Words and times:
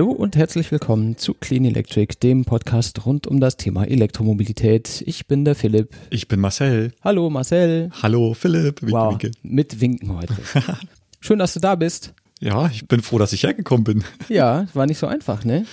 Hallo 0.00 0.12
und 0.12 0.34
herzlich 0.34 0.72
willkommen 0.72 1.18
zu 1.18 1.34
Clean 1.34 1.62
Electric, 1.62 2.14
dem 2.22 2.46
Podcast 2.46 3.04
rund 3.04 3.26
um 3.26 3.38
das 3.38 3.58
Thema 3.58 3.84
Elektromobilität. 3.84 5.04
Ich 5.04 5.26
bin 5.26 5.44
der 5.44 5.54
Philipp. 5.54 5.94
Ich 6.08 6.26
bin 6.26 6.40
Marcel. 6.40 6.94
Hallo 7.02 7.28
Marcel. 7.28 7.90
Hallo 8.02 8.32
Philipp. 8.32 8.80
Winke, 8.80 8.94
wow, 8.94 9.10
winke. 9.12 9.30
mit 9.42 9.78
Winken 9.82 10.16
heute. 10.16 10.34
Schön, 11.20 11.38
dass 11.38 11.52
du 11.52 11.60
da 11.60 11.74
bist. 11.74 12.14
Ja, 12.40 12.70
ich 12.72 12.88
bin 12.88 13.02
froh, 13.02 13.18
dass 13.18 13.34
ich 13.34 13.42
hergekommen 13.42 13.84
bin. 13.84 14.04
Ja, 14.30 14.66
war 14.72 14.86
nicht 14.86 14.96
so 14.96 15.06
einfach, 15.06 15.44
ne? 15.44 15.66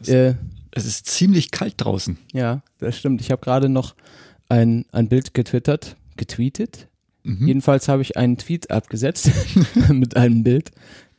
Es, 0.00 0.08
äh, 0.08 0.34
es 0.72 0.84
ist 0.84 1.06
ziemlich 1.06 1.52
kalt 1.52 1.74
draußen. 1.76 2.18
Ja, 2.32 2.62
das 2.80 2.98
stimmt. 2.98 3.20
Ich 3.20 3.30
habe 3.30 3.40
gerade 3.40 3.68
noch 3.68 3.94
ein, 4.48 4.84
ein 4.90 5.06
Bild 5.06 5.32
getwittert, 5.32 5.94
getweetet. 6.16 6.88
Mhm. 7.22 7.46
Jedenfalls 7.46 7.86
habe 7.86 8.02
ich 8.02 8.16
einen 8.16 8.36
Tweet 8.36 8.72
abgesetzt 8.72 9.30
mit 9.90 10.16
einem 10.16 10.42
Bild. 10.42 10.72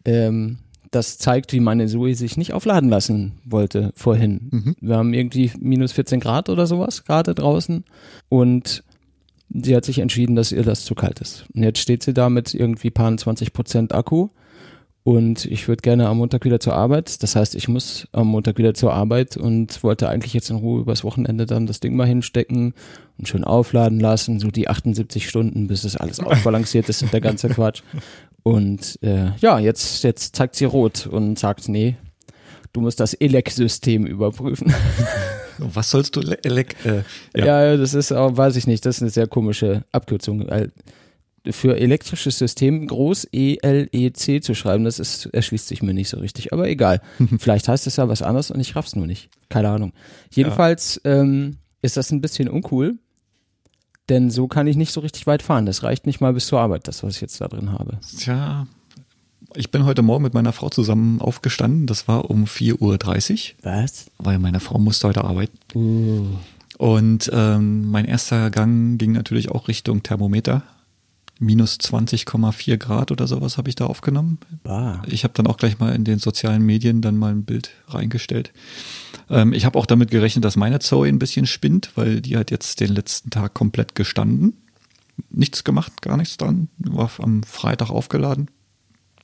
Ähm, 0.03 0.57
das 0.91 1.17
zeigt, 1.17 1.53
wie 1.53 1.61
meine 1.61 1.87
Zoe 1.87 2.13
sich 2.15 2.37
nicht 2.37 2.53
aufladen 2.53 2.89
lassen 2.89 3.39
wollte 3.45 3.91
vorhin. 3.95 4.49
Mhm. 4.51 4.75
Wir 4.81 4.97
haben 4.97 5.13
irgendwie 5.13 5.51
minus 5.59 5.93
14 5.93 6.19
Grad 6.19 6.49
oder 6.49 6.67
sowas 6.67 7.05
gerade 7.05 7.33
draußen 7.33 7.85
und 8.29 8.83
sie 9.49 9.75
hat 9.75 9.85
sich 9.85 9.99
entschieden, 9.99 10.35
dass 10.35 10.51
ihr 10.51 10.63
das 10.63 10.85
zu 10.85 10.93
kalt 10.93 11.19
ist. 11.19 11.45
Und 11.53 11.63
jetzt 11.63 11.79
steht 11.79 12.03
sie 12.03 12.13
da 12.13 12.29
mit 12.29 12.53
irgendwie 12.53 12.91
paar 12.91 13.15
20 13.15 13.53
Prozent 13.53 13.93
Akku 13.93 14.29
und 15.03 15.45
ich 15.45 15.67
würde 15.67 15.81
gerne 15.81 16.07
am 16.07 16.17
Montag 16.17 16.45
wieder 16.45 16.59
zur 16.59 16.75
Arbeit. 16.75 17.23
Das 17.23 17.35
heißt, 17.35 17.55
ich 17.55 17.67
muss 17.67 18.07
am 18.11 18.27
Montag 18.27 18.59
wieder 18.59 18.75
zur 18.75 18.93
Arbeit 18.93 19.35
und 19.35 19.83
wollte 19.83 20.07
eigentlich 20.07 20.33
jetzt 20.33 20.51
in 20.51 20.57
Ruhe 20.57 20.81
übers 20.81 21.03
Wochenende 21.03 21.47
dann 21.47 21.65
das 21.65 21.79
Ding 21.79 21.95
mal 21.95 22.05
hinstecken 22.05 22.75
und 23.17 23.27
schön 23.27 23.43
aufladen 23.43 23.99
lassen, 23.99 24.39
so 24.39 24.49
die 24.49 24.67
78 24.67 25.27
Stunden, 25.27 25.65
bis 25.67 25.85
es 25.85 25.97
alles 25.97 26.19
ausbalanciert 26.25 26.87
ist 26.87 27.01
und 27.01 27.13
der 27.13 27.21
ganze 27.21 27.49
Quatsch. 27.49 27.81
Und 28.43 28.99
äh, 29.01 29.31
ja, 29.39 29.59
jetzt, 29.59 30.03
jetzt 30.03 30.35
zeigt 30.35 30.55
sie 30.55 30.65
rot 30.65 31.07
und 31.07 31.37
sagt, 31.37 31.69
nee, 31.69 31.95
du 32.73 32.81
musst 32.81 32.99
das 32.99 33.13
ELEC-System 33.13 34.05
überprüfen. 34.05 34.73
Was 35.57 35.91
sollst 35.91 36.15
du 36.15 36.21
ELEC? 36.21 36.75
Äh, 36.85 37.03
ja. 37.37 37.63
ja. 37.63 37.77
das 37.77 37.93
ist 37.93 38.11
auch, 38.11 38.35
weiß 38.35 38.55
ich 38.55 38.67
nicht, 38.67 38.85
das 38.85 38.97
ist 38.97 39.01
eine 39.03 39.11
sehr 39.11 39.27
komische 39.27 39.83
Abkürzung 39.91 40.49
für 41.49 41.77
elektrisches 41.77 42.37
System 42.37 42.85
groß 42.85 43.27
E-L-E-C 43.31 44.41
zu 44.41 44.53
schreiben, 44.53 44.83
das 44.83 44.99
ist, 44.99 45.25
erschließt 45.27 45.67
sich 45.67 45.81
mir 45.81 45.93
nicht 45.93 46.09
so 46.09 46.19
richtig. 46.19 46.53
Aber 46.53 46.69
egal. 46.69 47.01
Vielleicht 47.39 47.67
heißt 47.67 47.87
es 47.87 47.95
ja 47.95 48.07
was 48.07 48.21
anderes 48.21 48.51
und 48.51 48.59
ich 48.59 48.75
raff's 48.75 48.95
nur 48.95 49.07
nicht. 49.07 49.29
Keine 49.49 49.69
Ahnung. 49.69 49.93
Jedenfalls 50.29 51.01
ja. 51.03 51.21
ähm, 51.21 51.57
ist 51.81 51.97
das 51.97 52.11
ein 52.11 52.21
bisschen 52.21 52.47
uncool, 52.47 52.99
denn 54.11 54.29
so 54.29 54.47
kann 54.47 54.67
ich 54.67 54.75
nicht 54.75 54.91
so 54.91 54.99
richtig 54.99 55.25
weit 55.25 55.41
fahren. 55.41 55.65
Das 55.65 55.83
reicht 55.83 56.05
nicht 56.05 56.21
mal 56.21 56.33
bis 56.33 56.47
zur 56.47 56.59
Arbeit, 56.59 56.87
das, 56.87 57.01
was 57.01 57.15
ich 57.15 57.21
jetzt 57.21 57.39
da 57.39 57.47
drin 57.47 57.71
habe. 57.71 57.97
Tja, 58.17 58.67
ich 59.55 59.71
bin 59.71 59.85
heute 59.85 60.01
Morgen 60.01 60.23
mit 60.23 60.33
meiner 60.33 60.51
Frau 60.51 60.69
zusammen 60.69 61.21
aufgestanden. 61.21 61.87
Das 61.87 62.07
war 62.07 62.29
um 62.29 62.43
4.30 62.43 62.79
Uhr. 62.81 63.55
Was? 63.63 64.11
Weil 64.17 64.37
meine 64.37 64.59
Frau 64.59 64.77
musste 64.77 65.07
heute 65.07 65.23
arbeiten. 65.23 65.57
Uh. 65.73 66.25
Und 66.77 67.29
ähm, 67.33 67.89
mein 67.89 68.05
erster 68.05 68.49
Gang 68.51 68.99
ging 68.99 69.13
natürlich 69.13 69.49
auch 69.49 69.67
Richtung 69.67 70.03
Thermometer 70.03 70.63
minus 71.41 71.79
20,4 71.79 72.77
Grad 72.77 73.11
oder 73.11 73.27
sowas 73.27 73.57
habe 73.57 73.67
ich 73.67 73.75
da 73.75 73.85
aufgenommen. 73.85 74.37
Bah. 74.63 75.01
Ich 75.07 75.23
habe 75.23 75.33
dann 75.33 75.47
auch 75.47 75.57
gleich 75.57 75.79
mal 75.79 75.93
in 75.93 76.03
den 76.03 76.19
sozialen 76.19 76.63
Medien 76.63 77.01
dann 77.01 77.17
mal 77.17 77.31
ein 77.31 77.43
Bild 77.43 77.71
reingestellt. 77.87 78.53
Ähm, 79.29 79.51
ich 79.51 79.65
habe 79.65 79.77
auch 79.77 79.87
damit 79.87 80.11
gerechnet, 80.11 80.45
dass 80.45 80.55
meine 80.55 80.79
Zoe 80.79 81.07
ein 81.07 81.19
bisschen 81.19 81.47
spinnt, 81.47 81.91
weil 81.95 82.21
die 82.21 82.37
hat 82.37 82.51
jetzt 82.51 82.79
den 82.79 82.93
letzten 82.93 83.31
Tag 83.31 83.53
komplett 83.53 83.95
gestanden. 83.95 84.55
Nichts 85.29 85.63
gemacht, 85.63 86.01
gar 86.01 86.15
nichts 86.15 86.37
dran. 86.37 86.69
War 86.77 87.09
am 87.19 87.43
Freitag 87.43 87.89
aufgeladen. 87.89 88.49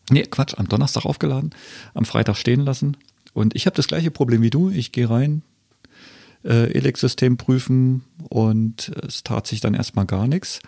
Nee, 0.09 0.23
Quatsch, 0.23 0.55
am 0.57 0.67
Donnerstag 0.67 1.05
aufgeladen, 1.05 1.51
am 1.93 2.05
Freitag 2.05 2.37
stehen 2.37 2.61
lassen. 2.61 2.97
Und 3.33 3.55
ich 3.55 3.67
habe 3.67 3.75
das 3.75 3.87
gleiche 3.87 4.09
Problem 4.09 4.41
wie 4.41 4.49
du. 4.49 4.69
Ich 4.69 4.91
gehe 4.91 5.09
rein, 5.09 5.43
äh, 6.43 6.71
Elec-System 6.71 7.37
prüfen 7.37 8.03
und 8.29 8.91
es 9.05 9.23
tat 9.23 9.45
sich 9.45 9.59
dann 9.59 9.75
erstmal 9.75 10.05
gar 10.05 10.27
nichts. 10.27 10.61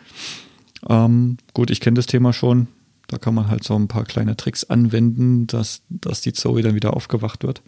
Ähm, 0.88 1.38
gut, 1.54 1.72
ich 1.72 1.82
kenne 1.82 1.96
das 1.96 2.06
Thema 2.06 2.34
schon. 2.34 2.68
Da 3.08 3.18
kann 3.18 3.34
man 3.34 3.48
halt 3.48 3.64
so 3.64 3.76
ein 3.76 3.88
paar 3.88 4.06
kleine 4.06 4.38
Tricks 4.38 4.64
anwenden, 4.66 5.48
dass, 5.48 5.82
dass 5.90 6.22
die 6.22 6.34
Zoe 6.34 6.62
dann 6.62 6.76
wieder 6.76 6.96
aufgewacht 6.96 7.44
wird. 7.44 7.62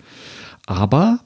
Aber 0.67 1.19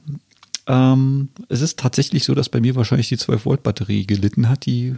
ähm, 0.68 1.30
es 1.50 1.62
ist 1.62 1.80
tatsächlich 1.80 2.24
so, 2.24 2.34
dass 2.34 2.50
bei 2.50 2.62
mir 2.62 2.76
wahrscheinlich 2.76 3.10
die 3.10 3.18
12-Volt-Batterie 3.18 4.08
gelitten 4.08 4.48
hat, 4.50 4.66
die 4.66 4.96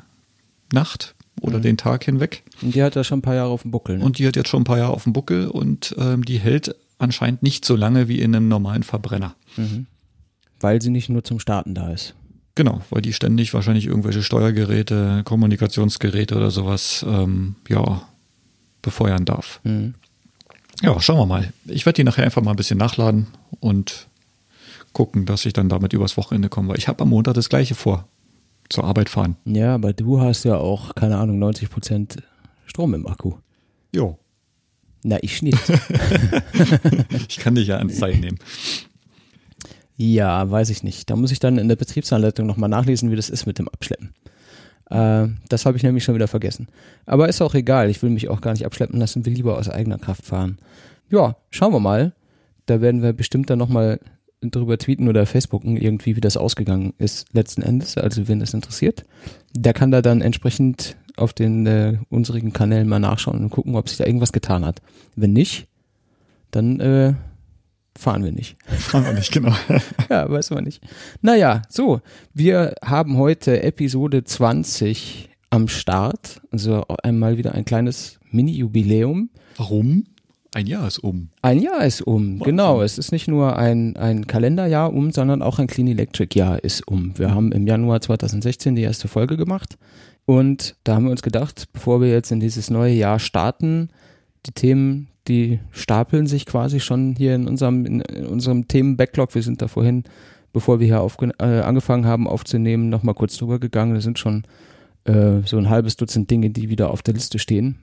Nacht 0.71 1.15
oder 1.41 1.57
mhm. 1.57 1.63
den 1.63 1.77
Tag 1.77 2.03
hinweg. 2.05 2.43
Und 2.61 2.75
die 2.75 2.83
hat 2.83 2.95
ja 2.95 3.03
schon 3.03 3.19
ein 3.19 3.23
paar 3.23 3.35
Jahre 3.35 3.49
auf 3.49 3.63
dem 3.63 3.71
Buckel. 3.71 3.97
Ne? 3.97 4.05
Und 4.05 4.19
die 4.19 4.27
hat 4.27 4.35
jetzt 4.35 4.49
schon 4.49 4.61
ein 4.61 4.65
paar 4.65 4.77
Jahre 4.77 4.93
auf 4.93 5.03
dem 5.03 5.13
Buckel 5.13 5.47
und 5.47 5.95
ähm, 5.97 6.23
die 6.23 6.37
hält 6.37 6.75
anscheinend 6.99 7.43
nicht 7.43 7.65
so 7.65 7.75
lange 7.75 8.07
wie 8.07 8.21
in 8.21 8.35
einem 8.35 8.47
normalen 8.47 8.83
Verbrenner. 8.83 9.35
Mhm. 9.55 9.87
Weil 10.59 10.81
sie 10.81 10.89
nicht 10.89 11.09
nur 11.09 11.23
zum 11.23 11.39
Starten 11.39 11.75
da 11.75 11.91
ist. 11.91 12.15
Genau, 12.57 12.81
weil 12.89 13.03
die 13.03 13.13
ständig 13.13 13.53
wahrscheinlich 13.53 13.85
irgendwelche 13.85 14.23
Steuergeräte, 14.23 15.21
Kommunikationsgeräte 15.25 16.35
oder 16.35 16.49
sowas, 16.49 17.05
ähm, 17.07 17.53
ja, 17.69 18.01
befeuern 18.81 19.25
darf. 19.25 19.59
Mhm. 19.63 19.93
Ja, 20.81 20.99
schauen 20.99 21.19
wir 21.19 21.27
mal. 21.27 21.53
Ich 21.67 21.85
werde 21.85 21.97
die 21.97 22.03
nachher 22.03 22.23
einfach 22.23 22.41
mal 22.41 22.49
ein 22.51 22.57
bisschen 22.57 22.79
nachladen 22.79 23.27
und 23.59 24.07
gucken, 24.91 25.27
dass 25.27 25.45
ich 25.45 25.53
dann 25.53 25.69
damit 25.69 25.93
übers 25.93 26.17
Wochenende 26.17 26.49
komme, 26.49 26.69
weil 26.69 26.79
ich 26.79 26.87
habe 26.87 27.03
am 27.03 27.09
Montag 27.09 27.35
das 27.35 27.49
gleiche 27.49 27.75
vor. 27.75 28.07
Zur 28.69 28.85
Arbeit 28.85 29.09
fahren. 29.09 29.37
Ja, 29.45 29.75
aber 29.75 29.93
du 29.93 30.19
hast 30.19 30.43
ja 30.43 30.57
auch, 30.57 30.95
keine 30.95 31.17
Ahnung, 31.17 31.37
90 31.37 31.69
Prozent 31.69 32.17
Strom 32.65 32.95
im 32.95 33.05
Akku. 33.05 33.35
Jo. 33.93 34.17
Na, 35.03 35.17
ich 35.21 35.43
nicht. 35.43 35.59
ich 37.29 37.37
kann 37.37 37.53
dich 37.53 37.67
ja 37.67 37.77
ans 37.77 37.97
Zeit 37.97 38.19
nehmen. 38.19 38.39
Ja, 39.97 40.49
weiß 40.49 40.69
ich 40.69 40.83
nicht. 40.83 41.09
Da 41.09 41.15
muss 41.15 41.31
ich 41.31 41.39
dann 41.39 41.57
in 41.57 41.67
der 41.67 41.75
Betriebsanleitung 41.75 42.45
nochmal 42.45 42.69
nachlesen, 42.69 43.11
wie 43.11 43.15
das 43.15 43.29
ist 43.29 43.47
mit 43.47 43.57
dem 43.57 43.67
Abschleppen. 43.67 44.13
Äh, 44.89 45.27
das 45.49 45.65
habe 45.65 45.75
ich 45.75 45.83
nämlich 45.83 46.03
schon 46.03 46.15
wieder 46.15 46.27
vergessen. 46.27 46.67
Aber 47.05 47.27
ist 47.27 47.41
auch 47.41 47.55
egal. 47.55 47.89
Ich 47.89 48.01
will 48.03 48.11
mich 48.11 48.29
auch 48.29 48.39
gar 48.39 48.51
nicht 48.51 48.65
abschleppen 48.65 48.99
lassen, 48.99 49.25
will 49.25 49.33
lieber 49.33 49.57
aus 49.57 49.69
eigener 49.69 49.97
Kraft 49.97 50.25
fahren. 50.25 50.59
Ja, 51.09 51.35
schauen 51.49 51.73
wir 51.73 51.79
mal. 51.79 52.13
Da 52.67 52.79
werden 52.79 53.01
wir 53.01 53.13
bestimmt 53.13 53.49
dann 53.49 53.59
nochmal 53.59 53.99
drüber 54.41 54.77
tweeten 54.77 55.07
oder 55.07 55.25
Facebooken 55.25 55.77
irgendwie, 55.77 56.15
wie 56.15 56.21
das 56.21 56.37
ausgegangen 56.37 56.93
ist 56.99 57.33
letzten 57.33 57.63
Endes. 57.63 57.97
Also 57.97 58.27
wenn 58.27 58.39
das 58.39 58.53
interessiert, 58.53 59.03
der 59.55 59.73
kann 59.73 59.89
da 59.89 60.03
dann 60.03 60.21
entsprechend 60.21 60.95
auf 61.15 61.33
den 61.33 61.65
äh, 61.65 61.97
unseren 62.09 62.53
Kanälen 62.53 62.87
mal 62.87 62.99
nachschauen 62.99 63.39
und 63.39 63.49
gucken, 63.49 63.75
ob 63.75 63.89
sich 63.89 63.97
da 63.97 64.05
irgendwas 64.05 64.31
getan 64.31 64.63
hat. 64.63 64.81
Wenn 65.15 65.33
nicht, 65.33 65.67
dann 66.51 66.79
äh, 66.79 67.13
fahren 67.97 68.23
wir 68.23 68.31
nicht. 68.31 68.57
Fahren 68.79 69.05
wir 69.05 69.13
nicht, 69.13 69.31
genau. 69.31 69.53
ja, 70.09 70.29
weiß 70.29 70.51
man 70.51 70.63
nicht. 70.63 70.81
Naja, 71.21 71.61
so, 71.69 72.01
wir 72.33 72.75
haben 72.83 73.17
heute 73.17 73.63
Episode 73.63 74.23
20 74.23 75.29
am 75.49 75.67
Start. 75.67 76.41
Also 76.51 76.85
einmal 77.03 77.37
wieder 77.37 77.53
ein 77.53 77.65
kleines 77.65 78.19
Mini-Jubiläum. 78.31 79.29
Warum? 79.57 80.05
Ein 80.53 80.65
Jahr 80.65 80.87
ist 80.87 80.99
um. 80.99 81.29
Ein 81.41 81.59
Jahr 81.59 81.85
ist 81.85 82.01
um, 82.01 82.39
Wahnsinn. 82.39 82.45
genau. 82.45 82.81
Es 82.81 82.97
ist 82.97 83.11
nicht 83.11 83.27
nur 83.27 83.57
ein, 83.57 83.95
ein 83.97 84.27
Kalenderjahr 84.27 84.93
um, 84.93 85.11
sondern 85.11 85.41
auch 85.41 85.59
ein 85.59 85.67
Clean 85.67 85.87
Electric 85.87 86.37
Jahr 86.37 86.63
ist 86.63 86.87
um. 86.87 87.17
Wir 87.17 87.33
haben 87.33 87.51
im 87.51 87.67
Januar 87.67 88.01
2016 88.01 88.75
die 88.75 88.81
erste 88.81 89.07
Folge 89.07 89.37
gemacht 89.37 89.77
und 90.25 90.75
da 90.83 90.95
haben 90.95 91.05
wir 91.05 91.11
uns 91.11 91.21
gedacht, 91.21 91.67
bevor 91.73 92.01
wir 92.01 92.09
jetzt 92.09 92.31
in 92.31 92.39
dieses 92.39 92.69
neue 92.69 92.93
Jahr 92.93 93.19
starten, 93.19 93.89
die 94.45 94.51
Themen, 94.51 95.09
die 95.27 95.59
stapeln 95.71 96.27
sich 96.27 96.45
quasi 96.45 96.79
schon 96.79 97.15
hier 97.15 97.35
in 97.35 97.47
unserem, 97.47 97.85
in, 97.85 98.01
unserem 98.25 98.67
Themen-Backlog. 98.67 99.35
Wir 99.35 99.43
sind 99.43 99.61
da 99.61 99.67
vorhin, 99.67 100.03
bevor 100.53 100.79
wir 100.79 100.87
hier 100.87 101.31
äh, 101.39 101.61
angefangen 101.61 102.05
haben 102.05 102.27
aufzunehmen, 102.27 102.89
nochmal 102.89 103.15
kurz 103.15 103.37
drüber 103.37 103.59
gegangen. 103.59 103.93
Da 103.93 104.01
sind 104.01 104.19
schon 104.19 104.43
äh, 105.05 105.41
so 105.45 105.57
ein 105.57 105.69
halbes 105.69 105.97
Dutzend 105.97 106.29
Dinge, 106.29 106.49
die 106.49 106.69
wieder 106.69 106.91
auf 106.91 107.01
der 107.01 107.13
Liste 107.13 107.39
stehen, 107.39 107.79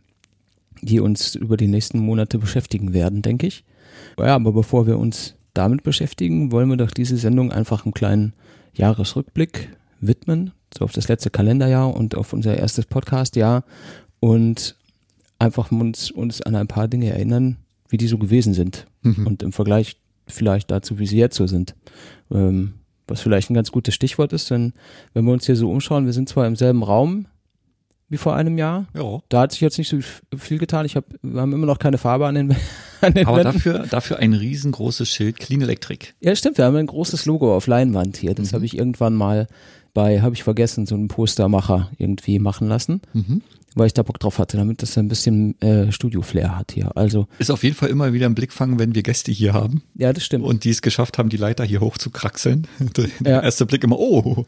die 0.82 1.00
uns 1.00 1.35
über 1.35 1.56
die 1.56 1.69
nächsten 1.69 1.99
Monate 1.99 2.38
beschäftigen 2.38 2.93
werden, 2.93 3.23
denke 3.23 3.46
ich. 3.46 3.64
Ja, 4.19 4.35
aber 4.35 4.52
bevor 4.52 4.87
wir 4.87 4.99
uns 4.99 5.35
damit 5.55 5.82
beschäftigen, 5.82 6.52
wollen 6.52 6.69
wir 6.69 6.76
doch 6.76 6.91
diese 6.91 7.17
Sendung 7.17 7.52
einfach 7.52 7.85
einen 7.85 7.94
kleinen 7.94 8.32
Jahresrückblick 8.75 9.70
widmen, 10.00 10.52
so 10.76 10.85
auf 10.85 10.93
das 10.93 11.08
letzte 11.08 11.31
Kalenderjahr 11.31 11.94
und 11.94 12.17
auf 12.17 12.32
unser 12.32 12.56
erstes 12.56 12.87
Podcastjahr 12.87 13.64
und 14.20 14.76
einfach 15.44 15.70
uns, 15.70 16.11
uns 16.11 16.41
an 16.43 16.56
ein 16.56 16.67
paar 16.67 16.88
Dinge 16.88 17.11
erinnern, 17.11 17.56
wie 17.88 17.96
die 17.96 18.06
so 18.06 18.19
gewesen 18.19 18.55
sind. 18.55 18.87
Mhm. 19.02 19.26
Und 19.26 19.43
im 19.43 19.52
Vergleich 19.52 19.96
vielleicht 20.26 20.70
dazu, 20.70 20.99
wie 20.99 21.06
sie 21.06 21.19
jetzt 21.19 21.37
so 21.37 21.46
sind. 21.46 21.75
Ähm, 22.32 22.75
was 23.06 23.20
vielleicht 23.20 23.50
ein 23.50 23.55
ganz 23.55 23.70
gutes 23.70 23.94
Stichwort 23.94 24.32
ist, 24.32 24.50
denn 24.50 24.73
wenn 25.12 25.26
wir 25.26 25.32
uns 25.32 25.44
hier 25.44 25.56
so 25.56 25.70
umschauen, 25.70 26.06
wir 26.06 26.14
sind 26.14 26.29
zwar 26.29 26.46
im 26.46 26.56
selben 26.56 26.82
Raum 26.82 27.26
wie 28.08 28.17
vor 28.17 28.35
einem 28.35 28.58
Jahr. 28.58 28.87
Ja. 28.94 29.20
Da 29.29 29.41
hat 29.43 29.52
sich 29.52 29.61
jetzt 29.61 29.76
nicht 29.79 29.88
so 29.88 29.99
viel 30.37 30.58
getan. 30.58 30.87
Ich 30.87 30.96
hab, 30.96 31.05
wir 31.23 31.41
haben 31.41 31.52
immer 31.52 31.67
noch 31.67 31.79
keine 31.79 31.99
Farbe 31.99 32.26
an 32.26 32.35
den, 32.35 32.56
an 33.00 33.12
den 33.12 33.26
Aber 33.26 33.38
Wänden. 33.38 33.52
dafür, 33.55 33.87
dafür 33.91 34.19
ein 34.19 34.32
riesengroßes 34.35 35.08
Schild 35.08 35.38
Clean 35.38 35.61
Electric. 35.61 36.08
Ja, 36.20 36.35
stimmt, 36.35 36.58
wir 36.58 36.64
haben 36.64 36.76
ein 36.76 36.87
großes 36.87 37.26
Logo 37.26 37.55
auf 37.55 37.67
Leinwand 37.67 38.17
hier. 38.17 38.35
Das 38.35 38.52
habe 38.52 38.64
ich 38.64 38.76
irgendwann 38.76 39.14
mal 39.14 39.46
bei, 39.94 40.20
habe 40.20 40.35
ich 40.35 40.43
vergessen, 40.43 40.87
so 40.87 40.94
einen 40.94 41.08
Postermacher 41.08 41.91
irgendwie 41.99 42.38
machen 42.38 42.69
lassen, 42.69 43.00
weil 43.75 43.87
ich 43.88 43.94
da 43.94 44.03
Bock 44.03 44.19
drauf 44.21 44.38
hatte, 44.38 44.56
damit 44.56 44.82
das 44.82 44.97
ein 44.99 45.09
bisschen 45.09 45.61
äh, 45.61 45.91
Studio-Flair 45.93 46.56
hat 46.59 46.73
hier. 46.73 46.97
Also, 46.97 47.26
Ist 47.38 47.50
auf 47.50 47.62
jeden 47.65 47.75
Fall 47.76 47.88
immer 47.91 48.12
wieder 48.12 48.26
ein 48.26 48.35
Blickfang, 48.35 48.79
wenn 48.79 48.94
wir 48.94 49.03
Gäste 49.03 49.32
hier 49.32 49.53
haben 49.53 49.82
ja, 49.94 50.12
das 50.12 50.25
stimmt. 50.25 50.44
und 50.44 50.65
die 50.65 50.71
es 50.71 50.82
geschafft 50.82 51.19
haben, 51.19 51.29
die 51.29 51.37
Leiter 51.37 51.65
hier 51.65 51.81
hoch 51.81 51.99
zu 51.99 52.11
kraxeln. 52.11 52.67
Der 52.97 53.09
Ja. 53.25 53.41
erste 53.43 53.67
Blick 53.67 53.82
immer, 53.85 53.99
oh, 53.99 54.47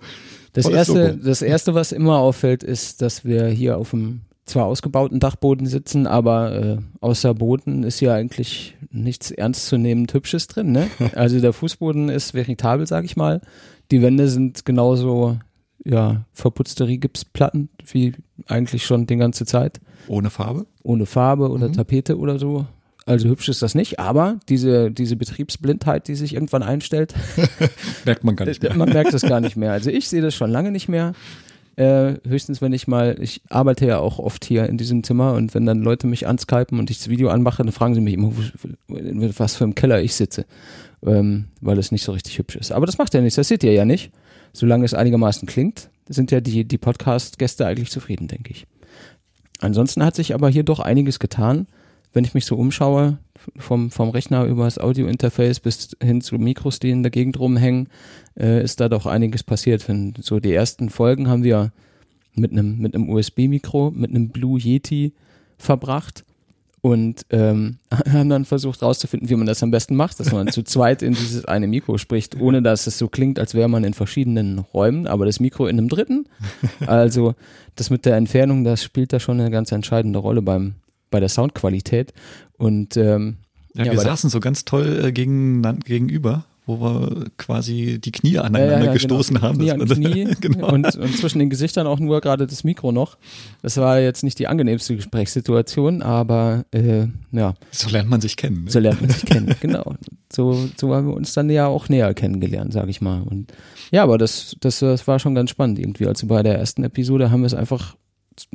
Das 0.53 0.65
tolles 0.65 0.79
erste, 0.89 1.07
Logo. 1.09 1.25
das 1.25 1.43
erste, 1.43 1.75
was 1.75 1.93
immer 1.93 2.19
auffällt, 2.19 2.63
ist, 2.63 3.03
dass 3.03 3.25
wir 3.25 3.47
hier 3.49 3.79
auf 3.79 3.91
dem 3.91 4.21
zwar 4.47 4.67
ausgebauten 4.67 5.19
Dachboden 5.19 5.67
sitzen, 5.67 6.07
aber 6.07 6.53
äh, 6.55 6.77
außer 7.01 7.35
Boden 7.35 7.83
ist 7.83 7.99
hier 7.99 8.15
eigentlich 8.15 8.77
nichts 8.93 9.33
ernstzunehmend 9.33 10.15
Hübsches 10.15 10.47
drin. 10.47 10.71
Ne? 10.71 10.87
Also 11.17 11.41
der 11.41 11.53
Fußboden 11.53 12.09
ist 12.11 12.33
veritabel, 12.33 12.87
sag 12.87 13.05
ich 13.05 13.17
mal. 13.17 13.41
Die 13.91 14.03
Wände 14.03 14.29
sind 14.29 14.65
genauso 14.65 15.37
ja 15.87 16.25
verputzte 16.33 16.87
Rigipsplatten 16.87 17.69
wie 17.91 18.13
eigentlich 18.47 18.85
schon 18.85 19.07
die 19.07 19.17
ganze 19.17 19.47
Zeit, 19.47 19.81
ohne 20.09 20.31
Farbe. 20.31 20.67
ohne 20.83 21.07
Farbe 21.07 21.51
oder 21.51 21.71
Tapete 21.73 22.19
oder 22.19 22.39
so. 22.39 22.67
Also 23.09 23.29
hübsch 23.29 23.49
ist 23.49 23.63
das 23.63 23.77
nicht, 23.77 24.01
aber 24.01 24.41
diese, 24.49 24.91
diese 24.91 25.15
Betriebsblindheit, 25.15 26.09
die 26.09 26.17
sich 26.17 26.35
irgendwann 26.35 26.65
einstellt, 26.65 27.15
Merkt 28.05 28.25
man 28.25 28.35
gar 28.35 28.47
nicht 28.47 28.61
mehr. 28.63 28.75
man 28.75 28.89
merkt 28.89 29.15
es 29.15 29.23
gar 29.23 29.41
nicht 29.41 29.57
mehr. 29.57 29.71
Also 29.71 29.91
ich 29.91 30.09
sehe 30.09 30.21
das 30.21 30.35
schon 30.35 30.51
lange 30.51 30.73
nicht 30.73 30.89
mehr. 30.89 31.13
Äh, 31.77 32.15
höchstens, 32.27 32.61
wenn 32.63 32.73
ich 32.73 32.89
mal, 32.89 33.17
ich 33.21 33.43
arbeite 33.49 33.87
ja 33.87 33.99
auch 33.99 34.19
oft 34.19 34.45
hier 34.45 34.67
in 34.67 34.77
diesem 34.77 35.05
Zimmer 35.05 35.35
und 35.35 35.55
wenn 35.55 35.67
dann 35.67 35.83
Leute 35.83 36.09
mich 36.09 36.27
anskypen 36.27 36.81
und 36.81 36.91
ich 36.91 36.99
das 36.99 37.09
Video 37.09 37.29
anmache, 37.29 37.63
dann 37.63 37.71
fragen 37.71 37.95
sie 37.95 38.01
mich 38.01 38.15
immer, 38.15 38.33
in 38.89 39.39
was 39.39 39.55
für 39.55 39.65
einem 39.65 39.75
Keller 39.77 40.01
ich 40.03 40.15
sitze, 40.15 40.47
ähm, 41.05 41.45
weil 41.61 41.79
es 41.79 41.93
nicht 41.93 42.03
so 42.03 42.13
richtig 42.13 42.39
hübsch 42.39 42.57
ist. 42.57 42.73
Aber 42.73 42.87
das 42.87 42.99
macht 42.99 43.15
ja 43.15 43.21
nichts, 43.21 43.37
das 43.37 43.49
seht 43.49 43.63
ihr 43.63 43.73
ja 43.73 43.85
nicht. 43.85 44.11
Solange 44.57 44.87
es 44.87 44.95
einigermaßen 44.95 45.47
klingt, 45.47 45.91
sind 46.09 46.31
ja 46.31 46.41
die, 46.41 46.65
die 46.65 46.79
Podcast-Gäste 46.79 47.67
eigentlich 47.67 47.91
zufrieden, 47.91 48.27
denke 48.27 48.53
ich. 48.53 48.67
Ansonsten 49.61 50.03
hat 50.03 50.17
sich 50.17 50.33
aber 50.33 50.49
hier 50.49 50.63
doch 50.63 50.81
einiges 50.81 51.19
getan. 51.19 51.67
Wenn 52.15 52.25
ich 52.25 52.33
mich 52.33 52.47
so 52.47 52.57
umschaue, 52.57 53.19
vom, 53.59 53.91
vom 53.91 54.09
Rechner 54.09 54.47
über 54.47 54.65
das 54.65 54.79
Audio-Interface 54.79 55.61
bis 55.61 55.91
hin 56.03 56.23
zu 56.23 56.37
Mikros, 56.37 56.79
die 56.79 56.89
in 56.89 57.03
der 57.03 57.11
Gegend 57.11 57.39
rumhängen, 57.39 57.91
äh, 58.35 58.65
ist 58.65 58.81
da 58.81 58.89
doch 58.89 59.05
einiges 59.05 59.43
passiert. 59.43 59.87
Wenn 59.91 60.15
so 60.23 60.41
die 60.41 60.55
ersten 60.55 60.89
Folgen 60.89 61.29
haben 61.29 61.45
wir 61.45 61.71
mit 62.35 62.53
einem 62.53 62.79
mit 62.79 62.95
einem 62.95 63.11
USB-Mikro, 63.11 63.91
mit 63.95 64.09
einem 64.09 64.31
Blue 64.31 64.59
Yeti 64.59 65.13
verbracht 65.59 66.25
und 66.87 67.27
ähm, 67.31 67.79
haben 68.13 68.29
dann 68.29 68.45
versucht 68.45 68.81
rauszufinden, 68.81 69.29
wie 69.29 69.35
man 69.35 69.49
das 69.49 69.61
am 69.61 69.73
besten 69.73 69.97
macht, 69.97 70.21
dass 70.21 70.31
man 70.31 70.47
zu 70.53 70.63
zweit 70.63 71.03
in 71.03 71.15
dieses 71.15 71.45
eine 71.45 71.67
Mikro 71.67 71.99
spricht, 71.99 72.41
ohne 72.41 72.63
dass 72.63 72.87
es 72.87 72.97
so 72.97 73.09
klingt, 73.09 73.41
als 73.41 73.55
wäre 73.55 73.69
man 73.69 73.83
in 73.83 73.93
verschiedenen 73.93 74.61
Räumen, 74.61 75.09
aber 75.09 75.27
das 75.27 75.41
Mikro 75.41 75.67
in 75.67 75.79
einem 75.79 75.89
dritten. 75.89 76.29
Also 76.87 77.35
das 77.75 77.91
mit 77.91 78.07
der 78.07 78.15
Entfernung, 78.17 78.63
das 78.63 78.85
spielt 78.85 79.13
da 79.13 79.19
schon 79.19 79.41
eine 79.41 79.51
ganz 79.51 79.73
entscheidende 79.73 80.21
Rolle 80.21 80.43
beim 80.43 80.75
bei 81.11 81.19
der 81.19 81.29
Soundqualität 81.29 82.13
und 82.57 82.97
ähm, 82.97 83.39
Ja, 83.75 83.85
Ja, 83.87 83.93
wir 83.93 84.01
saßen 84.01 84.31
so 84.31 84.39
ganz 84.39 84.65
toll 84.65 85.07
äh, 85.07 85.13
gegen, 85.13 85.63
gegenüber, 85.85 86.45
wo 86.67 86.81
wir 86.81 87.27
quasi 87.39 87.99
die 88.01 88.11
Knie 88.13 88.39
aneinander 88.39 88.73
Ja, 88.73 88.79
ja, 88.81 88.85
ja, 88.87 88.93
gestoßen 88.93 89.37
genau. 89.37 89.47
haben. 89.49 89.59
Knie 89.59 89.71
an 89.71 89.81
Knie 89.89 90.29
genau. 90.41 90.73
und, 90.73 90.97
und 90.97 91.17
zwischen 91.17 91.39
den 91.39 91.49
Gesichtern 91.49 91.87
auch 91.87 91.99
nur 92.01 92.21
gerade 92.21 92.47
das 92.47 92.65
Mikro 92.65 92.93
noch. 92.93 93.17
Das 93.63 93.77
war 93.77 94.01
jetzt 94.01 94.25
nicht 94.25 94.39
die 94.39 94.49
angenehmste 94.49 94.97
Gesprächssituation, 94.97 96.03
aber 96.03 96.65
äh, 96.73 97.07
ja, 97.33 97.55
so 97.71 97.89
lernt 97.91 98.11
man 98.11 98.21
sich 98.21 98.37
kennen. 98.37 98.65
Ne? 98.65 98.71
so 98.71 98.79
lernt 98.81 99.01
man 99.01 99.11
sich 99.11 99.25
kennen. 99.25 99.55
Genau. 99.61 99.95
So, 100.33 100.69
so 100.77 100.93
haben 100.95 101.07
wir 101.07 101.15
uns 101.15 101.33
dann 101.35 101.49
ja 101.51 101.67
auch 101.69 101.89
näher 101.89 102.13
kennengelernt, 102.13 102.73
sage 102.73 102.91
ich 102.91 103.01
mal. 103.01 103.23
Und 103.23 103.53
ja, 103.93 104.03
aber 104.03 104.19
das, 104.19 104.57
das, 104.61 104.81
das 104.81 105.07
war 105.07 105.19
schon 105.21 105.35
ganz 105.37 105.51
spannend 105.51 105.79
irgendwie. 105.79 106.07
Also 106.07 106.27
bei 106.27 106.43
der 106.43 106.59
ersten 106.59 106.83
Episode 106.83 107.31
haben 107.31 107.43
wir 107.43 107.47
es 107.47 107.55
einfach 107.55 107.97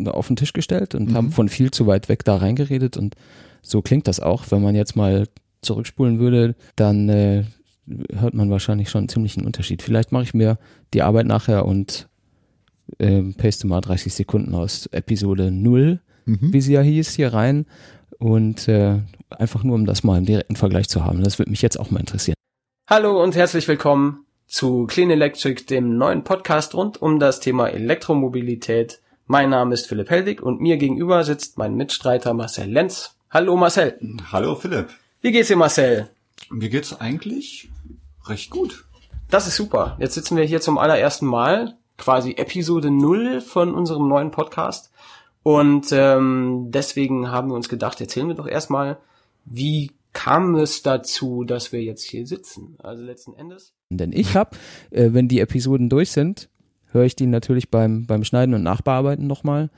auf 0.05 0.27
den 0.27 0.35
Tisch 0.35 0.53
gestellt 0.53 0.93
und 0.95 1.09
Mhm. 1.11 1.15
haben 1.15 1.31
von 1.31 1.49
viel 1.49 1.71
zu 1.71 1.87
weit 1.87 2.09
weg 2.09 2.23
da 2.25 2.35
reingeredet 2.35 2.97
und 2.97 3.15
so 3.61 3.81
klingt 3.81 4.07
das 4.07 4.19
auch. 4.19 4.45
Wenn 4.49 4.61
man 4.61 4.75
jetzt 4.75 4.95
mal 4.95 5.27
zurückspulen 5.61 6.19
würde, 6.19 6.55
dann 6.75 7.07
äh, 7.09 7.45
hört 8.13 8.33
man 8.33 8.49
wahrscheinlich 8.49 8.89
schon 8.89 8.99
einen 8.99 9.09
ziemlichen 9.09 9.45
Unterschied. 9.45 9.81
Vielleicht 9.81 10.11
mache 10.11 10.23
ich 10.23 10.33
mir 10.33 10.57
die 10.93 11.01
Arbeit 11.01 11.25
nachher 11.25 11.65
und 11.65 12.07
äh, 12.97 13.21
paste 13.37 13.67
mal 13.67 13.81
30 13.81 14.13
Sekunden 14.13 14.53
aus 14.55 14.87
Episode 14.87 15.51
0, 15.51 15.99
Mhm. 16.25 16.53
wie 16.53 16.61
sie 16.61 16.73
ja 16.73 16.81
hieß, 16.81 17.15
hier 17.15 17.33
rein. 17.33 17.65
Und 18.19 18.67
äh, 18.67 18.99
einfach 19.31 19.63
nur, 19.63 19.73
um 19.75 19.85
das 19.87 20.03
mal 20.03 20.19
im 20.19 20.25
direkten 20.25 20.55
Vergleich 20.55 20.87
zu 20.87 21.03
haben. 21.03 21.23
Das 21.23 21.39
würde 21.39 21.49
mich 21.49 21.63
jetzt 21.63 21.79
auch 21.79 21.89
mal 21.89 21.99
interessieren. 21.99 22.35
Hallo 22.87 23.21
und 23.23 23.35
herzlich 23.35 23.67
willkommen 23.67 24.25
zu 24.47 24.85
Clean 24.85 25.09
Electric, 25.09 25.63
dem 25.65 25.97
neuen 25.97 26.23
Podcast 26.23 26.75
rund 26.75 27.01
um 27.01 27.19
das 27.19 27.39
Thema 27.39 27.69
Elektromobilität. 27.69 28.99
Mein 29.25 29.49
Name 29.49 29.73
ist 29.73 29.87
Philipp 29.87 30.09
Helwig 30.11 30.43
und 30.43 30.61
mir 30.61 30.77
gegenüber 30.77 31.23
sitzt 31.23 31.57
mein 31.57 31.73
Mitstreiter 31.75 32.33
Marcel 32.35 32.69
Lenz. 32.69 33.15
Hallo 33.31 33.55
Marcel. 33.57 33.97
Hallo 34.31 34.53
Philipp. 34.55 34.89
Wie 35.21 35.31
geht's 35.31 35.47
dir 35.47 35.55
Marcel? 35.55 36.09
Mir 36.51 36.69
geht's 36.69 36.99
eigentlich 36.99 37.70
recht 38.31 38.49
gut. 38.49 38.85
Das 39.29 39.47
ist 39.47 39.55
super. 39.55 39.95
Jetzt 39.99 40.15
sitzen 40.15 40.35
wir 40.35 40.43
hier 40.43 40.61
zum 40.61 40.77
allerersten 40.77 41.25
Mal, 41.25 41.77
quasi 41.97 42.33
Episode 42.33 42.91
0 42.91 43.41
von 43.41 43.73
unserem 43.73 44.07
neuen 44.07 44.31
Podcast. 44.31 44.91
Und 45.43 45.87
ähm, 45.91 46.67
deswegen 46.69 47.31
haben 47.31 47.49
wir 47.49 47.55
uns 47.55 47.69
gedacht, 47.69 48.01
erzählen 48.01 48.27
wir 48.27 48.35
doch 48.35 48.47
erstmal, 48.47 48.97
wie 49.45 49.91
kam 50.13 50.55
es 50.55 50.81
dazu, 50.81 51.43
dass 51.43 51.71
wir 51.71 51.81
jetzt 51.81 52.03
hier 52.03 52.27
sitzen? 52.27 52.75
Also 52.79 53.03
letzten 53.03 53.33
Endes. 53.33 53.73
Denn 53.89 54.11
ich 54.11 54.35
habe, 54.35 54.57
äh, 54.91 55.09
wenn 55.13 55.27
die 55.27 55.39
Episoden 55.39 55.89
durch 55.89 56.11
sind, 56.11 56.49
höre 56.91 57.05
ich 57.05 57.15
die 57.15 57.27
natürlich 57.27 57.69
beim, 57.69 58.05
beim 58.05 58.23
Schneiden 58.23 58.53
und 58.53 58.63
Nachbearbeiten 58.63 59.27
nochmal. 59.27 59.69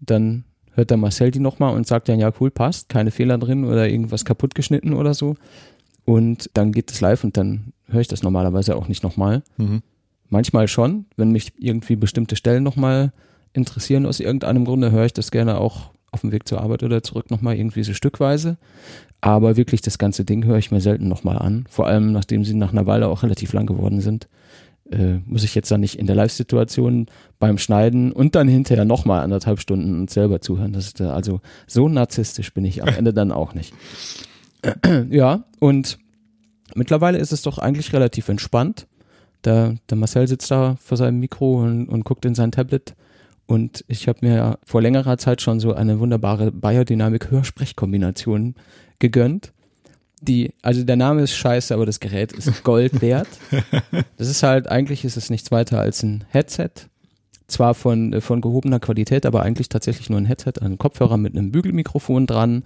Dann 0.00 0.44
hört 0.72 0.90
der 0.90 0.96
Marcel 0.96 1.30
die 1.30 1.40
nochmal 1.40 1.74
und 1.74 1.86
sagt 1.86 2.08
dann, 2.08 2.20
ja 2.20 2.32
cool, 2.40 2.50
passt, 2.50 2.88
keine 2.88 3.10
Fehler 3.10 3.38
drin 3.38 3.64
oder 3.64 3.88
irgendwas 3.88 4.24
kaputt 4.24 4.54
geschnitten 4.54 4.92
oder 4.92 5.14
so. 5.14 5.36
Und 6.04 6.50
dann 6.54 6.72
geht 6.72 6.90
es 6.90 7.00
live 7.00 7.24
und 7.24 7.36
dann 7.36 7.72
höre 7.88 8.00
ich 8.00 8.08
das 8.08 8.22
normalerweise 8.22 8.76
auch 8.76 8.88
nicht 8.88 9.02
nochmal. 9.02 9.42
Mhm. 9.56 9.82
Manchmal 10.28 10.68
schon, 10.68 11.06
wenn 11.16 11.32
mich 11.32 11.52
irgendwie 11.58 11.96
bestimmte 11.96 12.36
Stellen 12.36 12.62
nochmal 12.62 13.12
interessieren 13.52 14.06
aus 14.06 14.20
irgendeinem 14.20 14.64
Grunde, 14.64 14.90
höre 14.90 15.06
ich 15.06 15.14
das 15.14 15.30
gerne 15.30 15.58
auch 15.58 15.90
auf 16.10 16.20
dem 16.22 16.32
Weg 16.32 16.46
zur 16.48 16.60
Arbeit 16.60 16.82
oder 16.82 17.02
zurück 17.02 17.30
nochmal 17.30 17.56
irgendwie 17.56 17.82
so 17.82 17.94
stückweise. 17.94 18.56
Aber 19.20 19.56
wirklich 19.56 19.80
das 19.80 19.98
ganze 19.98 20.24
Ding 20.24 20.44
höre 20.44 20.58
ich 20.58 20.70
mir 20.70 20.80
selten 20.80 21.08
nochmal 21.08 21.38
an. 21.38 21.64
Vor 21.68 21.86
allem, 21.86 22.12
nachdem 22.12 22.44
sie 22.44 22.54
nach 22.54 22.72
einer 22.72 22.86
Weile 22.86 23.08
auch 23.08 23.22
relativ 23.22 23.52
lang 23.52 23.66
geworden 23.66 24.00
sind, 24.00 24.28
äh, 24.90 25.18
muss 25.26 25.44
ich 25.44 25.54
jetzt 25.54 25.70
dann 25.70 25.80
nicht 25.80 25.98
in 25.98 26.06
der 26.06 26.16
Live-Situation 26.16 27.06
beim 27.38 27.58
Schneiden 27.58 28.12
und 28.12 28.34
dann 28.34 28.48
hinterher 28.48 28.84
nochmal 28.84 29.22
anderthalb 29.22 29.60
Stunden 29.60 29.98
und 30.00 30.10
selber 30.10 30.40
zuhören. 30.40 30.72
Das 30.72 30.86
ist, 30.86 31.00
äh, 31.00 31.04
also 31.04 31.40
so 31.66 31.88
narzisstisch 31.88 32.54
bin 32.54 32.64
ich 32.64 32.82
am 32.82 32.88
Ende 32.96 33.12
dann 33.12 33.32
auch 33.32 33.54
nicht. 33.54 33.74
ja, 35.10 35.44
und 35.58 35.98
mittlerweile 36.74 37.18
ist 37.18 37.32
es 37.32 37.42
doch 37.42 37.58
eigentlich 37.58 37.92
relativ 37.92 38.28
entspannt. 38.28 38.86
Der, 39.44 39.76
der 39.88 39.96
Marcel 39.96 40.26
sitzt 40.26 40.50
da 40.50 40.76
vor 40.82 40.96
seinem 40.96 41.20
Mikro 41.20 41.62
und, 41.62 41.88
und 41.88 42.04
guckt 42.04 42.24
in 42.24 42.34
sein 42.34 42.52
Tablet. 42.52 42.94
Und 43.46 43.84
ich 43.88 44.08
habe 44.08 44.26
mir 44.26 44.58
vor 44.64 44.82
längerer 44.82 45.16
Zeit 45.16 45.40
schon 45.40 45.58
so 45.58 45.72
eine 45.72 46.00
wunderbare 46.00 46.52
Biodynamik-Hörsprechkombination 46.52 48.56
gegönnt. 48.98 49.52
Die, 50.20 50.52
also 50.62 50.82
der 50.82 50.96
Name 50.96 51.22
ist 51.22 51.34
scheiße, 51.34 51.72
aber 51.72 51.86
das 51.86 52.00
Gerät 52.00 52.32
ist 52.32 52.64
Gold 52.64 53.00
wert. 53.00 53.28
Das 54.16 54.28
ist 54.28 54.42
halt, 54.42 54.68
eigentlich 54.68 55.04
ist 55.04 55.16
es 55.16 55.30
nichts 55.30 55.50
weiter 55.50 55.80
als 55.80 56.02
ein 56.02 56.24
Headset. 56.28 56.70
Zwar 57.46 57.74
von, 57.74 58.12
äh, 58.12 58.20
von 58.20 58.42
gehobener 58.42 58.80
Qualität, 58.80 59.24
aber 59.24 59.42
eigentlich 59.42 59.70
tatsächlich 59.70 60.10
nur 60.10 60.20
ein 60.20 60.26
Headset, 60.26 60.54
ein 60.60 60.76
Kopfhörer 60.76 61.16
mit 61.16 61.34
einem 61.34 61.50
Bügelmikrofon 61.50 62.26
dran. 62.26 62.64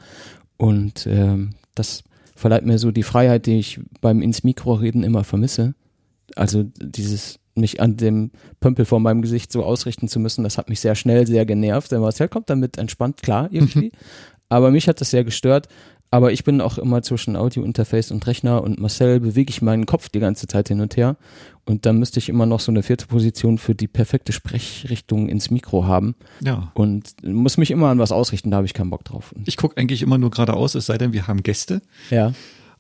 Und 0.57 1.07
ähm, 1.07 1.51
das 1.75 2.03
verleiht 2.43 2.67
mir 2.67 2.79
so 2.79 2.91
die 2.91 3.05
Freiheit, 3.05 3.47
die 3.47 3.59
ich 3.59 3.81
beim 4.01 4.21
ins 4.21 4.45
Mikro 4.45 4.75
reden 4.75 5.05
immer 5.05 5.25
vermisse. 5.25 5.75
Also 6.37 6.65
dieses 6.81 7.39
mich 7.55 7.81
an 7.81 7.97
dem 7.97 8.31
Pömpel 8.61 8.85
vor 8.85 9.01
meinem 9.01 9.23
Gesicht 9.23 9.53
so 9.53 9.63
ausrichten 9.63 10.09
zu 10.09 10.19
müssen, 10.19 10.43
das 10.43 10.59
hat 10.59 10.69
mich 10.69 10.81
sehr 10.81 10.95
schnell 10.95 11.27
sehr 11.27 11.47
genervt. 11.47 11.93
Der 11.93 12.01
Marcel 12.01 12.29
kommt 12.29 12.51
damit 12.51 12.79
entspannt 12.79 13.23
klar 13.23 13.49
irgendwie. 13.51 13.93
Aber 14.49 14.71
mich 14.71 14.89
hat 14.89 15.01
das 15.01 15.11
sehr 15.11 15.25
gestört. 15.25 15.69
Aber 16.13 16.31
ich 16.31 16.45
bin 16.45 16.61
auch 16.61 16.77
immer 16.77 17.01
zwischen 17.01 17.37
Audio-Interface 17.37 18.11
und 18.11 18.27
Rechner 18.27 18.63
und 18.63 18.79
Marcel 18.79 19.19
bewege 19.19 19.49
ich 19.49 19.63
meinen 19.63 19.87
Kopf 19.87 20.11
die 20.11 20.21
ganze 20.21 20.47
Zeit 20.47 20.69
hin 20.69 20.83
und 20.83 20.95
her. 20.99 21.17
Und 21.65 21.87
dann 21.87 21.99
müsste 21.99 22.19
ich 22.19 22.29
immer 22.29 22.45
noch 22.45 22.61
so 22.61 22.71
eine 22.71 22.83
vierte 22.83 23.07
Position 23.07 23.57
für 23.57 23.75
die 23.75 23.89
perfekte 23.89 24.35
Sprechrichtung 24.35 25.31
ins 25.31 25.51
Mikro 25.51 25.87
haben. 25.87 26.15
Ja. 26.43 26.71
Und 26.75 27.15
muss 27.25 27.57
mich 27.57 27.71
immer 27.71 27.89
an 27.89 27.99
was 27.99 28.13
ausrichten, 28.13 28.51
da 28.51 28.59
habe 28.59 28.67
ich 28.67 28.75
keinen 28.75 28.91
Bock 28.91 29.05
drauf. 29.05 29.35
Ich 29.47 29.57
gucke 29.57 29.79
eigentlich 29.79 30.03
immer 30.03 30.19
nur 30.19 30.31
geradeaus, 30.31 30.75
es 30.75 30.85
sei 30.85 30.99
denn, 30.99 31.15
wir 31.15 31.29
haben 31.29 31.43
Gäste. 31.43 31.81
ja. 32.11 32.35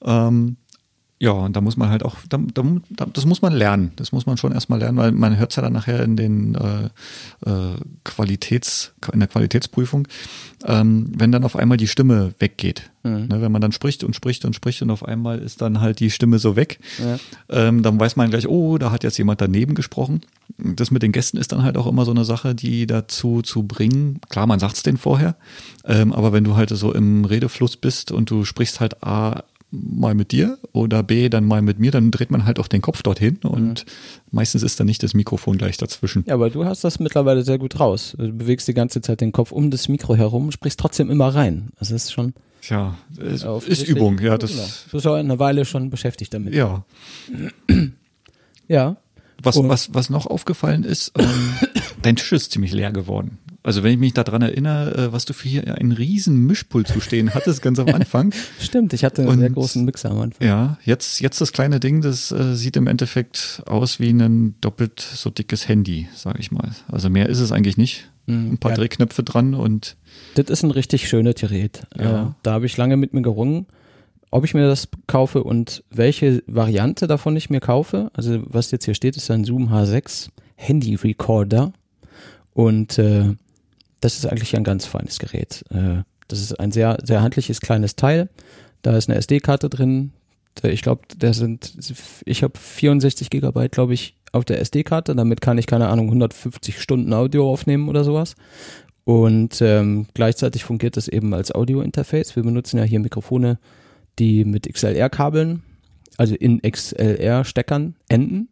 Ähm, 0.05 0.57
Ja, 1.23 1.31
und 1.31 1.55
da 1.55 1.61
muss 1.61 1.77
man 1.77 1.89
halt 1.89 2.05
auch, 2.05 2.17
da, 2.29 2.37
da, 2.53 2.65
das 3.13 3.27
muss 3.27 3.43
man 3.43 3.53
lernen. 3.53 3.93
Das 3.95 4.11
muss 4.11 4.27
man 4.27 4.39
schon 4.39 4.51
erstmal 4.51 4.81
lernen, 4.81 4.99
weil 4.99 5.13
man 5.13 5.39
hört 5.39 5.51
es 5.51 5.57
ja 5.57 5.63
dann 5.63 5.73
nachher 5.73 6.03
in 6.03 6.17
den 6.17 6.57
äh, 6.57 6.87
äh, 7.49 7.77
Qualitäts, 8.03 8.93
in 9.13 9.21
der 9.21 9.29
Qualitätsprüfung, 9.29 10.09
ähm, 10.65 11.13
wenn 11.17 11.31
dann 11.31 11.45
auf 11.45 11.55
einmal 11.55 11.77
die 11.77 11.87
Stimme 11.87 12.35
weggeht. 12.41 12.91
Mhm. 13.05 13.27
Ne, 13.29 13.41
wenn 13.41 13.53
man 13.53 13.61
dann 13.61 13.71
spricht 13.71 14.03
und 14.03 14.17
spricht 14.17 14.45
und 14.45 14.55
spricht 14.55 14.83
und 14.83 14.91
auf 14.91 15.05
einmal 15.05 15.39
ist 15.39 15.61
dann 15.61 15.81
halt 15.81 16.01
die 16.01 16.11
Stimme 16.11 16.41
so 16.41 16.57
weg, 16.57 16.81
ja. 16.99 17.19
ähm, 17.51 17.85
dann 17.85 18.01
weiß 18.01 18.17
man 18.17 18.31
gleich, 18.31 18.49
oh, 18.49 18.79
da 18.79 18.91
hat 18.91 19.05
jetzt 19.05 19.19
jemand 19.19 19.41
daneben 19.41 19.75
gesprochen. 19.77 20.23
Das 20.59 20.91
mit 20.91 21.03
den 21.03 21.13
Gästen 21.13 21.37
ist 21.37 21.53
dann 21.53 21.63
halt 21.63 21.77
auch 21.77 21.87
immer 21.87 22.05
so 22.05 22.11
eine 22.11 22.25
Sache, 22.25 22.55
die 22.55 22.87
dazu 22.87 23.43
zu 23.43 23.63
bringen. 23.63 24.21
Klar, 24.29 24.47
man 24.47 24.61
sagt 24.61 24.77
es 24.77 24.83
denen 24.83 24.99
vorher, 24.99 25.37
ähm, 25.85 26.13
aber 26.13 26.33
wenn 26.33 26.45
du 26.45 26.57
halt 26.57 26.71
so 26.71 26.93
im 26.93 27.25
Redefluss 27.25 27.77
bist 27.77 28.13
und 28.13 28.31
du 28.31 28.45
sprichst 28.45 28.81
halt 28.81 29.03
A, 29.03 29.43
mal 29.73 30.15
mit 30.15 30.33
dir 30.33 30.59
oder 30.73 31.03
B, 31.03 31.29
dann 31.29 31.45
mal 31.45 31.63
mit 31.63 31.79
mir, 31.79 31.91
dann 31.91 32.11
dreht 32.11 32.31
man 32.31 32.45
halt 32.45 32.59
auch 32.59 32.69
den 32.69 32.83
Kopf 32.83 33.03
dorthin 33.03 33.39
und 33.43 33.87
mhm. 33.87 33.93
meistens 34.31 34.63
ist 34.63 34.79
dann 34.79 34.87
nicht 34.87 35.03
das 35.03 35.15
Mikrofon 35.15 35.57
gleich 35.59 35.79
dazwischen. 35.79 36.25
Ja, 36.27 36.35
aber 36.35 36.51
du 36.51 36.65
hast 36.65 36.85
das 36.85 37.01
mittlerweile 37.01 37.43
sehr 37.43 37.59
gut 37.59 37.81
raus. 37.81 38.15
Du 38.19 38.31
bewegst 38.33 38.69
die 38.69 38.75
ganze 38.75 39.01
Zeit 39.01 39.23
den 39.23 39.33
Kopf 39.33 39.51
um 39.51 39.71
das 39.71 39.89
Mikro 39.89 40.15
herum 40.15 40.47
und 40.47 40.53
sprichst 40.53 40.79
trotzdem 40.79 41.11
immer 41.11 41.35
rein. 41.35 41.71
Das 41.79 41.91
ist 41.91 42.13
schon. 42.13 42.35
Ja, 42.69 42.97
ist, 43.19 43.45
ist 43.45 43.89
Übung, 43.89 44.21
ja. 44.21 44.39
Das 44.39 44.53
genau. 44.53 44.63
Du 44.63 44.91
bist 44.93 45.05
ja 45.05 45.15
eine 45.15 45.39
Weile 45.39 45.65
schon 45.65 45.91
beschäftigt 45.91 46.33
damit. 46.33 46.55
Ja. 46.55 46.85
ja. 48.69 48.97
Was, 49.43 49.57
was, 49.57 49.93
was 49.93 50.11
noch 50.11 50.27
aufgefallen 50.27 50.85
ist, 50.85 51.13
ähm, 51.19 51.55
dein 52.03 52.15
Tisch 52.15 52.31
ist 52.31 52.53
ziemlich 52.53 52.73
leer 52.73 52.93
geworden. 52.93 53.39
Also 53.63 53.83
wenn 53.83 53.93
ich 53.93 53.99
mich 53.99 54.13
daran 54.13 54.43
erinnere, 54.43 54.95
äh, 54.95 55.13
was 55.13 55.25
du 55.25 55.33
für 55.33 55.49
hier 55.49 55.79
einen 55.79 55.93
riesen 55.93 56.47
Mischpult 56.47 56.89
zu 56.89 57.01
stehen 57.01 57.35
hattest, 57.35 57.63
ganz 57.63 57.79
am 57.79 57.89
Anfang. 57.95 58.35
Stimmt, 58.59 58.93
ich 58.93 59.05
hatte 59.05 59.23
einen 59.23 59.31
Und, 59.31 59.39
sehr 59.39 59.51
großen 59.51 59.85
Mixer 59.85 60.11
am 60.11 60.21
Anfang. 60.21 60.47
Ja, 60.47 60.79
jetzt, 60.85 61.21
jetzt 61.21 61.41
das 61.41 61.53
kleine 61.53 61.79
Ding, 61.79 62.01
das 62.01 62.33
äh, 62.33 62.55
sieht 62.55 62.77
im 62.77 62.87
Endeffekt 62.87 63.63
aus 63.67 64.01
wie 64.01 64.11
ein 64.11 64.57
doppelt 64.61 65.01
so 65.01 65.31
dickes 65.31 65.69
Handy, 65.69 66.09
sage 66.15 66.41
ich 66.41 66.51
mal. 66.51 66.71
Also 66.89 67.09
mehr 67.09 67.29
ist 67.29 67.41
es 67.41 67.53
eigentlich 67.53 67.77
nicht. 67.77 68.11
Mhm, 68.27 68.53
ein 68.53 68.59
paar 68.59 68.73
ja. 68.73 68.77
Drehknöpfe 68.77 69.23
dran 69.23 69.55
und. 69.55 69.97
Das 70.35 70.47
ist 70.47 70.63
ein 70.63 70.71
richtig 70.71 71.09
schönes 71.09 71.37
Gerät. 71.37 71.83
Ja. 71.97 72.23
Äh, 72.23 72.27
da 72.43 72.53
habe 72.53 72.67
ich 72.67 72.77
lange 72.77 72.97
mit 72.97 73.15
mir 73.15 73.23
gerungen, 73.23 73.67
ob 74.31 74.45
ich 74.45 74.55
mir 74.55 74.67
das 74.67 74.89
kaufe 75.07 75.45
und 75.45 75.85
welche 75.91 76.43
Variante 76.47 77.07
davon 77.07 77.37
ich 77.37 77.51
mir 77.51 77.61
kaufe. 77.61 78.11
Also 78.15 78.43
was 78.45 78.71
jetzt 78.71 78.85
hier 78.85 78.95
steht, 78.95 79.17
ist 79.17 79.31
ein 79.31 79.45
Zoom 79.45 79.73
H6 79.73 80.29
Handy 80.57 80.95
Recorder. 80.95 81.73
Und 82.55 82.99
äh, 82.99 83.35
das 84.03 84.17
ist 84.17 84.27
eigentlich 84.27 84.55
ein 84.57 84.65
ganz 84.65 84.85
feines 84.85 85.19
Gerät. 85.19 85.65
Äh, 85.71 86.03
das 86.29 86.41
ist 86.41 86.59
ein 86.59 86.73
sehr, 86.73 86.99
sehr 87.03 87.23
handliches 87.23 87.61
kleines 87.61 87.97
Teil. 87.97 88.29
Da 88.83 88.97
ist 88.97 89.09
eine 89.09 89.17
SD-Karte 89.19 89.71
drin. 89.71 90.13
Ich 90.63 90.83
glaube, 90.83 91.03
da 91.17 91.33
sind, 91.33 91.73
ich 92.27 92.43
habe 92.43 92.59
64 92.59 93.31
Gigabyte, 93.31 93.73
glaube 93.73 93.95
ich, 93.95 94.17
auf 94.33 94.45
der 94.45 94.61
SD-Karte. 94.61 95.15
Damit 95.15 95.41
kann 95.41 95.57
ich, 95.57 95.67
keine 95.67 95.89
Ahnung, 95.89 96.07
150 96.07 96.81
Stunden 96.81 97.13
Audio 97.15 97.51
aufnehmen 97.51 97.89
oder 97.89 98.05
sowas. 98.05 98.35
Und 99.05 99.63
ähm, 99.63 100.07
gleichzeitig 100.15 100.65
fungiert 100.65 100.97
das 100.97 101.09
eben 101.09 101.33
als 101.33 101.55
Audio-Interface. 101.55 102.35
Wir 102.35 102.43
benutzen 102.43 102.79
ja 102.79 102.85
hier 102.85 103.01
Mikrofone, 103.01 103.59
die 104.19 104.45
mit 104.45 104.73
XLR-Kabeln, 104.73 105.63
also 106.19 106.35
in 106.35 106.61
XLR-Steckern 106.61 107.95
enden. 108.09 108.49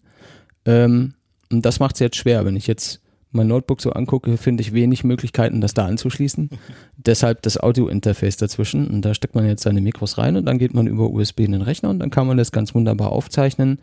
Ähm, 0.65 1.15
und 1.51 1.67
das 1.67 1.81
macht 1.81 1.97
es 1.97 2.01
jetzt 2.01 2.17
schwer, 2.17 2.45
wenn 2.45 2.57
ich 2.57 2.67
jetzt 2.69 3.01
mein 3.33 3.47
Notebook 3.47 3.81
so 3.81 3.93
angucke, 3.93 4.37
finde 4.37 4.63
ich 4.63 4.73
wenig 4.73 5.05
Möglichkeiten, 5.05 5.61
das 5.61 5.75
da 5.75 5.87
anzuschließen. 5.87 6.51
Deshalb 6.97 7.43
das 7.43 7.61
Audio-Interface 7.61 8.37
dazwischen. 8.37 8.89
Und 8.89 9.05
da 9.05 9.15
steckt 9.15 9.35
man 9.35 9.47
jetzt 9.47 9.63
seine 9.63 9.81
Mikros 9.81 10.19
rein 10.19 10.37
und 10.37 10.47
dann 10.47 10.59
geht 10.59 10.75
man 10.75 10.87
über 10.87 11.11
USB 11.11 11.41
in 11.41 11.53
den 11.53 11.63
Rechner 11.63 11.91
und 11.91 11.99
dann 11.99 12.11
kann 12.11 12.27
man 12.27 12.37
das 12.37 12.53
ganz 12.53 12.75
wunderbar 12.75 13.13
aufzeichnen. 13.13 13.79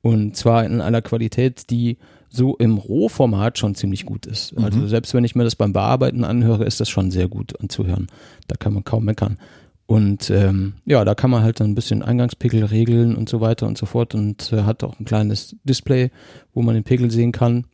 Und 0.00 0.36
zwar 0.36 0.64
in 0.64 0.80
einer 0.80 1.02
Qualität, 1.02 1.70
die 1.70 1.98
so 2.28 2.56
im 2.56 2.76
Rohformat 2.76 3.58
schon 3.58 3.74
ziemlich 3.74 4.04
gut 4.04 4.26
ist. 4.26 4.56
Mhm. 4.56 4.64
Also 4.64 4.86
selbst 4.86 5.14
wenn 5.14 5.24
ich 5.24 5.34
mir 5.34 5.44
das 5.44 5.56
beim 5.56 5.72
Bearbeiten 5.72 6.24
anhöre, 6.24 6.64
ist 6.64 6.80
das 6.80 6.88
schon 6.88 7.10
sehr 7.10 7.28
gut 7.28 7.58
anzuhören. 7.60 8.08
Da 8.48 8.56
kann 8.56 8.74
man 8.74 8.84
kaum 8.84 9.04
meckern. 9.04 9.38
Und 9.86 10.28
ähm, 10.28 10.74
ja, 10.84 11.02
da 11.06 11.14
kann 11.14 11.30
man 11.30 11.42
halt 11.42 11.60
dann 11.60 11.70
ein 11.70 11.74
bisschen 11.74 12.02
Eingangspegel 12.02 12.64
regeln 12.64 13.16
und 13.16 13.30
so 13.30 13.40
weiter 13.40 13.66
und 13.66 13.78
so 13.78 13.86
fort 13.86 14.14
und 14.14 14.52
äh, 14.52 14.64
hat 14.64 14.84
auch 14.84 15.00
ein 15.00 15.06
kleines 15.06 15.56
Display, 15.64 16.10
wo 16.52 16.60
man 16.60 16.74
den 16.74 16.84
Pegel 16.84 17.10
sehen 17.10 17.32
kann 17.32 17.64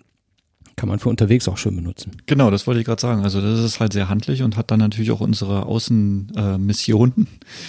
kann 0.76 0.88
man 0.88 0.98
für 0.98 1.08
unterwegs 1.08 1.48
auch 1.48 1.56
schön 1.56 1.76
benutzen. 1.76 2.12
Genau, 2.26 2.50
das 2.50 2.66
wollte 2.66 2.80
ich 2.80 2.86
gerade 2.86 3.00
sagen. 3.00 3.22
Also 3.22 3.40
das 3.40 3.60
ist 3.60 3.80
halt 3.80 3.92
sehr 3.92 4.08
handlich 4.08 4.42
und 4.42 4.56
hat 4.56 4.70
dann 4.70 4.80
natürlich 4.80 5.10
auch 5.10 5.20
unsere 5.20 5.66
Außenmissionen, 5.66 7.28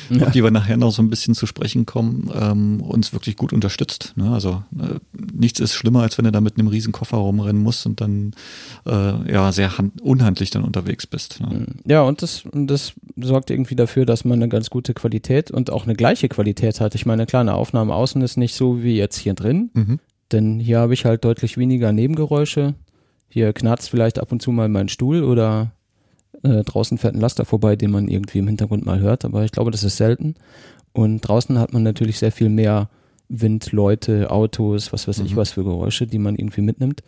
äh, 0.10 0.18
ja. 0.18 0.26
auf 0.28 0.32
die 0.32 0.44
wir 0.44 0.52
nachher 0.52 0.78
noch 0.78 0.92
so 0.92 1.02
ein 1.02 1.10
bisschen 1.10 1.36
zu 1.36 1.46
sprechen 1.46 1.86
kommen, 1.86 2.32
ähm, 2.34 2.82
uns 2.82 3.14
wirklich 3.14 3.36
gut 3.36 3.54
unterstützt. 3.54 4.14
Ne? 4.16 4.32
Also 4.32 4.64
äh, 4.80 5.00
nichts 5.34 5.60
ist 5.60 5.74
schlimmer, 5.74 6.02
als 6.02 6.18
wenn 6.18 6.26
du 6.26 6.32
da 6.32 6.42
mit 6.42 6.58
einem 6.58 6.68
riesen 6.68 6.94
Koffer 6.94 7.18
rumrennen 7.18 7.62
musst 7.62 7.86
und 7.86 8.02
dann 8.02 8.34
äh, 8.86 9.32
ja 9.32 9.52
sehr 9.52 9.72
unhandlich 10.02 10.50
dann 10.50 10.64
unterwegs 10.64 11.06
bist. 11.06 11.42
Ne? 11.42 11.48
Mhm. 11.48 11.66
Ja, 11.86 12.02
und 12.04 12.22
das, 12.22 12.44
das 12.54 12.94
sorgt 13.18 13.52
irgendwie 13.52 13.76
dafür, 13.76 14.06
dass 14.06 14.26
man 14.26 14.42
eine 14.42 14.50
ganz 14.50 14.70
gute 14.70 14.94
Qualität 14.94 15.52
und 15.52 15.70
auch 15.70 15.84
eine 15.84 15.96
gleiche 15.96 16.28
Qualität 16.28 16.82
hat. 16.82 16.96
Ich 16.96 17.06
meine, 17.06 17.26
klar, 17.26 17.42
eine 17.42 17.54
Aufnahme 17.54 17.94
außen 17.94 18.22
ist 18.22 18.38
nicht 18.38 18.56
so 18.56 18.82
wie 18.82 18.98
jetzt 18.98 19.18
hier 19.18 19.34
drin. 19.34 19.70
Mhm. 19.74 20.00
Denn 20.32 20.60
hier 20.60 20.80
habe 20.80 20.94
ich 20.94 21.06
halt 21.06 21.24
deutlich 21.24 21.58
weniger 21.58 21.92
Nebengeräusche. 21.92 22.74
Hier 23.29 23.53
knarzt 23.53 23.89
vielleicht 23.89 24.20
ab 24.20 24.32
und 24.32 24.41
zu 24.41 24.51
mal 24.51 24.70
mein 24.70 24.89
Stuhl 24.89 25.24
oder 25.24 25.72
äh, 26.44 26.63
draußen 26.63 26.98
fährt 26.98 27.15
ein 27.15 27.22
Laster 27.22 27.46
vorbei, 27.46 27.75
den 27.75 27.91
man 27.91 28.08
irgendwie 28.08 28.39
im 28.39 28.48
Hintergrund 28.48 28.86
mal 28.86 29.00
hört, 29.00 29.25
aber 29.25 29.44
ich 29.44 29.51
glaube, 29.51 29.72
das 29.72 29.84
ist 29.84 29.98
selten. 29.98 30.36
Und 30.94 31.22
draußen 31.22 31.60
hat 31.60 31.74
man 31.74 31.84
natürlich 31.84 32.20
sehr 32.20 32.32
viel 32.32 32.50
mehr 32.50 32.89
Wind, 33.27 33.72
Leute, 33.72 34.32
Autos, 34.32 34.94
was 34.94 35.08
weiß 35.08 35.20
mhm. 35.20 35.25
ich 35.25 35.36
was 35.36 35.51
für 35.51 35.63
Geräusche, 35.63 36.08
die 36.08 36.20
man 36.20 36.36
irgendwie 36.36 36.62
mitnimmt. 36.62 37.03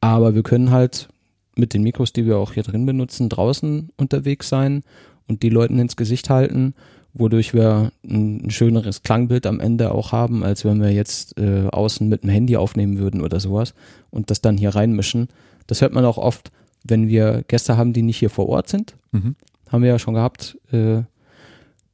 Aber 0.00 0.34
wir 0.34 0.42
können 0.42 0.70
halt 0.70 1.08
mit 1.56 1.74
den 1.74 1.82
Mikros, 1.82 2.12
die 2.12 2.26
wir 2.26 2.38
auch 2.38 2.52
hier 2.52 2.62
drin 2.62 2.86
benutzen, 2.86 3.28
draußen 3.28 3.90
unterwegs 3.96 4.48
sein 4.48 4.82
und 5.28 5.42
die 5.42 5.50
Leuten 5.50 5.78
ins 5.78 5.96
Gesicht 5.96 6.30
halten, 6.30 6.74
wodurch 7.14 7.52
wir 7.52 7.92
ein, 8.04 8.50
schöneres 8.50 9.02
Klangbild 9.02 9.46
am 9.46 9.60
Ende 9.60 9.92
auch 9.92 10.12
haben, 10.12 10.44
als 10.44 10.64
wenn 10.64 10.80
wir 10.80 10.90
jetzt 10.90 11.38
äh, 11.38 11.66
außen 11.70 12.08
mit 12.08 12.22
dem 12.22 12.30
Handy 12.30 12.56
aufnehmen 12.56 12.98
würden 12.98 13.20
oder 13.20 13.38
sowas 13.40 13.74
und 14.10 14.30
das 14.30 14.40
dann 14.40 14.56
hier 14.56 14.74
reinmischen. 14.74 15.28
Das 15.66 15.80
hört 15.80 15.92
man 15.92 16.04
auch 16.04 16.18
oft, 16.18 16.50
wenn 16.84 17.08
wir 17.08 17.44
Gäste 17.48 17.76
haben, 17.76 17.92
die 17.92 18.02
nicht 18.02 18.18
hier 18.18 18.30
vor 18.30 18.48
Ort 18.48 18.68
sind. 18.68 18.96
Mhm. 19.12 19.36
Haben 19.68 19.82
wir 19.82 19.90
ja 19.90 19.98
schon 19.98 20.14
gehabt. 20.14 20.58
Äh, 20.72 21.02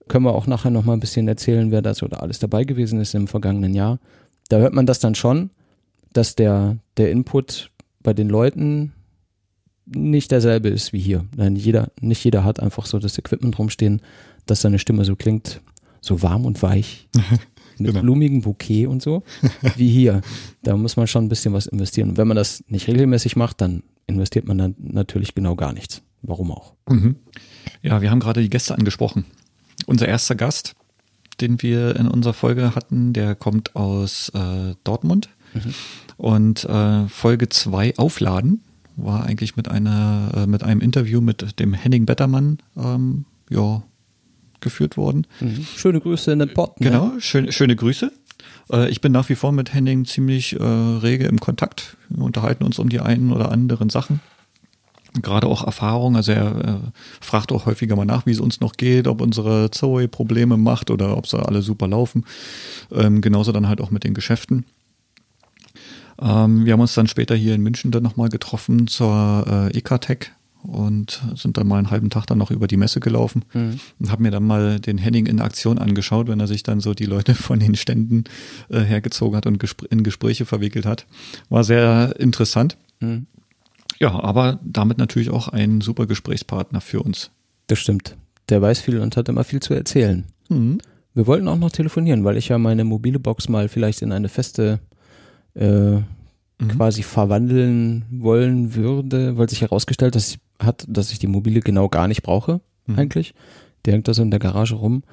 können 0.08 0.24
wir 0.24 0.34
auch 0.34 0.46
nachher 0.46 0.70
noch 0.70 0.84
mal 0.84 0.94
ein 0.94 1.00
bisschen 1.00 1.28
erzählen, 1.28 1.70
wer 1.70 1.82
da 1.82 1.94
so 1.94 2.08
da 2.08 2.18
alles 2.18 2.38
dabei 2.38 2.64
gewesen 2.64 3.00
ist 3.00 3.14
im 3.14 3.28
vergangenen 3.28 3.74
Jahr. 3.74 3.98
Da 4.48 4.58
hört 4.58 4.72
man 4.72 4.86
das 4.86 4.98
dann 4.98 5.14
schon, 5.14 5.50
dass 6.12 6.34
der, 6.34 6.78
der 6.96 7.10
Input 7.10 7.70
bei 8.02 8.14
den 8.14 8.28
Leuten 8.28 8.92
nicht 9.84 10.30
derselbe 10.30 10.68
ist 10.68 10.92
wie 10.92 10.98
hier. 10.98 11.24
Nicht 11.36 11.64
jeder, 11.64 11.90
nicht 12.00 12.24
jeder 12.24 12.44
hat 12.44 12.60
einfach 12.60 12.86
so 12.86 12.98
das 12.98 13.18
Equipment 13.18 13.58
rumstehen, 13.58 14.02
dass 14.46 14.60
seine 14.60 14.78
Stimme 14.78 15.04
so 15.04 15.16
klingt, 15.16 15.60
so 16.00 16.22
warm 16.22 16.44
und 16.44 16.62
weich. 16.62 17.08
mit 17.80 17.92
genau. 17.92 18.02
blumigem 18.02 18.42
Bouquet 18.42 18.86
und 18.86 19.02
so, 19.02 19.22
wie 19.76 19.90
hier. 19.90 20.22
Da 20.62 20.76
muss 20.76 20.96
man 20.96 21.06
schon 21.06 21.24
ein 21.24 21.28
bisschen 21.28 21.52
was 21.52 21.66
investieren. 21.66 22.10
Und 22.10 22.18
wenn 22.18 22.28
man 22.28 22.36
das 22.36 22.64
nicht 22.68 22.88
regelmäßig 22.88 23.36
macht, 23.36 23.60
dann 23.60 23.82
investiert 24.06 24.46
man 24.46 24.58
dann 24.58 24.74
natürlich 24.78 25.34
genau 25.34 25.54
gar 25.54 25.72
nichts. 25.72 26.02
Warum 26.22 26.50
auch? 26.50 26.74
Mhm. 26.88 27.16
Ja, 27.82 28.00
wir 28.02 28.10
haben 28.10 28.20
gerade 28.20 28.42
die 28.42 28.50
Gäste 28.50 28.74
angesprochen. 28.76 29.24
Unser 29.86 30.08
erster 30.08 30.34
Gast, 30.34 30.74
den 31.40 31.62
wir 31.62 31.96
in 31.96 32.08
unserer 32.08 32.34
Folge 32.34 32.74
hatten, 32.74 33.12
der 33.12 33.34
kommt 33.34 33.76
aus 33.76 34.30
äh, 34.30 34.74
Dortmund. 34.84 35.28
Mhm. 35.54 35.74
Und 36.16 36.64
äh, 36.64 37.06
Folge 37.06 37.48
2 37.48 37.96
Aufladen 37.96 38.62
war 38.96 39.24
eigentlich 39.24 39.56
mit 39.56 39.68
einer, 39.68 40.32
äh, 40.34 40.46
mit 40.46 40.64
einem 40.64 40.80
Interview 40.80 41.20
mit 41.20 41.60
dem 41.60 41.72
Henning 41.72 42.04
Bettermann 42.04 42.58
ähm, 42.76 43.24
ja, 43.48 43.82
geführt 44.60 44.96
worden. 44.96 45.26
Mhm. 45.40 45.66
Schöne 45.76 46.00
Grüße 46.00 46.32
in 46.32 46.40
den 46.40 46.54
Pott. 46.54 46.80
Ne? 46.80 46.90
Genau, 46.90 47.12
schön, 47.18 47.50
schöne 47.52 47.76
Grüße. 47.76 48.12
Äh, 48.72 48.88
ich 48.90 49.00
bin 49.00 49.12
nach 49.12 49.28
wie 49.28 49.34
vor 49.34 49.52
mit 49.52 49.72
Henning 49.74 50.04
ziemlich 50.04 50.58
äh, 50.58 50.62
rege 50.62 51.26
im 51.26 51.40
Kontakt. 51.40 51.96
Wir 52.08 52.24
unterhalten 52.24 52.64
uns 52.64 52.78
um 52.78 52.88
die 52.88 53.00
einen 53.00 53.32
oder 53.32 53.50
anderen 53.52 53.90
Sachen. 53.90 54.20
Gerade 55.22 55.46
auch 55.46 55.64
Erfahrung, 55.64 56.16
also 56.16 56.32
er 56.32 56.64
äh, 56.64 56.90
fragt 57.20 57.50
auch 57.50 57.66
häufiger 57.66 57.96
mal 57.96 58.04
nach, 58.04 58.26
wie 58.26 58.30
es 58.30 58.40
uns 58.40 58.60
noch 58.60 58.74
geht, 58.74 59.08
ob 59.08 59.22
unsere 59.22 59.70
Zoe 59.70 60.06
Probleme 60.06 60.56
macht 60.56 60.90
oder 60.90 61.16
ob 61.16 61.26
sie 61.26 61.38
alle 61.38 61.62
super 61.62 61.88
laufen. 61.88 62.24
Ähm, 62.92 63.20
genauso 63.20 63.50
dann 63.50 63.68
halt 63.68 63.80
auch 63.80 63.90
mit 63.90 64.04
den 64.04 64.14
Geschäften. 64.14 64.66
Ähm, 66.20 66.66
wir 66.66 66.74
haben 66.74 66.80
uns 66.80 66.94
dann 66.94 67.06
später 67.06 67.34
hier 67.34 67.54
in 67.54 67.62
München 67.62 67.90
dann 67.90 68.02
nochmal 68.02 68.28
getroffen 68.28 68.86
zur 68.86 69.70
äh, 69.72 69.78
EKTech 69.78 70.30
und 70.62 71.22
sind 71.34 71.56
dann 71.56 71.66
mal 71.66 71.78
einen 71.78 71.90
halben 71.90 72.10
Tag 72.10 72.26
dann 72.26 72.38
noch 72.38 72.50
über 72.50 72.66
die 72.66 72.76
Messe 72.76 73.00
gelaufen 73.00 73.44
mhm. 73.54 73.80
und 73.98 74.10
habe 74.10 74.22
mir 74.22 74.30
dann 74.30 74.44
mal 74.44 74.80
den 74.80 74.98
Henning 74.98 75.26
in 75.26 75.40
Aktion 75.40 75.78
angeschaut, 75.78 76.28
wenn 76.28 76.40
er 76.40 76.46
sich 76.46 76.62
dann 76.62 76.80
so 76.80 76.94
die 76.94 77.06
Leute 77.06 77.34
von 77.36 77.60
den 77.60 77.74
Ständen 77.74 78.24
äh, 78.68 78.80
hergezogen 78.80 79.36
hat 79.36 79.46
und 79.46 79.58
gespr 79.58 79.86
in 79.90 80.02
Gespräche 80.02 80.46
verwickelt 80.46 80.86
hat. 80.86 81.06
War 81.48 81.64
sehr 81.64 82.14
interessant. 82.18 82.76
Mhm. 83.00 83.26
Ja, 84.00 84.12
aber 84.22 84.60
damit 84.62 84.98
natürlich 84.98 85.30
auch 85.30 85.48
ein 85.48 85.80
super 85.80 86.06
Gesprächspartner 86.06 86.80
für 86.80 87.02
uns. 87.02 87.30
Das 87.66 87.78
stimmt. 87.78 88.16
Der 88.48 88.62
weiß 88.62 88.80
viel 88.80 89.00
und 89.00 89.16
hat 89.16 89.28
immer 89.28 89.44
viel 89.44 89.60
zu 89.60 89.74
erzählen. 89.74 90.24
Mhm. 90.48 90.78
Wir 91.14 91.26
wollten 91.26 91.48
auch 91.48 91.56
noch 91.56 91.72
telefonieren, 91.72 92.24
weil 92.24 92.36
ich 92.36 92.48
ja 92.48 92.58
meine 92.58 92.84
mobile 92.84 93.18
Box 93.18 93.48
mal 93.48 93.68
vielleicht 93.68 94.02
in 94.02 94.12
eine 94.12 94.28
feste 94.28 94.78
äh, 95.54 95.98
Mhm. 96.60 96.68
quasi 96.68 97.02
verwandeln 97.02 98.04
wollen 98.10 98.74
würde, 98.74 99.36
weil 99.38 99.48
sich 99.48 99.60
herausgestellt 99.60 100.14
dass 100.14 100.38
hat, 100.60 100.84
dass 100.88 101.12
ich 101.12 101.20
die 101.20 101.28
mobile 101.28 101.60
genau 101.60 101.88
gar 101.88 102.08
nicht 102.08 102.22
brauche, 102.22 102.60
Mhm. 102.86 102.98
eigentlich. 102.98 103.32
Der 103.84 103.94
hängt 103.94 104.08
da 104.08 104.14
so 104.14 104.22
in 104.22 104.30
der 104.32 104.40
Garage 104.40 104.74
rum. 104.74 105.04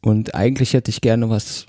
Und 0.00 0.34
eigentlich 0.34 0.72
hätte 0.74 0.90
ich 0.90 1.00
gerne 1.00 1.30
was, 1.30 1.66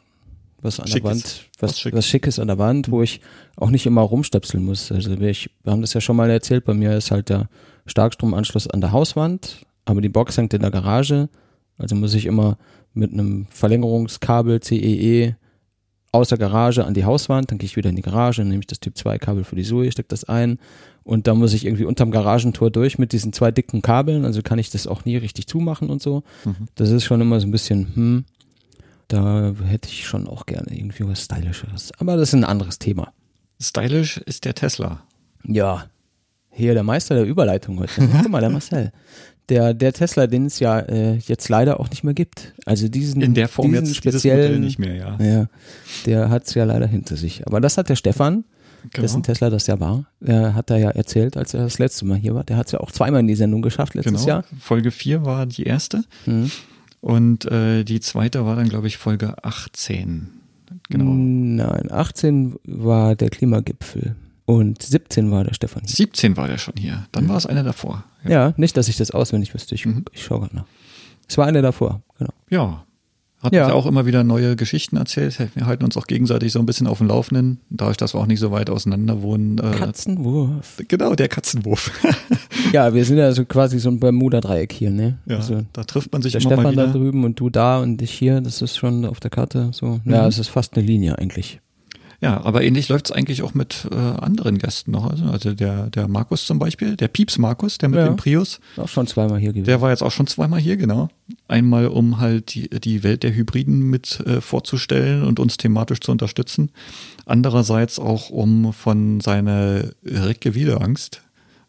was 0.62 0.80
an 0.80 0.88
Schickes. 0.88 1.02
der 1.04 1.12
Wand, 1.12 1.50
was, 1.60 1.70
Was 1.72 1.80
Schickes. 1.80 1.98
was 1.98 2.06
Schickes 2.08 2.40
an 2.40 2.48
der 2.48 2.58
Wand, 2.58 2.90
wo 2.90 3.04
ich 3.04 3.22
auch 3.56 3.70
nicht 3.70 3.86
immer 3.86 4.02
rumstöpseln 4.02 4.66
muss. 4.66 4.92
Also 4.92 5.12
ich, 5.12 5.50
wir 5.64 5.72
haben 5.74 5.82
das 5.82 5.94
ja 5.94 6.02
schon 6.02 6.16
mal 6.16 6.30
erzählt, 6.32 6.66
bei 6.66 6.74
mir 6.74 6.98
ist 6.98 7.12
halt 7.12 7.30
der 7.30 7.50
Starkstromanschluss 7.86 8.68
an 8.68 8.82
der 8.82 8.92
Hauswand, 8.92 9.64
aber 9.86 10.02
die 10.02 10.10
Box 10.10 10.38
hängt 10.38 10.54
in 10.56 10.62
der 10.62 10.72
Garage. 10.72 11.30
Also 11.78 11.96
muss 11.96 12.14
ich 12.16 12.26
immer 12.26 12.58
mit 12.96 13.14
einem 13.14 13.46
Verlängerungskabel 13.52 14.60
CEE 14.62 15.36
aus 16.12 16.30
der 16.30 16.38
Garage 16.38 16.86
an 16.86 16.94
die 16.94 17.06
Hauswand, 17.06 17.52
dann 17.52 17.58
gehe 17.58 17.68
ich 17.68 17.76
wieder 17.76 17.90
in 17.90 17.96
die 17.96 18.02
Garage, 18.02 18.44
nehme 18.44 18.62
ich 18.62 18.68
das 18.68 18.80
Typ 18.80 18.98
2 18.98 19.18
Kabel 19.20 19.44
für 19.44 19.56
die 19.56 19.64
Zoe, 19.64 19.92
stecke 19.92 20.10
das 20.10 20.24
ein 20.24 20.60
und 21.04 21.28
dann 21.28 21.38
muss 21.38 21.54
ich 21.54 21.66
irgendwie 21.66 21.86
unterm 21.86 22.12
Garagentor 22.12 22.72
durch 22.72 22.98
mit 22.98 23.14
diesen 23.14 23.34
zwei 23.34 23.52
dicken 23.52 23.82
Kabeln, 23.82 24.26
also 24.26 24.42
kann 24.42 24.60
ich 24.60 24.70
das 24.70 24.88
auch 24.88 25.06
nie 25.06 25.18
richtig 25.18 25.48
zumachen 25.48 25.90
und 25.90 26.02
so. 26.02 26.24
Mhm. 26.46 26.68
Das 26.76 26.90
ist 26.90 27.04
schon 27.04 27.22
immer 27.22 27.40
so 27.40 27.48
ein 27.48 27.52
bisschen, 27.52 27.96
hm, 27.96 28.26
da 29.08 29.54
hätte 29.66 29.90
ich 29.90 30.06
schon 30.06 30.28
auch 30.28 30.46
gerne 30.46 30.68
irgendwie 30.72 31.08
was 31.08 31.26
Stylischeres. 31.26 31.92
Aber 31.98 32.16
das 32.16 32.30
ist 32.30 32.36
ein 32.36 32.44
anderes 32.44 32.80
Thema. 32.80 33.12
Stylisch 33.60 34.18
ist 34.18 34.46
der 34.46 34.56
Tesla. 34.56 35.04
Ja, 35.44 35.86
hier 36.52 36.74
der 36.74 36.84
Meister 36.84 37.16
der 37.16 37.26
Überleitung 37.26 37.80
heute. 37.80 38.08
Guck 38.22 38.30
mal, 38.30 38.42
der 38.42 38.50
Marcel. 38.50 38.92
Der, 39.50 39.74
der 39.74 39.94
Tesla, 39.94 40.28
den 40.28 40.46
es 40.46 40.60
ja 40.60 40.80
äh, 40.80 41.16
jetzt 41.18 41.50
leider 41.50 41.80
auch 41.80 41.90
nicht 41.90 42.04
mehr 42.04 42.14
gibt. 42.14 42.54
Also 42.66 42.88
diesen, 42.88 43.22
In 43.22 43.34
der 43.34 43.48
Form 43.48 43.70
diesen 43.72 43.86
jetzt 43.86 43.96
speziellen, 43.96 44.62
nicht 44.62 44.78
mehr, 44.80 44.96
ja. 44.96 45.18
Ja, 45.20 45.48
der 46.06 46.30
hat 46.30 46.46
es 46.48 46.54
ja 46.54 46.64
leider 46.66 46.86
hinter 46.88 47.16
sich. 47.18 47.46
Aber 47.48 47.60
das 47.60 47.78
hat 47.78 47.90
der 47.90 47.96
Stefan, 47.96 48.44
Genau. 48.92 49.02
dessen 49.02 49.24
Tesla 49.24 49.50
das 49.50 49.68
ja 49.68 49.78
war, 49.82 50.06
der 50.22 50.56
hat 50.56 50.70
er 50.70 50.78
ja 50.78 50.90
erzählt, 50.92 51.36
als 51.36 51.54
er 51.54 51.64
das 51.64 51.80
letzte 51.80 52.06
Mal 52.06 52.18
hier 52.18 52.34
war. 52.34 52.46
Der 52.46 52.56
hat 52.56 52.68
es 52.68 52.72
ja 52.72 52.80
auch 52.80 52.92
zweimal 52.92 53.20
in 53.20 53.28
die 53.28 53.36
Sendung 53.36 53.62
geschafft 53.62 53.94
letztes 53.94 54.14
Genau. 54.22 54.28
Jahr. 54.28 54.44
Folge 54.58 54.92
4 54.92 55.26
war 55.26 55.46
die 55.46 55.64
erste 55.64 56.04
Mhm. 56.26 56.50
und 57.02 57.44
äh, 57.52 57.84
die 57.84 58.00
zweite 58.00 58.46
war 58.46 58.56
dann, 58.56 58.70
glaube 58.70 58.88
ich, 58.88 58.96
Folge 58.98 59.44
18. 59.44 60.30
Genau. 60.90 61.12
Nein, 61.14 61.92
18 61.92 62.56
war 62.64 63.16
der 63.16 63.30
Klimagipfel 63.30 64.16
und 64.50 64.82
17 64.82 65.30
war 65.32 65.44
der 65.44 65.54
Stefan. 65.54 65.84
hier. 65.86 65.96
17 65.96 66.36
war 66.38 66.48
der 66.48 66.58
schon 66.58 66.74
hier. 66.78 67.06
Dann 67.12 67.30
war 67.30 67.38
es 67.38 67.46
einer 67.46 67.64
davor. 67.64 68.04
Ja, 68.28 68.54
nicht, 68.58 68.76
dass 68.78 68.88
ich 68.88 68.98
das 68.98 69.12
auswendig 69.12 69.54
wüsste. 69.54 69.76
Ich, 69.76 69.86
Mhm. 69.86 70.06
ich 70.12 70.24
schaue 70.24 70.40
gerade 70.42 70.56
nach. 70.56 70.66
Es 71.28 71.38
war 71.38 71.46
einer 71.46 71.62
davor, 71.62 72.02
genau. 72.18 72.32
Ja. 72.50 72.84
Hat 73.42 73.54
Ja. 73.54 73.66
uns 73.68 73.74
auch 73.74 73.86
immer 73.86 74.06
wieder 74.06 74.26
neue 74.26 74.56
Geschichten 74.58 74.98
erzählt. 74.98 75.40
Wir 75.56 75.66
halten 75.66 75.86
uns 75.86 75.96
auch 75.96 76.08
gegenseitig 76.08 76.52
so 76.52 76.60
ein 76.60 76.66
bisschen 76.66 76.88
auf 76.88 76.98
dem 76.98 77.08
Laufenden. 77.08 77.62
Dadurch, 77.70 77.96
dass 77.96 78.14
wir 78.14 78.20
auch 78.20 78.26
nicht 78.26 78.40
so 78.42 78.52
weit 78.52 78.70
auseinander 78.70 79.22
wohnen. 79.22 79.60
Äh, 79.60 79.72
Katzenwurf. 79.78 80.82
genau, 80.88 81.14
der 81.16 81.28
Katzenwurf. 81.30 81.92
Ja, 82.74 82.94
wir 82.94 83.04
sind 83.06 83.18
ja 83.18 83.32
so 83.32 83.46
quasi 83.46 83.80
so 83.80 83.90
ein 83.90 84.00
Bermuda-Dreieck 84.00 84.74
hier, 84.74 84.92
ne? 84.92 85.18
ja, 85.26 85.38
Also 85.38 85.62
da 85.74 85.84
trifft 85.86 86.12
man 86.12 86.22
sich 86.22 86.34
der 86.34 86.42
immer 86.42 86.58
mal 86.58 86.62
Stefan 86.72 86.76
da 86.76 86.84
wieder. 86.84 87.00
drüben 87.00 87.24
und 87.24 87.40
du 87.40 87.50
da 87.50 87.80
und 87.80 88.02
ich 88.02 88.12
hier, 88.12 88.42
das 88.42 88.62
ist 88.62 88.78
schon 88.78 89.06
auf 89.06 89.20
der 89.22 89.32
Karte 89.32 89.70
so. 89.74 90.02
Ja, 90.06 90.24
Mhm. 90.24 90.28
es 90.28 90.38
ist 90.40 90.50
fast 90.50 90.76
eine 90.76 90.86
Linie 90.86 91.18
eigentlich. 91.18 91.62
Ja, 92.22 92.44
aber 92.44 92.64
ähnlich 92.64 92.90
läuft 92.90 93.06
es 93.06 93.12
eigentlich 93.14 93.44
auch 93.44 93.54
mit 93.54 93.88
äh, 93.92 93.96
anderen 93.96 94.58
Gästen 94.58 94.92
noch. 94.92 95.10
Also, 95.10 95.24
also 95.26 95.54
der, 95.54 95.90
der 95.90 96.10
Markus 96.10 96.46
zum 96.46 96.60
Beispiel, 96.60 96.98
der 96.98 97.08
Pieps 97.08 97.38
Markus, 97.38 97.78
der 97.78 97.88
mit 97.88 98.00
Ja. 98.00 98.08
dem 98.08 98.18
Prius, 98.18 98.60
Auch 98.76 98.90
schon 98.90 99.08
zweimal 99.08 99.40
hier 99.40 99.52
gewesen. 99.54 99.66
der 99.66 99.80
war 99.80 99.92
jetzt 99.92 100.04
auch 100.04 100.12
schon 100.12 100.28
zweimal 100.28 100.60
hier, 100.60 100.76
genau. 100.76 101.08
Einmal, 101.48 101.88
um 101.88 102.20
halt 102.20 102.54
die, 102.54 102.70
die 102.70 103.04
Welt 103.04 103.24
der 103.24 103.34
Hybriden 103.34 103.90
mit 103.90 104.20
äh, 104.26 104.42
vorzustellen 104.42 105.24
und 105.24 105.40
uns 105.40 105.56
thematisch 105.56 106.02
zu 106.02 106.12
unterstützen. 106.12 106.72
Andererseits 107.26 108.00
auch, 108.00 108.30
um 108.30 108.74
von 108.74 109.22
seiner 109.22 109.84
Recke 110.04 110.56
Wiederangst 110.56 111.22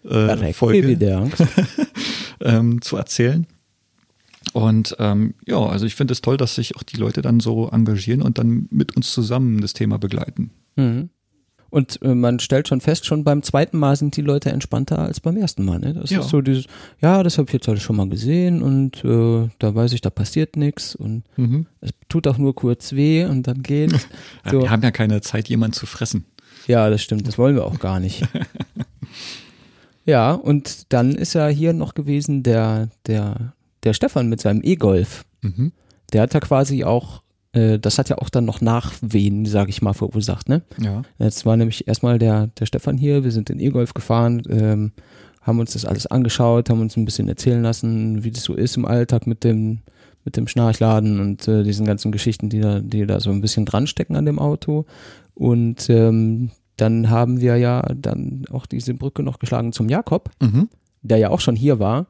äh, 0.04 0.52
Folge 0.52 0.97
ähm, 2.40 2.83
zu 2.83 2.97
erzählen. 2.97 3.47
Und 4.52 4.97
ähm, 4.99 5.35
ja, 5.47 5.59
also 5.59 5.85
ich 5.87 5.94
finde 5.94 6.12
es 6.12 6.23
toll, 6.23 6.37
dass 6.37 6.54
sich 6.54 6.76
auch 6.76 6.82
die 6.82 6.97
Leute 6.97 7.23
dann 7.23 7.40
so 7.40 7.68
engagieren 7.68 8.23
und 8.23 8.38
dann 8.38 8.66
mit 8.70 8.97
uns 8.97 9.12
zusammen 9.12 9.61
das 9.61 9.73
Thema 9.75 9.99
begleiten. 9.99 10.50
mhm. 10.76 11.11
Und 11.73 12.02
äh, 12.02 12.16
man 12.16 12.40
stellt 12.40 12.66
schon 12.66 12.80
fest, 12.80 13.06
schon 13.06 13.23
beim 13.23 13.44
zweiten 13.44 13.78
Mal 13.78 13.94
sind 13.94 14.16
die 14.16 14.23
Leute 14.23 14.50
entspannter 14.50 14.99
als 14.99 15.20
beim 15.20 15.37
ersten 15.37 15.64
Mal. 15.64 15.78
Ne? 15.78 15.94
Das 15.94 16.11
Ja. 16.11 16.18
ist 16.18 16.30
so 16.30 16.40
dieses, 16.40 16.64
ja, 17.00 17.23
das 17.23 17.38
habe 17.38 17.47
ich 17.49 17.52
jetzt 17.52 17.68
alles 17.68 17.80
schon 17.85 17.94
mal 17.94 18.09
gesehen 18.09 18.61
und 18.61 19.05
äh, 19.05 19.48
da 19.61 19.72
weiß 19.72 19.92
ich, 19.92 20.00
da 20.00 20.11
passiert 20.11 20.57
nichts 20.57 20.96
und 20.96 21.22
Mhm. 21.37 21.66
es 21.81 21.90
tut 22.09 22.26
auch 22.26 22.38
nur 22.38 22.57
kurz 22.57 22.92
weh 22.94 23.24
und 23.24 23.46
dann 23.46 23.62
geht. 23.62 23.92
Ja, 24.44 24.50
So. 24.50 24.62
Wir 24.62 24.70
haben 24.72 24.83
ja 24.83 24.90
keine 24.90 25.20
Zeit, 25.20 25.48
jemanden 25.48 25.74
zu 25.74 25.87
fressen. 25.87 26.24
Ja, 26.66 26.90
das 26.90 27.03
stimmt, 27.05 27.29
das 27.29 27.38
wollen 27.38 27.55
wir 27.55 27.64
auch 27.64 27.79
gar 27.79 28.00
nicht. 28.00 28.24
ja, 30.07 30.33
und 30.33 30.92
dann 30.92 31.12
ist 31.14 31.35
ja 31.35 31.46
hier 31.48 31.72
noch 31.72 31.94
gewesen 31.94 32.42
der, 32.42 32.88
der, 33.07 33.53
der 33.85 33.93
Stefan 33.95 34.29
mit 34.29 34.40
seinem 34.40 34.61
E-Golf. 34.62 35.25
Mhm. 35.43 35.73
Der 36.12 36.23
hat 36.23 36.35
ja 36.35 36.40
quasi 36.40 36.85
auch, 36.85 37.23
äh, 37.53 37.79
das 37.79 37.99
hat 37.99 38.09
ja 38.09 38.19
auch 38.19 38.29
dann 38.29 38.45
noch 38.45 38.61
Nachwehen, 38.61 39.47
sag 39.47 39.69
ich 39.69 39.81
mal, 39.83 39.93
verursacht, 39.95 40.49
ne? 40.49 40.62
Ja. 40.81 41.03
Jetzt 41.19 41.47
war 41.47 41.57
nämlich 41.57 41.87
erstmal 41.88 42.19
der, 42.19 42.49
der 42.49 42.66
Stefan 42.66 42.99
hier, 42.99 43.25
wir 43.25 43.31
sind 43.33 43.51
in 43.51 43.61
E-Golf 43.61 43.95
gefahren, 43.95 44.43
ähm, 44.49 44.93
haben 45.43 45.59
uns 45.59 45.73
das 45.73 45.85
alles 45.85 46.07
angeschaut, 46.07 46.69
haben 46.69 46.81
uns 46.81 46.97
ein 46.97 47.05
bisschen 47.05 47.29
erzählen 47.29 47.62
lassen, 47.62 48.25
wie 48.25 48.31
das 48.31 48.43
so 48.45 48.55
ist 48.55 48.77
im 48.77 48.85
Alltag 48.85 49.27
mit 49.27 49.43
dem, 49.45 49.79
mit 50.25 50.37
dem 50.37 50.47
Schnarchladen 50.49 51.19
und 51.19 51.49
äh, 51.49 51.62
diesen 51.62 51.87
ganzen 51.87 52.12
Geschichten, 52.12 52.51
die 52.51 52.61
da, 52.61 52.81
die 52.81 53.07
da 53.07 53.21
so 53.21 53.31
ein 53.31 53.40
bisschen 53.40 53.64
dran 53.64 53.87
stecken 53.87 54.16
an 54.16 54.27
dem 54.27 54.38
Auto. 54.38 54.85
Und 55.35 55.88
ähm, 55.88 56.51
dann 56.77 57.09
haben 57.09 57.40
wir 57.40 57.57
ja 57.57 57.81
dann 57.95 58.45
auch 58.51 58.66
diese 58.66 58.93
Brücke 58.95 59.23
noch 59.23 59.38
geschlagen 59.38 59.73
zum 59.73 59.88
Jakob, 59.88 60.31
Mhm. 60.43 60.69
der 61.03 61.16
ja 61.19 61.31
auch 61.31 61.40
schon 61.40 61.57
hier 61.57 61.79
war 61.79 62.07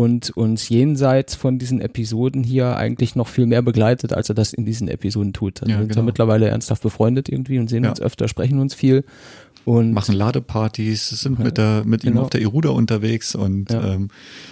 und 0.00 0.30
uns 0.30 0.70
jenseits 0.70 1.34
von 1.34 1.58
diesen 1.58 1.82
Episoden 1.82 2.42
hier 2.42 2.76
eigentlich 2.76 3.16
noch 3.16 3.28
viel 3.28 3.44
mehr 3.44 3.60
begleitet, 3.60 4.14
als 4.14 4.30
er 4.30 4.34
das 4.34 4.54
in 4.54 4.64
diesen 4.64 4.88
Episoden 4.88 5.34
tut. 5.34 5.60
Also 5.60 5.70
Ja, 5.70 5.76
wir 5.78 5.82
sind 5.82 5.90
ja 5.90 5.94
genau. 5.96 6.06
mittlerweile 6.06 6.48
ernsthaft 6.48 6.82
befreundet 6.82 7.28
irgendwie 7.28 7.58
und 7.58 7.68
sehen 7.68 7.84
Ja. 7.84 7.90
uns 7.90 8.00
öfter, 8.00 8.26
sprechen 8.26 8.60
uns 8.60 8.72
viel. 8.74 9.04
Und 9.66 9.92
Machen 9.92 10.14
Ladepartys, 10.14 11.10
sind 11.10 11.38
mit, 11.38 11.58
der, 11.58 11.82
mit 11.84 12.02
ihm 12.04 12.12
Genau. 12.12 12.22
auf 12.22 12.30
der 12.30 12.40
Iruda 12.40 12.70
unterwegs 12.70 13.34
und 13.34 13.70
Ja. 13.70 13.92
ähm, 13.94 14.08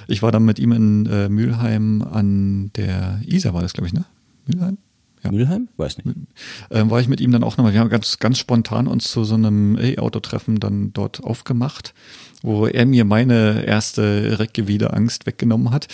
ich 0.07 0.23
war 0.23 0.33
dann 0.33 0.45
mit 0.45 0.59
ihm 0.59 0.73
in 0.73 1.07
äh, 1.07 1.31
Mülheim 1.31 2.03
an 2.03 2.71
der 2.77 3.21
Isar, 3.27 3.55
war 3.55 3.63
das, 3.63 3.73
glaube 3.73 3.87
ich, 3.87 3.95
ne? 3.95 4.05
Mülheim? 4.47 4.77
Ja. 5.29 5.39
Mülheim? 5.39 5.69
Weiß 5.77 5.99
nicht. 5.99 6.17
ähm, 6.71 6.91
war 6.91 7.01
ich 7.01 7.09
mit 7.09 7.21
ihm 7.21 7.33
dann 7.33 7.45
auch 7.45 7.57
nochmal, 7.57 7.73
wir 7.73 7.81
haben 7.81 7.91
ganz, 7.91 8.19
ganz 8.19 8.39
spontan 8.39 8.87
uns 8.87 9.11
zu 9.11 9.25
so 9.25 9.35
einem 9.35 9.79
E-Auto-Treffen 9.79 10.61
dann 10.61 10.93
dort 10.93 11.23
aufgemacht, 11.23 11.95
wo 12.43 12.67
er 12.67 12.87
mir 12.87 13.05
meine 13.05 13.65
erste 13.65 14.39
Recke-Wieder-Angst 14.39 15.27
weggenommen 15.27 15.71
hat. 15.71 15.89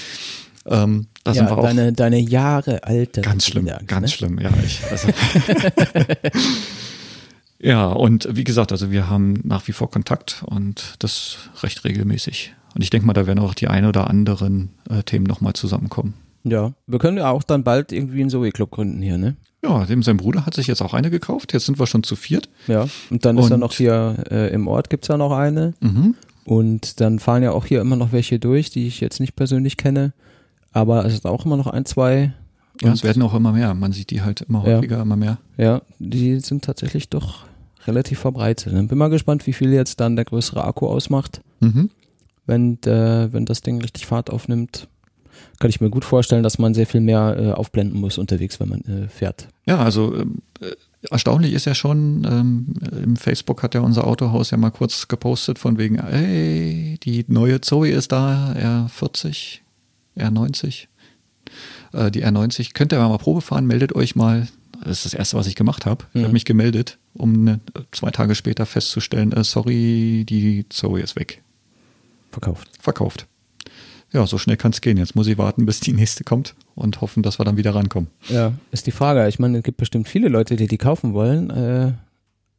Ähm, 0.67 1.07
da 1.25 1.35
sind 1.35 1.45
wir 1.45 1.51
ja, 1.51 1.57
auch 1.57 1.63
deine, 1.63 1.93
deine 1.93 2.19
Jahre 2.19 2.85
alte 2.85 3.21
ganz 3.21 3.47
schlimm, 3.47 3.65
Wiederangst, 3.67 3.89
ganz 3.89 4.03
ne? 4.03 4.09
schlimm, 4.09 4.39
ja. 4.39 4.51
Ich, 4.65 4.81
also 4.91 5.09
ja, 7.59 7.87
und 7.87 8.29
wie 8.31 8.45
gesagt, 8.45 8.73
also 8.73 8.91
wir 8.91 9.09
haben 9.09 9.41
nach 9.45 9.69
wie 9.69 9.73
vor 9.73 9.91
Kontakt 9.91 10.43
und 10.47 10.95
das 11.01 11.37
recht 11.63 11.85
regelmäßig. 11.85 12.55
Und 12.75 12.83
ich 12.83 12.91
denke 12.91 13.07
mal, 13.07 13.13
da 13.13 13.27
werden 13.27 13.39
auch 13.39 13.55
die 13.55 13.69
ein 13.69 13.85
oder 13.85 14.09
anderen 14.09 14.71
äh, 14.91 15.03
Themen 15.03 15.27
nochmal 15.27 15.53
zusammenkommen. 15.53 16.15
Ja, 16.45 16.73
wir 16.87 16.99
können 16.99 17.17
ja 17.17 17.31
auch 17.31 17.43
dann 17.43 17.65
bald 17.65 17.91
irgendwie 17.93 18.21
einen 18.21 18.31
Zoe-Club 18.31 18.71
gründen 18.71 19.01
hier, 19.03 19.17
ne? 19.19 19.37
Ja, 19.65 19.87
dem 19.87 20.03
sein 20.03 20.19
Bruder 20.19 20.45
hat 20.45 20.53
sich 20.55 20.67
jetzt 20.67 20.83
auch 20.83 20.93
eine 20.93 21.11
gekauft. 21.11 21.55
Jetzt 21.55 21.65
sind 21.67 21.79
wir 21.79 21.87
schon 21.87 22.03
zu 22.03 22.17
viert. 22.17 22.51
Ja, 22.67 22.87
und 23.11 23.25
dann 23.25 23.39
ist 23.39 23.49
ja 23.49 23.55
Und- 23.55 23.61
noch 23.61 23.73
hier 23.73 24.17
äh, 24.31 24.53
im 24.53 24.69
Ort 24.69 24.91
gibt's 24.91 25.09
ja 25.09 25.17
noch 25.17 25.33
eine. 25.33 25.73
Mhm. 25.81 26.15
Und 26.45 27.01
dann 27.01 27.19
fahren 27.19 27.43
ja 27.43 27.53
auch 27.53 27.65
hier 27.65 27.81
immer 27.81 27.97
noch 27.97 28.13
welche 28.13 28.39
durch, 28.39 28.69
die 28.69 28.87
ich 28.87 29.01
jetzt 29.01 29.21
nicht 29.21 29.35
persönlich 29.37 29.79
kenne. 29.79 30.13
Aber 30.73 31.07
es 31.07 31.15
sind 31.15 31.25
auch 31.25 31.47
immer 31.47 31.57
noch 31.57 31.67
ein, 31.69 31.87
zwei. 31.87 32.35
Ja, 32.83 32.89
Und- 32.89 32.95
es 32.97 33.05
werden 33.05 33.23
auch 33.23 33.33
immer 33.33 33.53
mehr. 33.53 33.73
Man 33.73 33.93
sieht 33.93 34.11
die 34.11 34.21
halt 34.21 34.43
immer 34.43 34.69
Ja. 34.69 34.77
häufiger, 34.77 35.01
immer 35.01 35.17
mehr. 35.17 35.39
Ja, 35.57 35.81
die 35.99 36.41
sind 36.41 36.63
tatsächlich 36.65 37.09
doch 37.09 37.47
relativ 37.87 38.19
verbreitet. 38.19 38.75
Bin 38.89 38.99
mal 38.99 39.09
gespannt, 39.09 39.47
wie 39.47 39.53
viel 39.55 39.73
jetzt 39.73 39.99
dann 40.01 40.17
der 40.17 40.27
größere 40.27 40.63
Akku 40.65 40.87
ausmacht, 40.89 41.41
Mhm. 41.61 41.89
wenn, 42.45 42.83
äh, 42.83 43.33
wenn 43.33 43.47
das 43.47 43.63
Ding 43.63 43.81
richtig 43.81 44.05
Fahrt 44.07 44.29
aufnimmt. 44.29 44.89
Kann 45.61 45.71
ich 45.71 45.81
mir 45.81 45.91
gut 45.91 46.05
vorstellen, 46.05 46.43
dass 46.43 46.59
man 46.59 46.75
sehr 46.75 46.87
viel 46.87 47.01
mehr 47.01 47.37
äh, 47.39 47.53
aufblenden 47.53 48.01
muss 48.01 48.19
unterwegs, 48.19 48.59
wenn 48.61 48.69
man 48.69 48.81
äh, 48.83 49.09
fährt. 49.09 49.49
Ja, 49.67 49.79
also 49.79 50.15
äh, 50.17 50.27
erstaunlich 51.11 51.53
ist 51.53 51.65
ja 51.65 51.75
schon, 51.75 52.27
ähm, 52.31 52.67
im 53.03 53.17
Facebook 53.17 53.63
hat 53.63 53.75
ja 53.75 53.81
unser 53.81 54.07
Autohaus 54.07 54.51
ja 54.51 54.57
mal 54.57 54.71
kurz 54.71 55.09
gepostet 55.09 55.59
von 55.59 55.79
wegen, 55.79 56.03
hey, 56.05 56.99
die 57.03 57.25
neue 57.29 57.61
Zoe 57.61 57.91
ist 57.91 58.13
da, 58.13 58.53
R40, 58.89 59.59
R90. 60.19 60.87
Äh, 61.93 62.11
die 62.11 62.25
R90, 62.25 62.73
könnt 62.75 62.93
ihr 62.93 62.99
mal 62.99 63.17
Probe 63.19 63.41
fahren, 63.41 63.67
meldet 63.67 63.95
euch 63.95 64.17
mal. 64.17 64.49
Das 64.83 64.99
ist 64.99 65.05
das 65.07 65.15
Erste, 65.15 65.37
was 65.37 65.47
ich 65.47 65.55
gemacht 65.55 65.87
habe. 65.87 66.05
Ich 66.13 66.21
Mhm. 66.21 66.25
habe 66.25 66.33
mich 66.33 66.45
gemeldet, 66.45 66.99
um 67.15 67.45
ne, 67.45 67.61
zwei 67.93 68.11
Tage 68.11 68.35
später 68.35 68.67
festzustellen, 68.67 69.33
äh, 69.33 69.45
sorry, 69.45 70.25
die 70.29 70.67
Zoe 70.69 71.01
ist 71.01 71.17
weg. 71.17 71.43
Verkauft. 72.33 72.69
Verkauft. 72.81 73.27
Ja, 74.13 74.27
so 74.27 74.39
schnell 74.39 74.57
kann 74.57 74.71
es 74.73 74.81
gehen. 74.81 74.97
Jetzt 74.97 75.17
muss 75.17 75.27
ich 75.27 75.39
warten, 75.39 75.67
bis 75.67 75.81
die 75.81 75.93
nächste 75.93 76.23
kommt 76.25 76.55
und 76.77 77.01
hoffen, 77.01 77.23
dass 77.23 77.39
wir 77.41 77.45
dann 77.45 77.57
wieder 77.57 77.75
rankommen. 77.75 78.09
Ja, 78.29 78.53
ist 78.71 78.87
die 78.87 78.93
Frage. 78.93 79.27
Ich 79.29 79.39
meine, 79.41 79.59
es 79.59 79.65
gibt 79.65 79.77
bestimmt 79.79 80.09
viele 80.09 80.29
Leute, 80.29 80.55
die 80.57 80.69
die 80.69 80.79
kaufen 80.79 81.15
wollen, 81.15 81.51
äh, 81.51 81.93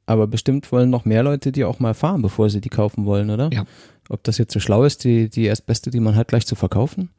aber 0.05 0.27
bestimmt 0.27 0.71
wollen 0.71 0.89
noch 0.89 1.05
mehr 1.05 1.23
Leute 1.23 1.51
die 1.51 1.63
auch 1.63 1.79
mal 1.79 1.93
fahren, 1.93 2.21
bevor 2.21 2.49
sie 2.49 2.61
die 2.61 2.69
kaufen 2.69 3.05
wollen, 3.05 3.29
oder? 3.29 3.49
Ja. 3.53 3.65
Ob 4.09 4.23
das 4.23 4.37
jetzt 4.37 4.53
so 4.53 4.59
schlau 4.59 4.83
ist, 4.83 5.03
die, 5.03 5.29
die 5.29 5.45
erstbeste, 5.45 5.89
die 5.91 5.99
man 5.99 6.15
hat, 6.15 6.27
gleich 6.27 6.45
zu 6.45 6.55
verkaufen? 6.55 7.09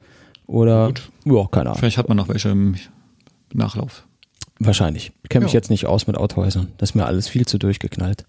Oder, 0.46 0.88
Gut. 0.88 1.10
ja, 1.24 1.46
keine 1.50 1.70
Ahnung. 1.70 1.78
Vielleicht 1.78 1.98
hat 1.98 2.08
man 2.08 2.16
noch 2.16 2.28
welche 2.28 2.50
im 2.50 2.76
Nachlauf. 3.52 4.06
Wahrscheinlich. 4.60 5.12
Ich 5.24 5.28
kenne 5.30 5.44
mich 5.44 5.52
Ja. 5.54 5.58
jetzt 5.58 5.70
nicht 5.70 5.86
aus 5.86 6.06
mit 6.06 6.16
Autohäusern. 6.16 6.68
Das 6.78 6.90
ist 6.90 6.94
mir 6.94 7.06
alles 7.06 7.26
viel 7.28 7.46
zu 7.46 7.58
durchgeknallt. 7.58 8.24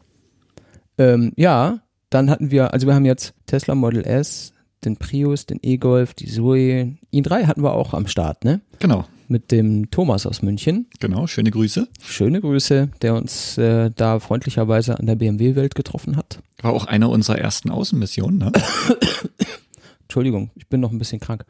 Ähm, 0.97 1.33
ja, 1.35 1.79
dann 2.09 2.29
hatten 2.29 2.49
wir, 2.49 2.73
also 2.73 2.87
wir 2.87 2.95
haben 2.95 3.05
jetzt 3.05 3.33
Tesla 3.45 3.75
Model 3.75 4.03
S, 4.05 4.53
den 4.85 4.97
Prius, 4.97 5.45
den 5.45 5.59
E-Golf, 5.61 6.13
die 6.13 6.27
Zoe. 6.27 6.97
i3 7.13 7.45
hatten 7.47 7.63
wir 7.63 7.73
auch 7.73 7.93
am 7.93 8.07
Start, 8.07 8.43
ne? 8.45 8.61
Genau, 8.79 9.05
Mit 9.27 9.51
dem 9.51 9.89
Thomas 9.91 10.25
aus 10.25 10.41
München. 10.41 10.87
genau. 10.99 11.27
Schöne 11.27 11.51
Grüße. 11.51 11.87
Schöne 12.01 12.41
Grüße, 12.41 12.89
der 13.01 13.15
uns 13.15 13.57
äh, 13.57 13.89
da 13.95 14.19
freundlicherweise 14.19 14.99
an 14.99 15.05
der 15.07 15.15
BMW-Welt 15.15 15.75
getroffen 15.75 16.15
hat. 16.15 16.39
War 16.61 16.73
auch 16.73 16.85
eine 16.85 17.07
unserer 17.09 17.39
ersten 17.39 17.69
Außenmissionen, 17.71 18.37
ne? 18.39 18.51
Entschuldigung, 20.03 20.51
ich 20.55 20.67
bin 20.67 20.79
noch 20.79 20.91
ein 20.91 20.99
bisschen 20.99 21.19
krank. 21.19 21.43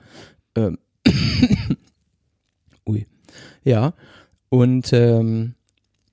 Ähm. 0.56 0.78
Ui. 2.88 3.06
Ja, 3.63 3.94
und 4.50 4.92
ähm, 4.94 5.54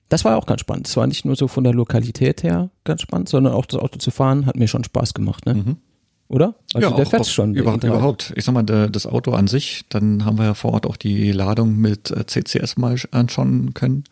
das 0.09 0.25
war 0.25 0.37
auch 0.37 0.45
ganz 0.45 0.61
spannend. 0.61 0.87
Es 0.87 0.97
war 0.97 1.07
nicht 1.07 1.25
nur 1.25 1.35
so 1.35 1.47
von 1.47 1.63
der 1.63 1.73
Lokalität 1.73 2.43
her 2.43 2.69
ganz 2.83 3.01
spannend, 3.01 3.29
sondern 3.29 3.53
auch 3.53 3.65
das 3.65 3.79
Auto 3.79 3.97
zu 3.97 4.11
fahren 4.11 4.45
hat 4.45 4.55
mir 4.57 4.67
schon 4.67 4.83
Spaß 4.83 5.13
gemacht, 5.13 5.45
ne? 5.45 5.55
Mhm. 5.55 5.77
Oder? 6.27 6.55
Also 6.73 6.89
der 6.89 7.05
auch- 7.05 7.09
fährt 7.09 7.21
auch 7.21 7.25
schon. 7.27 7.53
der 7.53 7.61
Überhaupt, 7.61 7.83
i3. 7.83 7.87
überhaupt. 7.87 8.33
Ich 8.35 8.45
sag 8.45 8.53
mal, 8.53 8.63
der, 8.63 8.89
das 8.89 9.05
Auto 9.05 9.31
an 9.33 9.47
sich, 9.47 9.83
dann 9.89 10.25
haben 10.25 10.37
wir 10.39 10.45
ja 10.45 10.53
vor 10.55 10.73
Ort 10.73 10.87
auch 10.87 10.97
die 10.97 11.31
Ladung 11.31 11.77
mit 11.77 12.09
äh, 12.09 12.25
CCS 12.25 12.77
mal 12.77 12.95
anschauen 13.11 13.73
können. 13.75 14.05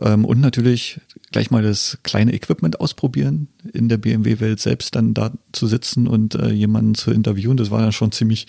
Ähm, 0.00 0.24
und 0.24 0.40
natürlich 0.40 1.00
gleich 1.32 1.50
mal 1.50 1.62
das 1.64 1.98
kleine 2.04 2.32
Equipment 2.32 2.80
ausprobieren, 2.80 3.48
in 3.72 3.88
der 3.88 3.96
BMW-Welt 3.98 4.60
selbst 4.60 4.94
dann 4.94 5.14
da 5.14 5.32
zu 5.52 5.66
sitzen 5.66 6.06
und 6.06 6.36
äh, 6.36 6.50
jemanden 6.50 6.94
zu 6.94 7.10
interviewen. 7.10 7.56
Das 7.56 7.70
war 7.72 7.82
ja 7.82 7.90
schon 7.92 8.12
ziemlich, 8.12 8.46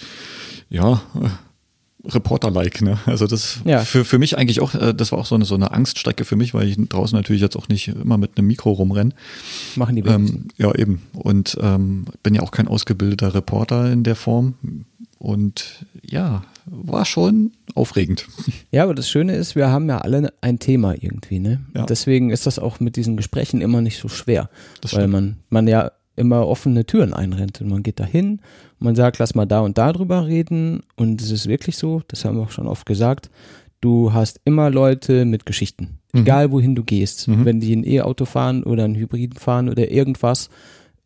ja, 0.70 1.02
äh, 1.16 1.30
Reporter-like, 2.06 2.82
ne? 2.82 2.98
Also 3.06 3.28
das 3.28 3.60
Ja. 3.66 3.80
für, 3.80 4.06
für 4.06 4.20
mich 4.20 4.38
eigentlich 4.38 4.62
auch, 4.62 4.74
äh, 4.74 4.94
das 4.94 5.12
war 5.12 5.20
auch 5.20 5.26
so 5.26 5.36
eine, 5.36 5.46
so 5.46 5.56
eine 5.56 5.72
Angststrecke 5.72 6.24
für 6.26 6.36
mich, 6.36 6.54
weil 6.54 6.68
ich 6.68 6.78
draußen 6.78 7.16
natürlich 7.16 7.42
jetzt 7.42 7.58
auch 7.58 7.68
nicht 7.68 7.90
immer 7.90 8.18
mit 8.18 8.38
einem 8.38 8.48
Mikro 8.48 8.72
rumrenne. 8.72 9.12
Machen 9.76 9.96
die. 9.96 10.02
Ähm, 10.04 10.48
ja, 10.58 10.74
eben. 10.76 11.02
Und 11.14 11.58
ähm, 11.62 12.06
bin 12.24 12.36
ja 12.36 12.42
auch 12.42 12.52
kein 12.52 12.68
ausgebildeter 12.68 13.34
Reporter 13.34 13.92
in 13.92 14.04
der 14.04 14.16
Form. 14.16 14.56
Und 15.18 15.86
ja, 16.02 16.44
war 16.66 17.04
schon 17.06 17.52
aufregend. 17.76 18.28
Ja, 18.72 18.84
aber 18.84 18.94
das 18.94 19.10
Schöne 19.10 19.36
ist, 19.36 19.56
wir 19.56 19.70
haben 19.70 19.90
ja 19.90 19.98
alle 19.98 20.32
ein 20.42 20.60
Thema 20.60 20.94
irgendwie, 20.94 21.40
ne? 21.40 21.60
Ja. 21.76 21.86
Deswegen 21.88 22.30
ist 22.30 22.46
das 22.46 22.60
auch 22.60 22.80
mit 22.80 22.96
diesen 22.98 23.18
Gesprächen 23.18 23.62
immer 23.62 23.82
nicht 23.82 24.00
so 24.00 24.08
schwer. 24.08 24.50
Das 24.82 24.94
weil 24.94 25.02
stimmt. 25.02 25.14
man, 25.14 25.36
man 25.50 25.68
ja 25.68 25.92
immer 26.20 26.48
offene 26.48 26.86
Türen 26.86 27.14
einrennt 27.14 27.62
und 27.62 27.70
man 27.70 27.82
geht 27.84 28.00
da 28.00 28.06
hin, 28.06 28.40
man 28.80 28.96
sagt, 28.96 29.18
lass 29.20 29.34
mal 29.36 29.46
da 29.46 29.62
und 29.62 29.78
da 29.78 29.92
drüber 29.94 30.28
reden 30.28 30.82
und 30.96 31.22
es 31.22 31.32
ist 31.32 31.48
wirklich 31.48 31.78
so, 31.78 32.02
das 32.08 32.26
haben 32.26 32.38
wir 32.38 32.44
auch 32.44 32.52
schon 32.52 32.68
oft 32.68 32.86
gesagt, 32.86 33.30
du 33.82 34.14
hast 34.14 34.40
immer 34.46 34.70
Leute 34.70 35.26
mit 35.26 35.46
Geschichten, 35.46 36.00
Mhm. 36.14 36.22
egal 36.22 36.52
wohin 36.52 36.76
du 36.76 36.84
gehst, 36.84 37.28
Mhm. 37.28 37.46
wenn 37.46 37.60
die 37.60 37.76
ein 37.76 37.84
E-Auto 37.86 38.26
fahren 38.26 38.64
oder 38.64 38.84
ein 38.86 38.96
Hybriden 38.96 39.38
fahren 39.40 39.70
oder 39.70 39.90
irgendwas 39.92 40.50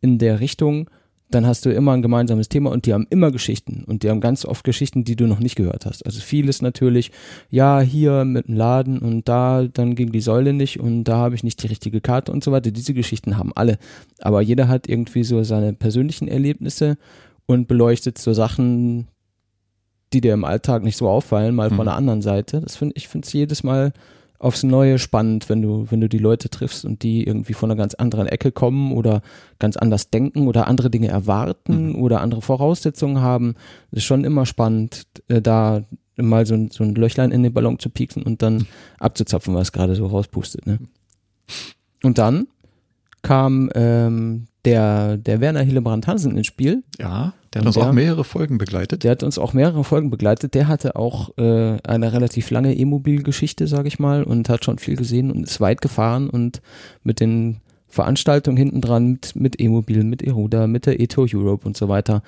in 0.00 0.18
der 0.18 0.40
Richtung, 0.40 0.90
dann 1.30 1.46
hast 1.46 1.64
du 1.64 1.70
immer 1.72 1.92
ein 1.92 2.02
gemeinsames 2.02 2.48
Thema 2.48 2.70
und 2.70 2.86
die 2.86 2.92
haben 2.92 3.06
immer 3.10 3.30
Geschichten 3.32 3.82
und 3.86 4.02
die 4.02 4.10
haben 4.10 4.20
ganz 4.20 4.44
oft 4.44 4.62
Geschichten, 4.62 5.04
die 5.04 5.16
du 5.16 5.26
noch 5.26 5.40
nicht 5.40 5.56
gehört 5.56 5.84
hast. 5.86 6.04
Also 6.06 6.20
vieles 6.20 6.62
natürlich, 6.62 7.10
ja, 7.50 7.80
hier 7.80 8.24
mit 8.24 8.46
dem 8.46 8.54
Laden 8.56 8.98
und 8.98 9.28
da, 9.28 9.64
dann 9.64 9.94
ging 9.96 10.12
die 10.12 10.20
Säule 10.20 10.52
nicht 10.52 10.78
und 10.78 11.04
da 11.04 11.16
habe 11.16 11.34
ich 11.34 11.42
nicht 11.42 11.62
die 11.62 11.66
richtige 11.66 12.00
Karte 12.00 12.30
und 12.30 12.44
so 12.44 12.52
weiter. 12.52 12.70
Diese 12.70 12.94
Geschichten 12.94 13.36
haben 13.36 13.52
alle. 13.54 13.78
Aber 14.20 14.42
jeder 14.42 14.68
hat 14.68 14.88
irgendwie 14.88 15.24
so 15.24 15.42
seine 15.42 15.72
persönlichen 15.72 16.28
Erlebnisse 16.28 16.98
und 17.46 17.66
beleuchtet 17.68 18.18
so 18.18 18.32
Sachen, 18.32 19.08
die 20.12 20.20
dir 20.20 20.34
im 20.34 20.44
Alltag 20.44 20.84
nicht 20.84 20.96
so 20.96 21.08
auffallen, 21.08 21.54
mal 21.54 21.70
Mhm. 21.70 21.74
von 21.76 21.86
der 21.86 21.96
anderen 21.96 22.22
Seite. 22.22 22.60
Das 22.60 22.76
finde 22.76 22.94
ich 22.96 23.08
finde 23.08 23.26
es 23.26 23.32
jedes 23.32 23.64
Mal 23.64 23.92
aufs 24.38 24.62
Neue 24.62 24.98
spannend, 24.98 25.48
wenn 25.48 25.62
du, 25.62 25.86
wenn 25.90 26.00
du 26.00 26.08
die 26.08 26.18
Leute 26.18 26.50
triffst 26.50 26.84
und 26.84 27.02
die 27.02 27.24
irgendwie 27.24 27.54
von 27.54 27.70
einer 27.70 27.78
ganz 27.78 27.94
anderen 27.94 28.26
Ecke 28.26 28.52
kommen 28.52 28.92
oder 28.92 29.22
ganz 29.58 29.76
anders 29.76 30.10
denken 30.10 30.48
oder 30.48 30.66
andere 30.66 30.90
Dinge 30.90 31.08
erwarten 31.08 31.90
Mhm. 31.90 31.94
oder 32.02 32.20
andere 32.20 32.42
Voraussetzungen 32.42 33.20
haben. 33.20 33.54
Das 33.90 33.98
ist 33.98 34.04
schon 34.04 34.24
immer 34.24 34.44
spannend, 34.44 35.06
äh, 35.28 35.40
da 35.40 35.82
mal 36.16 36.46
so 36.46 36.54
ein, 36.54 36.70
so 36.70 36.84
ein 36.84 36.94
Löchlein 36.94 37.30
in 37.32 37.42
den 37.42 37.52
Ballon 37.52 37.78
zu 37.78 37.90
pieksen 37.90 38.22
und 38.22 38.42
dann 38.42 38.66
abzuzapfen, 38.98 39.54
was 39.54 39.72
gerade 39.72 39.94
so 39.94 40.06
rauspustet. 40.06 40.66
Ne? 40.66 40.78
Und 42.02 42.18
dann 42.18 42.46
kam 43.22 43.70
ähm, 43.74 44.46
der, 44.64 45.16
der 45.16 45.40
Werner 45.40 45.62
Hillebrand 45.62 46.06
Hansen 46.06 46.36
ins 46.36 46.46
Spiel. 46.46 46.82
Ja, 47.00 47.32
der 47.54 47.60
hat 47.60 47.66
uns 47.66 47.76
der- 47.76 47.88
auch 47.88 47.92
mehrere 47.92 48.24
Folgen 48.24 48.58
begleitet. 48.58 49.04
Der 49.04 49.12
hat 49.12 49.22
uns 49.22 49.38
auch 49.38 49.52
mehrere 49.52 49.84
Folgen 49.84 50.10
begleitet. 50.10 50.54
Der 50.54 50.68
hatte 50.68 50.96
auch 50.96 51.36
äh, 51.38 51.78
eine 51.82 52.12
relativ 52.12 52.50
lange 52.50 52.74
E-Mobil-Geschichte, 52.76 53.66
sage 53.66 53.88
ich 53.88 53.98
mal, 53.98 54.24
und 54.24 54.48
hat 54.48 54.64
schon 54.64 54.78
viel 54.78 54.96
gesehen 54.96 55.30
und 55.30 55.44
ist 55.44 55.60
weit 55.60 55.80
gefahren 55.80 56.28
und 56.28 56.60
mit 57.02 57.20
den 57.20 57.60
Veranstaltungen 57.86 58.56
hinten 58.56 58.80
dran, 58.80 59.12
mit, 59.12 59.36
mit 59.36 59.60
E-Mobil, 59.60 60.02
mit 60.04 60.20
E-Ruder, 60.22 60.66
mit 60.66 60.86
der 60.86 60.98
E-Tour 61.00 61.28
Europe 61.32 61.64
und 61.66 61.76
so 61.76 61.88
weiter, 61.88 62.22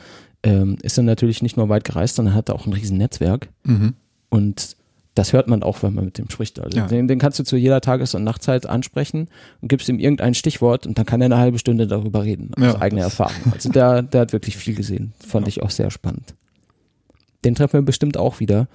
ähm, 0.44 0.76
ist 0.82 0.96
er 0.96 1.02
natürlich 1.02 1.42
nicht 1.42 1.56
nur 1.56 1.68
weit 1.68 1.82
gereist, 1.84 2.16
sondern 2.16 2.34
hat 2.34 2.50
auch 2.50 2.66
ein 2.66 2.72
riesen 2.72 2.98
Netzwerk. 2.98 3.48
Mhm. 3.64 3.94
Und 4.28 4.76
das 5.16 5.32
hört 5.32 5.48
man 5.48 5.62
auch, 5.62 5.82
wenn 5.82 5.94
man 5.94 6.04
mit 6.04 6.18
dem 6.18 6.28
spricht. 6.30 6.60
Also 6.60 6.76
Ja. 6.78 6.86
den, 6.86 7.08
den 7.08 7.18
kannst 7.18 7.38
du 7.38 7.42
zu 7.42 7.56
jeder 7.56 7.80
Tages- 7.80 8.14
und 8.14 8.22
Nachtzeit 8.22 8.66
ansprechen 8.66 9.28
und 9.62 9.68
gibst 9.68 9.88
ihm 9.88 9.98
irgendein 9.98 10.34
Stichwort 10.34 10.86
und 10.86 10.98
dann 10.98 11.06
kann 11.06 11.22
er 11.22 11.24
eine 11.24 11.38
halbe 11.38 11.58
Stunde 11.58 11.86
darüber 11.86 12.22
reden, 12.22 12.52
aus 12.54 12.62
Ja, 12.62 12.80
eigener 12.80 13.02
Erfahrung. 13.02 13.52
Also 13.52 13.70
der, 13.70 14.02
der 14.02 14.20
hat 14.20 14.32
wirklich 14.32 14.56
viel 14.56 14.74
gesehen. 14.74 15.14
Fand 15.26 15.48
ich 15.48 15.62
auch 15.62 15.70
sehr 15.70 15.90
spannend. 15.90 16.34
Den 17.44 17.54
treffen 17.54 17.72
wir 17.74 17.82
bestimmt 17.82 18.18
auch 18.18 18.40
wieder 18.40 18.68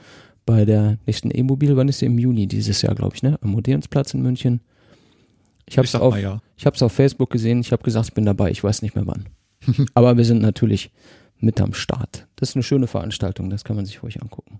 bei 0.47 0.65
der 0.65 0.97
nächsten 1.06 1.30
E-Mobil. 1.30 1.77
Wann 1.77 1.88
ist 1.89 1.99
sie? 1.99 2.08
Im 2.08 2.17
Juni 2.17 2.47
dieses 2.47 2.82
Jahr, 2.82 2.95
glaube 2.95 3.15
ich, 3.15 3.21
ne? 3.21 3.38
Am 3.41 3.54
Odeonsplatz 3.54 4.13
in 4.15 4.23
München. 4.23 4.62
Ich 5.67 5.77
habe 5.77 5.86
es 5.86 5.93
auf, 5.93 6.17
ja. 6.17 6.41
ich 6.58 6.65
auf 6.65 6.91
Facebook 6.91 7.30
gesehen. 7.30 7.62
Ich 7.62 7.71
habe 7.71 7.84
gesagt, 7.84 8.08
ich 8.08 8.13
bin 8.13 8.25
dabei. 8.25 8.49
Ich 8.49 8.63
weiß 8.63 8.82
nicht 8.82 8.95
mehr 8.95 9.06
wann. 9.06 9.25
Aber 9.93 10.17
wir 10.17 10.25
sind 10.25 10.41
natürlich 10.41 10.91
mit 11.38 11.62
am 11.62 11.73
Start. 11.73 12.27
Das 12.36 12.49
ist 12.49 12.56
eine 12.56 12.63
schöne 12.63 12.88
Veranstaltung. 12.88 13.49
Das 13.51 13.63
kann 13.63 13.75
man 13.75 13.86
sich 13.86 14.01
ruhig 14.01 14.21
angucken. 14.21 14.60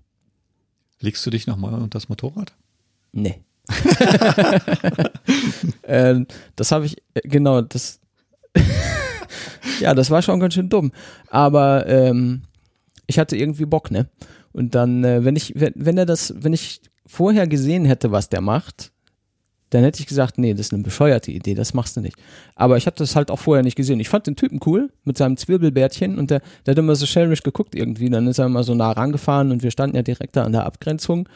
Legst 1.02 1.26
du 1.26 1.30
dich 1.30 1.46
nochmal 1.48 1.74
unter 1.74 1.98
das 1.98 2.08
Motorrad? 2.08 2.52
Nee. 3.12 3.42
ähm, 5.82 6.26
das 6.54 6.70
habe 6.70 6.86
ich, 6.86 6.96
äh, 7.14 7.20
genau, 7.24 7.60
das, 7.60 8.00
ja, 9.80 9.94
das 9.94 10.10
war 10.10 10.22
schon 10.22 10.38
ganz 10.38 10.54
schön 10.54 10.68
dumm. 10.68 10.92
Aber 11.28 11.86
ähm, 11.88 12.42
ich 13.08 13.18
hatte 13.18 13.36
irgendwie 13.36 13.66
Bock, 13.66 13.90
ne? 13.90 14.08
Und 14.52 14.76
dann, 14.76 15.02
äh, 15.02 15.24
wenn 15.24 15.34
ich, 15.34 15.54
wenn, 15.56 15.72
wenn 15.74 15.98
er 15.98 16.06
das, 16.06 16.34
wenn 16.36 16.52
ich 16.52 16.80
vorher 17.04 17.48
gesehen 17.48 17.84
hätte, 17.84 18.12
was 18.12 18.28
der 18.28 18.40
macht, 18.40 18.91
dann 19.72 19.84
hätte 19.84 20.00
ich 20.00 20.06
gesagt, 20.06 20.36
nee, 20.36 20.52
das 20.52 20.66
ist 20.66 20.74
eine 20.74 20.82
bescheuerte 20.82 21.30
Idee, 21.30 21.54
das 21.54 21.72
machst 21.72 21.96
du 21.96 22.00
nicht. 22.00 22.16
Aber 22.54 22.76
ich 22.76 22.86
hatte 22.86 22.98
das 22.98 23.16
halt 23.16 23.30
auch 23.30 23.38
vorher 23.38 23.62
nicht 23.62 23.76
gesehen. 23.76 24.00
Ich 24.00 24.10
fand 24.10 24.26
den 24.26 24.36
Typen 24.36 24.60
cool 24.66 24.90
mit 25.04 25.16
seinem 25.16 25.36
Zwirbelbärtchen 25.38 26.18
und 26.18 26.30
der, 26.30 26.42
der 26.66 26.72
hat 26.72 26.78
immer 26.78 26.94
so 26.94 27.06
schelmisch 27.06 27.42
geguckt 27.42 27.74
irgendwie. 27.74 28.10
Dann 28.10 28.26
ist 28.26 28.38
er 28.38 28.46
immer 28.46 28.64
so 28.64 28.74
nah 28.74 28.92
rangefahren 28.92 29.50
und 29.50 29.62
wir 29.62 29.70
standen 29.70 29.96
ja 29.96 30.02
direkt 30.02 30.36
da 30.36 30.44
an 30.44 30.52
der 30.52 30.66
Abgrenzung. 30.66 31.28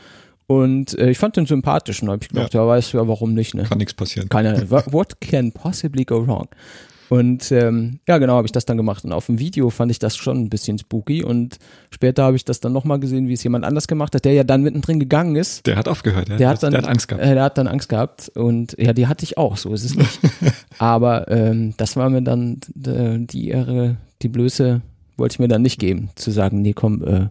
Und 0.46 0.96
äh, 0.98 1.10
ich 1.10 1.18
fand 1.18 1.36
den 1.36 1.46
sympathisch 1.46 2.02
und 2.02 2.10
habe 2.10 2.22
ich 2.22 2.28
gedacht, 2.28 2.54
ja. 2.54 2.66
weißt 2.66 2.92
du 2.92 2.98
ja, 2.98 3.08
warum 3.08 3.32
nicht, 3.34 3.54
ne? 3.54 3.64
Kann 3.64 3.78
nichts 3.78 3.94
passieren. 3.94 4.28
Keine 4.28 4.70
What 4.70 5.20
can 5.20 5.50
possibly 5.50 6.04
go 6.04 6.26
wrong? 6.26 6.48
Und 7.08 7.52
ähm, 7.52 8.00
ja, 8.08 8.18
genau, 8.18 8.34
habe 8.34 8.46
ich 8.46 8.52
das 8.52 8.66
dann 8.66 8.76
gemacht. 8.76 9.04
Und 9.04 9.12
auf 9.12 9.26
dem 9.26 9.38
Video 9.38 9.70
fand 9.70 9.90
ich 9.90 9.98
das 9.98 10.16
schon 10.16 10.38
ein 10.38 10.48
bisschen 10.50 10.78
spooky. 10.78 11.22
Und 11.22 11.58
später 11.90 12.24
habe 12.24 12.36
ich 12.36 12.44
das 12.44 12.60
dann 12.60 12.72
nochmal 12.72 12.98
gesehen, 12.98 13.28
wie 13.28 13.32
es 13.32 13.44
jemand 13.44 13.64
anders 13.64 13.86
gemacht 13.86 14.14
hat, 14.14 14.24
der 14.24 14.32
ja 14.32 14.44
dann 14.44 14.62
mittendrin 14.62 14.98
gegangen 14.98 15.36
ist. 15.36 15.66
Der 15.66 15.76
hat 15.76 15.88
aufgehört, 15.88 16.28
ja. 16.28 16.36
Der 16.36 16.48
hat 16.48 16.62
dann 16.62 16.72
der 16.72 16.82
hat 16.82 16.88
Angst 16.88 17.08
gehabt. 17.08 17.24
Äh, 17.24 17.34
der 17.34 17.42
hat 17.44 17.58
dann 17.58 17.68
Angst 17.68 17.88
gehabt. 17.88 18.28
Und 18.34 18.76
ja, 18.78 18.92
die 18.92 19.06
hatte 19.06 19.24
ich 19.24 19.38
auch, 19.38 19.56
so 19.56 19.72
ist 19.72 19.84
es 19.84 19.94
nicht. 19.94 20.20
Aber 20.78 21.30
ähm, 21.30 21.74
das 21.76 21.96
war 21.96 22.10
mir 22.10 22.22
dann 22.22 22.60
äh, 22.84 23.18
die 23.18 23.48
Ehre, 23.48 23.96
die 24.22 24.28
Blöße 24.28 24.82
wollte 25.16 25.34
ich 25.34 25.38
mir 25.38 25.48
dann 25.48 25.62
nicht 25.62 25.78
geben, 25.78 26.10
zu 26.14 26.30
sagen, 26.30 26.60
nee, 26.62 26.74
komm, 26.74 27.02
äh, 27.04 27.28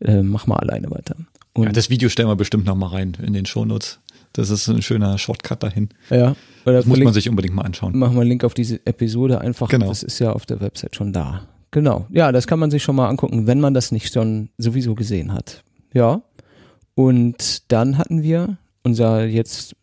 äh, 0.00 0.22
mach 0.22 0.46
mal 0.46 0.56
alleine 0.56 0.90
weiter. 0.90 1.14
Und 1.54 1.64
ja, 1.64 1.72
das 1.72 1.90
Video 1.90 2.08
stellen 2.08 2.28
wir 2.28 2.36
bestimmt 2.36 2.64
nochmal 2.64 2.90
rein 2.90 3.16
in 3.22 3.34
den 3.34 3.46
Shownotes. 3.46 4.00
Das 4.34 4.50
ist 4.50 4.68
ein 4.68 4.82
schöner 4.82 5.18
Shortcut 5.18 5.62
dahin. 5.62 5.88
ja, 6.10 6.34
Das 6.64 6.86
muss 6.86 6.98
man 7.00 7.12
sich 7.12 7.28
unbedingt 7.28 7.54
mal 7.54 7.62
anschauen. 7.62 7.98
machen 7.98 8.14
wir 8.14 8.20
einen 8.22 8.30
Link 8.30 8.44
auf 8.44 8.54
diese 8.54 8.84
Episode 8.86 9.40
einfach. 9.40 9.68
Genau. 9.68 9.88
Das 9.88 10.02
ist 10.02 10.18
ja 10.18 10.32
auf 10.32 10.46
der 10.46 10.60
Website 10.60 10.96
schon 10.96 11.12
da. 11.12 11.46
Genau. 11.70 12.06
Ja, 12.10 12.32
das 12.32 12.46
kann 12.46 12.58
man 12.58 12.70
sich 12.70 12.82
schon 12.82 12.96
mal 12.96 13.08
angucken, 13.08 13.46
wenn 13.46 13.60
man 13.60 13.74
das 13.74 13.92
nicht 13.92 14.12
schon 14.12 14.50
sowieso 14.58 14.94
gesehen 14.94 15.32
hat. 15.32 15.62
Ja. 15.94 16.22
Und 16.94 17.70
dann 17.72 17.96
hatten 17.98 18.22
wir, 18.22 18.58
unser 18.82 19.24
jetzt 19.24 19.74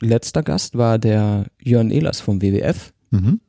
letzter 0.00 0.42
Gast 0.42 0.76
war 0.76 0.98
der 0.98 1.46
Jörn 1.62 1.90
Ehlers 1.90 2.20
vom 2.20 2.40
WWF. 2.42 2.92
Mhm. 3.10 3.40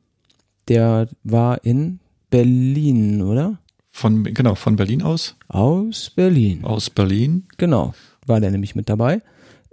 Der 0.68 1.08
war 1.24 1.64
in 1.64 2.00
Berlin, 2.30 3.22
oder? 3.22 3.58
Von, 3.90 4.24
genau, 4.24 4.54
von 4.54 4.76
Berlin 4.76 5.02
aus. 5.02 5.36
Aus 5.48 6.10
Berlin. 6.10 6.64
Aus 6.64 6.90
Berlin. 6.90 7.44
Genau, 7.56 7.94
war 8.26 8.40
der 8.40 8.50
nämlich 8.50 8.74
mit 8.74 8.88
dabei. 8.90 9.22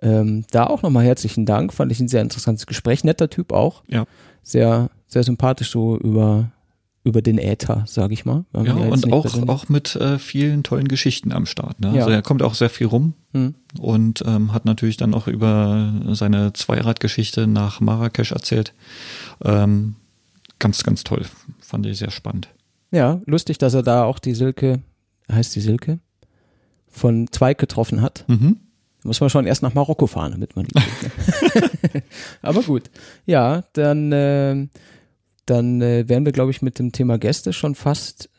Ähm, 0.04 0.46
da 0.52 0.68
auch 0.68 0.82
nochmal 0.82 1.06
herzlichen 1.06 1.46
Dank, 1.46 1.74
fand 1.74 1.92
ich 1.92 2.00
ein 2.00 2.10
sehr 2.10 2.22
interessantes 2.22 2.66
Gespräch. 2.66 3.04
Netter 3.04 3.30
Typ 3.30 3.54
auch. 3.54 3.84
Ja. 3.88 4.06
Sehr, 4.44 4.90
sehr 5.08 5.24
sympathisch 5.24 5.72
so 5.72 5.98
über, 5.98 6.52
über 7.06 7.22
den 7.22 7.38
Äther, 7.38 7.86
sage 7.88 8.14
ich 8.14 8.26
mal. 8.26 8.44
Ja, 8.54 8.74
und 8.74 9.14
auch, 9.14 9.48
auch 9.48 9.70
mit 9.70 9.96
äh, 9.96 10.20
vielen 10.20 10.64
tollen 10.64 10.90
Geschichten 10.90 11.32
am 11.32 11.46
Start. 11.46 11.80
Ne? 11.80 11.94
Ja. 11.96 12.02
Also 12.02 12.10
er 12.10 12.22
kommt 12.22 12.42
auch 12.42 12.54
sehr 12.54 12.70
viel 12.70 12.88
rum 12.88 13.14
hm. 13.32 13.56
und 13.80 14.24
ähm, 14.28 14.54
hat 14.54 14.66
natürlich 14.66 14.98
dann 14.98 15.14
auch 15.14 15.28
über 15.28 15.94
seine 16.12 16.52
Zweiradgeschichte 16.52 17.48
nach 17.48 17.80
Marrakesch 17.80 18.34
erzählt. 18.34 18.74
Ähm, 19.42 19.96
ganz, 20.60 20.84
ganz 20.84 21.06
toll. 21.06 21.26
Fand 21.60 21.86
ich 21.86 21.98
sehr 21.98 22.12
spannend. 22.12 22.50
Ja, 22.92 23.22
lustig, 23.26 23.58
dass 23.58 23.74
er 23.74 23.84
da 23.84 24.04
auch 24.04 24.20
die 24.20 24.36
Silke, 24.36 24.82
heißt 25.32 25.56
die 25.56 25.62
Silke, 25.62 26.00
von 26.90 27.28
Zweig 27.32 27.58
getroffen 27.58 28.02
hat. 28.02 28.26
Mhm. 28.28 28.58
Muss 29.04 29.20
man 29.20 29.30
schon 29.30 29.46
erst 29.46 29.62
nach 29.64 29.74
Marokko 29.74 30.08
fahren, 30.08 30.32
damit 30.32 30.56
man 30.56 30.66
die 30.66 30.76
ne? 30.76 32.02
Aber 32.42 32.62
gut. 32.62 32.90
Ja, 33.26 33.64
dann, 33.74 34.12
äh, 34.12 34.68
dann 35.46 35.82
äh, 35.82 36.08
wären 36.08 36.26
wir, 36.26 36.32
glaube 36.32 36.52
ich, 36.52 36.62
mit 36.62 36.80
dem 36.80 36.92
Thema 36.92 37.18
Gäste 37.18 37.54
schon 37.54 37.76
fast 37.76 38.30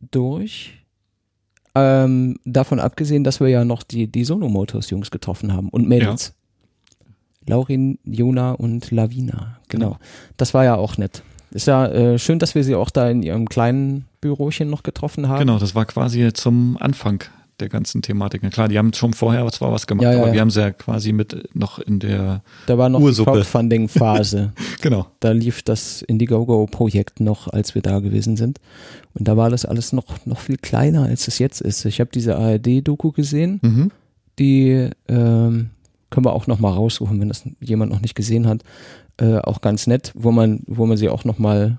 durch. 0.00 0.84
Ähm, 1.74 2.38
davon 2.44 2.80
abgesehen, 2.80 3.24
dass 3.24 3.40
wir 3.40 3.48
ja 3.48 3.64
noch 3.64 3.82
die, 3.82 4.06
die 4.06 4.24
Sono 4.24 4.48
Motors 4.48 4.90
Jungs 4.90 5.10
getroffen 5.10 5.52
haben 5.52 5.68
und 5.68 5.88
Mädels. 5.88 6.28
Ja. 6.28 6.34
Laurin, 7.48 7.98
Jona 8.04 8.52
und 8.52 8.90
Lavina. 8.90 9.58
Genau. 9.68 9.90
genau. 9.90 9.98
Das 10.36 10.54
war 10.54 10.64
ja 10.64 10.76
auch 10.76 10.96
nett. 10.96 11.22
Ist 11.50 11.66
ja 11.66 11.86
äh, 11.86 12.18
schön, 12.18 12.38
dass 12.38 12.54
wir 12.54 12.64
sie 12.64 12.74
auch 12.74 12.90
da 12.90 13.08
in 13.08 13.22
ihrem 13.22 13.48
kleinen 13.48 14.06
Bürochen 14.20 14.68
noch 14.68 14.82
getroffen 14.82 15.28
haben. 15.28 15.38
Genau, 15.38 15.58
das 15.58 15.74
war 15.74 15.84
quasi 15.84 16.32
zum 16.32 16.76
Anfang 16.80 17.24
der 17.60 17.68
ganzen 17.68 18.02
Thematik. 18.02 18.48
Klar, 18.52 18.68
die 18.68 18.78
haben 18.78 18.92
schon 18.92 19.12
vorher 19.12 19.46
zwar 19.52 19.72
was 19.72 19.86
gemacht, 19.86 20.04
ja, 20.04 20.12
ja, 20.12 20.22
aber 20.22 20.32
wir 20.32 20.40
haben 20.40 20.50
sie 20.50 20.60
ja 20.60 20.70
quasi 20.70 21.12
mit 21.12 21.48
noch 21.54 21.78
in 21.78 21.98
der 21.98 22.42
Da 22.66 22.78
war 22.78 22.88
noch 22.88 23.00
Ursuppe. 23.00 23.30
die 23.30 23.36
Crowdfunding-Phase. 23.38 24.52
genau. 24.82 25.06
Da 25.20 25.32
lief 25.32 25.62
das 25.62 26.02
Indiegogo-Projekt 26.02 27.20
noch, 27.20 27.48
als 27.48 27.74
wir 27.74 27.82
da 27.82 28.00
gewesen 28.00 28.36
sind. 28.36 28.60
Und 29.14 29.28
da 29.28 29.36
war 29.36 29.50
das 29.50 29.64
alles 29.64 29.92
noch, 29.92 30.26
noch 30.26 30.40
viel 30.40 30.58
kleiner, 30.58 31.04
als 31.04 31.28
es 31.28 31.38
jetzt 31.38 31.60
ist. 31.60 31.84
Ich 31.84 32.00
habe 32.00 32.10
diese 32.12 32.36
ARD-Doku 32.36 33.12
gesehen, 33.12 33.60
mhm. 33.62 33.90
die 34.38 34.90
ähm, 35.08 35.70
können 36.10 36.26
wir 36.26 36.32
auch 36.32 36.46
noch 36.46 36.58
mal 36.58 36.72
raussuchen, 36.72 37.20
wenn 37.20 37.28
das 37.28 37.44
jemand 37.60 37.90
noch 37.90 38.00
nicht 38.00 38.14
gesehen 38.14 38.46
hat 38.46 38.62
äh, 39.18 39.38
auch 39.38 39.60
ganz 39.60 39.86
nett, 39.86 40.12
wo 40.14 40.30
man, 40.30 40.60
wo 40.66 40.86
man 40.86 40.96
sie 40.96 41.08
auch 41.08 41.24
nochmal 41.24 41.78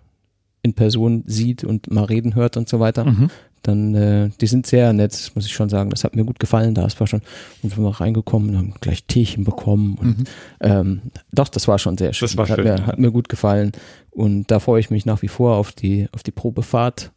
in 0.64 0.74
Person 0.74 1.24
sieht 1.28 1.64
und 1.64 1.92
mal 1.92 2.06
reden 2.06 2.36
hört 2.36 2.58
und 2.58 2.68
so 2.68 2.80
weiter. 2.80 3.06
Mhm. 3.06 3.30
Dann, 3.68 3.96
äh, 3.96 4.30
die 4.40 4.48
sind 4.48 4.66
sehr 4.66 4.94
nett, 4.94 5.32
muss 5.36 5.46
ich 5.46 5.52
schon 5.52 5.68
sagen. 5.68 5.90
Das 5.90 6.06
hat 6.06 6.16
mir 6.16 6.24
gut 6.24 6.40
gefallen 6.40 6.74
da. 6.74 6.86
Es 6.86 6.98
war 7.02 7.06
schon, 7.06 7.22
und 7.62 7.78
wir 7.78 7.90
reingekommen 7.90 8.52
und 8.52 8.58
haben 8.58 8.74
gleich 8.80 9.04
Teechen 9.04 9.44
bekommen. 9.44 9.98
Und, 10.00 10.20
mhm. 10.20 10.24
ähm, 10.62 11.02
doch, 11.34 11.50
das 11.50 11.68
war 11.68 11.78
schon 11.78 11.98
sehr 11.98 12.14
schön. 12.14 12.28
Das 12.28 12.38
war 12.38 12.48
schön. 12.48 12.58
Hat 12.60 12.80
mir, 12.80 12.88
hat 12.88 13.00
mir 13.00 13.12
gut 13.12 13.28
gefallen. 13.28 13.74
Und 14.10 14.52
da 14.52 14.62
freue 14.62 14.80
ich 14.80 14.90
mich 14.90 15.06
nach 15.06 15.22
wie 15.22 15.28
vor 15.28 15.58
auf 15.58 15.74
die, 15.74 16.08
auf 16.14 16.24
die 16.24 16.32
Probefahrt 16.32 17.12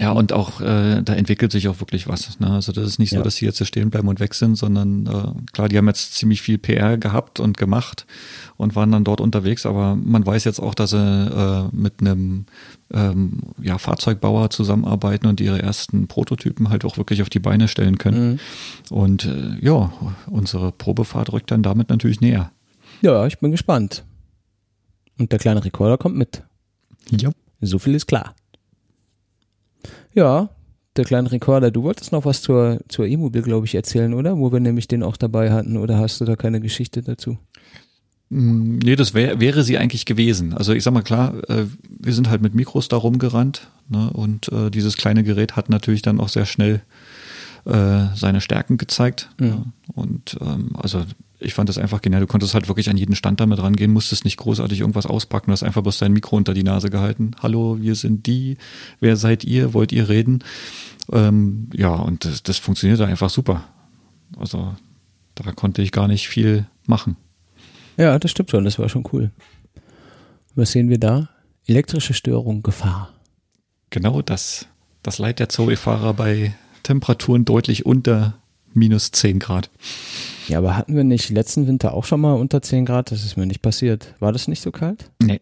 ja, 0.00 0.12
und 0.12 0.32
auch 0.32 0.60
äh, 0.60 1.02
da 1.02 1.14
entwickelt 1.14 1.50
sich 1.50 1.66
auch 1.66 1.80
wirklich 1.80 2.06
was. 2.06 2.38
Ne? 2.38 2.48
Also 2.50 2.70
das 2.70 2.86
ist 2.86 2.98
nicht 3.00 3.10
so, 3.10 3.20
dass 3.20 3.36
sie 3.36 3.46
jetzt 3.46 3.64
stehen 3.66 3.90
bleiben 3.90 4.06
und 4.06 4.20
weg 4.20 4.34
sind, 4.34 4.54
sondern 4.54 5.06
äh, 5.06 5.52
klar, 5.52 5.68
die 5.68 5.76
haben 5.76 5.88
jetzt 5.88 6.14
ziemlich 6.14 6.40
viel 6.40 6.56
PR 6.56 6.96
gehabt 6.98 7.40
und 7.40 7.56
gemacht 7.56 8.06
und 8.56 8.76
waren 8.76 8.92
dann 8.92 9.02
dort 9.02 9.20
unterwegs, 9.20 9.66
aber 9.66 9.96
man 9.96 10.24
weiß 10.24 10.44
jetzt 10.44 10.60
auch, 10.60 10.74
dass 10.74 10.90
sie 10.90 10.96
äh, 10.96 11.74
mit 11.74 11.94
einem 12.00 12.46
ähm, 12.92 13.40
ja, 13.60 13.78
Fahrzeugbauer 13.78 14.50
zusammenarbeiten 14.50 15.26
und 15.26 15.40
ihre 15.40 15.60
ersten 15.60 16.06
Prototypen 16.06 16.70
halt 16.70 16.84
auch 16.84 16.96
wirklich 16.96 17.20
auf 17.22 17.28
die 17.28 17.40
Beine 17.40 17.66
stellen 17.66 17.98
können. 17.98 18.30
Mhm. 18.30 18.38
Und 18.96 19.24
äh, 19.24 19.56
ja, 19.60 19.92
unsere 20.26 20.70
Probefahrt 20.70 21.32
rückt 21.32 21.50
dann 21.50 21.64
damit 21.64 21.88
natürlich 21.88 22.20
näher. 22.20 22.52
Ja, 23.02 23.26
ich 23.26 23.40
bin 23.40 23.50
gespannt. 23.50 24.04
Und 25.18 25.32
der 25.32 25.40
kleine 25.40 25.64
Rekorder 25.64 25.98
kommt 25.98 26.16
mit. 26.16 26.44
Ja. 27.10 27.30
So 27.60 27.80
viel 27.80 27.96
ist 27.96 28.06
klar. 28.06 28.36
Ja, 30.14 30.50
der 30.96 31.04
kleine 31.04 31.30
Rekorder, 31.30 31.70
du 31.70 31.84
wolltest 31.84 32.12
noch 32.12 32.24
was 32.24 32.42
zur, 32.42 32.80
zur 32.88 33.06
E-Mobil, 33.06 33.42
glaube 33.42 33.66
ich, 33.66 33.74
erzählen, 33.74 34.14
oder? 34.14 34.36
Wo 34.36 34.52
wir 34.52 34.60
nämlich 34.60 34.88
den 34.88 35.02
auch 35.02 35.16
dabei 35.16 35.52
hatten, 35.52 35.76
oder 35.76 35.98
hast 35.98 36.20
du 36.20 36.24
da 36.24 36.34
keine 36.34 36.60
Geschichte 36.60 37.02
dazu? 37.02 37.38
Mm, 38.30 38.78
nee, 38.78 38.96
das 38.96 39.14
wär, 39.14 39.40
wäre 39.40 39.62
sie 39.62 39.78
eigentlich 39.78 40.04
gewesen. 40.04 40.52
Also 40.54 40.72
ich 40.72 40.82
sag 40.82 40.92
mal 40.92 41.02
klar, 41.02 41.34
äh, 41.48 41.66
wir 41.88 42.12
sind 42.12 42.28
halt 42.28 42.42
mit 42.42 42.54
Mikros 42.54 42.88
da 42.88 42.96
rumgerannt 42.96 43.68
ne, 43.88 44.10
und 44.10 44.50
äh, 44.52 44.70
dieses 44.70 44.96
kleine 44.96 45.22
Gerät 45.22 45.56
hat 45.56 45.68
natürlich 45.68 46.02
dann 46.02 46.20
auch 46.20 46.28
sehr 46.28 46.46
schnell 46.46 46.82
äh, 47.64 48.06
seine 48.14 48.40
Stärken 48.40 48.76
gezeigt. 48.76 49.30
Ja. 49.40 49.64
Und 49.94 50.36
ähm, 50.40 50.70
also 50.74 51.04
ich 51.40 51.54
fand 51.54 51.68
das 51.68 51.78
einfach 51.78 52.02
genial. 52.02 52.20
Du 52.20 52.26
konntest 52.26 52.54
halt 52.54 52.68
wirklich 52.68 52.90
an 52.90 52.96
jeden 52.96 53.14
Stand 53.14 53.40
damit 53.40 53.62
rangehen, 53.62 53.92
musstest 53.92 54.24
nicht 54.24 54.36
großartig 54.36 54.80
irgendwas 54.80 55.06
auspacken, 55.06 55.46
du 55.46 55.52
hast 55.52 55.62
einfach 55.62 55.82
bloß 55.82 55.98
dein 55.98 56.12
Mikro 56.12 56.36
unter 56.36 56.54
die 56.54 56.62
Nase 56.62 56.90
gehalten. 56.90 57.32
Hallo, 57.42 57.78
wir 57.80 57.94
sind 57.94 58.26
die, 58.26 58.56
wer 59.00 59.16
seid 59.16 59.44
ihr, 59.44 59.74
wollt 59.74 59.92
ihr 59.92 60.08
reden? 60.08 60.44
Ähm, 61.12 61.70
ja, 61.74 61.94
und 61.94 62.24
das, 62.24 62.42
das 62.42 62.58
funktionierte 62.58 63.06
einfach 63.06 63.30
super. 63.30 63.64
Also 64.36 64.74
da 65.34 65.52
konnte 65.52 65.82
ich 65.82 65.92
gar 65.92 66.08
nicht 66.08 66.28
viel 66.28 66.66
machen. 66.86 67.16
Ja, 67.96 68.18
das 68.18 68.30
stimmt 68.30 68.50
schon, 68.50 68.64
das 68.64 68.78
war 68.78 68.88
schon 68.88 69.04
cool. 69.12 69.30
Was 70.54 70.72
sehen 70.72 70.88
wir 70.88 70.98
da? 70.98 71.28
Elektrische 71.66 72.14
Störung, 72.14 72.62
Gefahr. 72.62 73.12
Genau 73.90 74.22
das. 74.22 74.66
Das 75.02 75.18
Leid 75.18 75.38
der 75.38 75.48
Zoe-Fahrer 75.48 76.14
bei 76.14 76.54
Temperaturen 76.82 77.44
deutlich 77.44 77.86
unter 77.86 78.34
minus 78.78 79.10
10 79.12 79.38
Grad. 79.38 79.70
Ja, 80.48 80.58
aber 80.58 80.76
hatten 80.76 80.96
wir 80.96 81.04
nicht 81.04 81.30
letzten 81.30 81.66
Winter 81.66 81.92
auch 81.92 82.04
schon 82.04 82.20
mal 82.20 82.34
unter 82.34 82.62
10 82.62 82.86
Grad? 82.86 83.10
Das 83.10 83.24
ist 83.24 83.36
mir 83.36 83.46
nicht 83.46 83.62
passiert. 83.62 84.14
War 84.18 84.32
das 84.32 84.48
nicht 84.48 84.62
so 84.62 84.70
kalt? 84.70 85.10
Nee. 85.22 85.40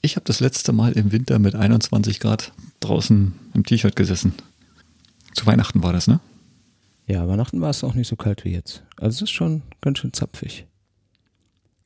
Ich 0.00 0.16
habe 0.16 0.24
das 0.24 0.40
letzte 0.40 0.72
Mal 0.72 0.92
im 0.92 1.10
Winter 1.10 1.38
mit 1.38 1.54
21 1.54 2.20
Grad 2.20 2.52
draußen 2.80 3.32
im 3.54 3.64
T-Shirt 3.64 3.96
gesessen. 3.96 4.34
Zu 5.34 5.46
Weihnachten 5.46 5.82
war 5.82 5.92
das, 5.92 6.06
ne? 6.06 6.20
Ja, 7.06 7.26
Weihnachten 7.26 7.60
war 7.60 7.70
es 7.70 7.82
auch 7.82 7.94
nicht 7.94 8.08
so 8.08 8.16
kalt 8.16 8.44
wie 8.44 8.52
jetzt. 8.52 8.82
Also 8.96 9.16
es 9.16 9.22
ist 9.22 9.30
schon 9.30 9.62
ganz 9.80 9.98
schön 9.98 10.12
zapfig. 10.12 10.66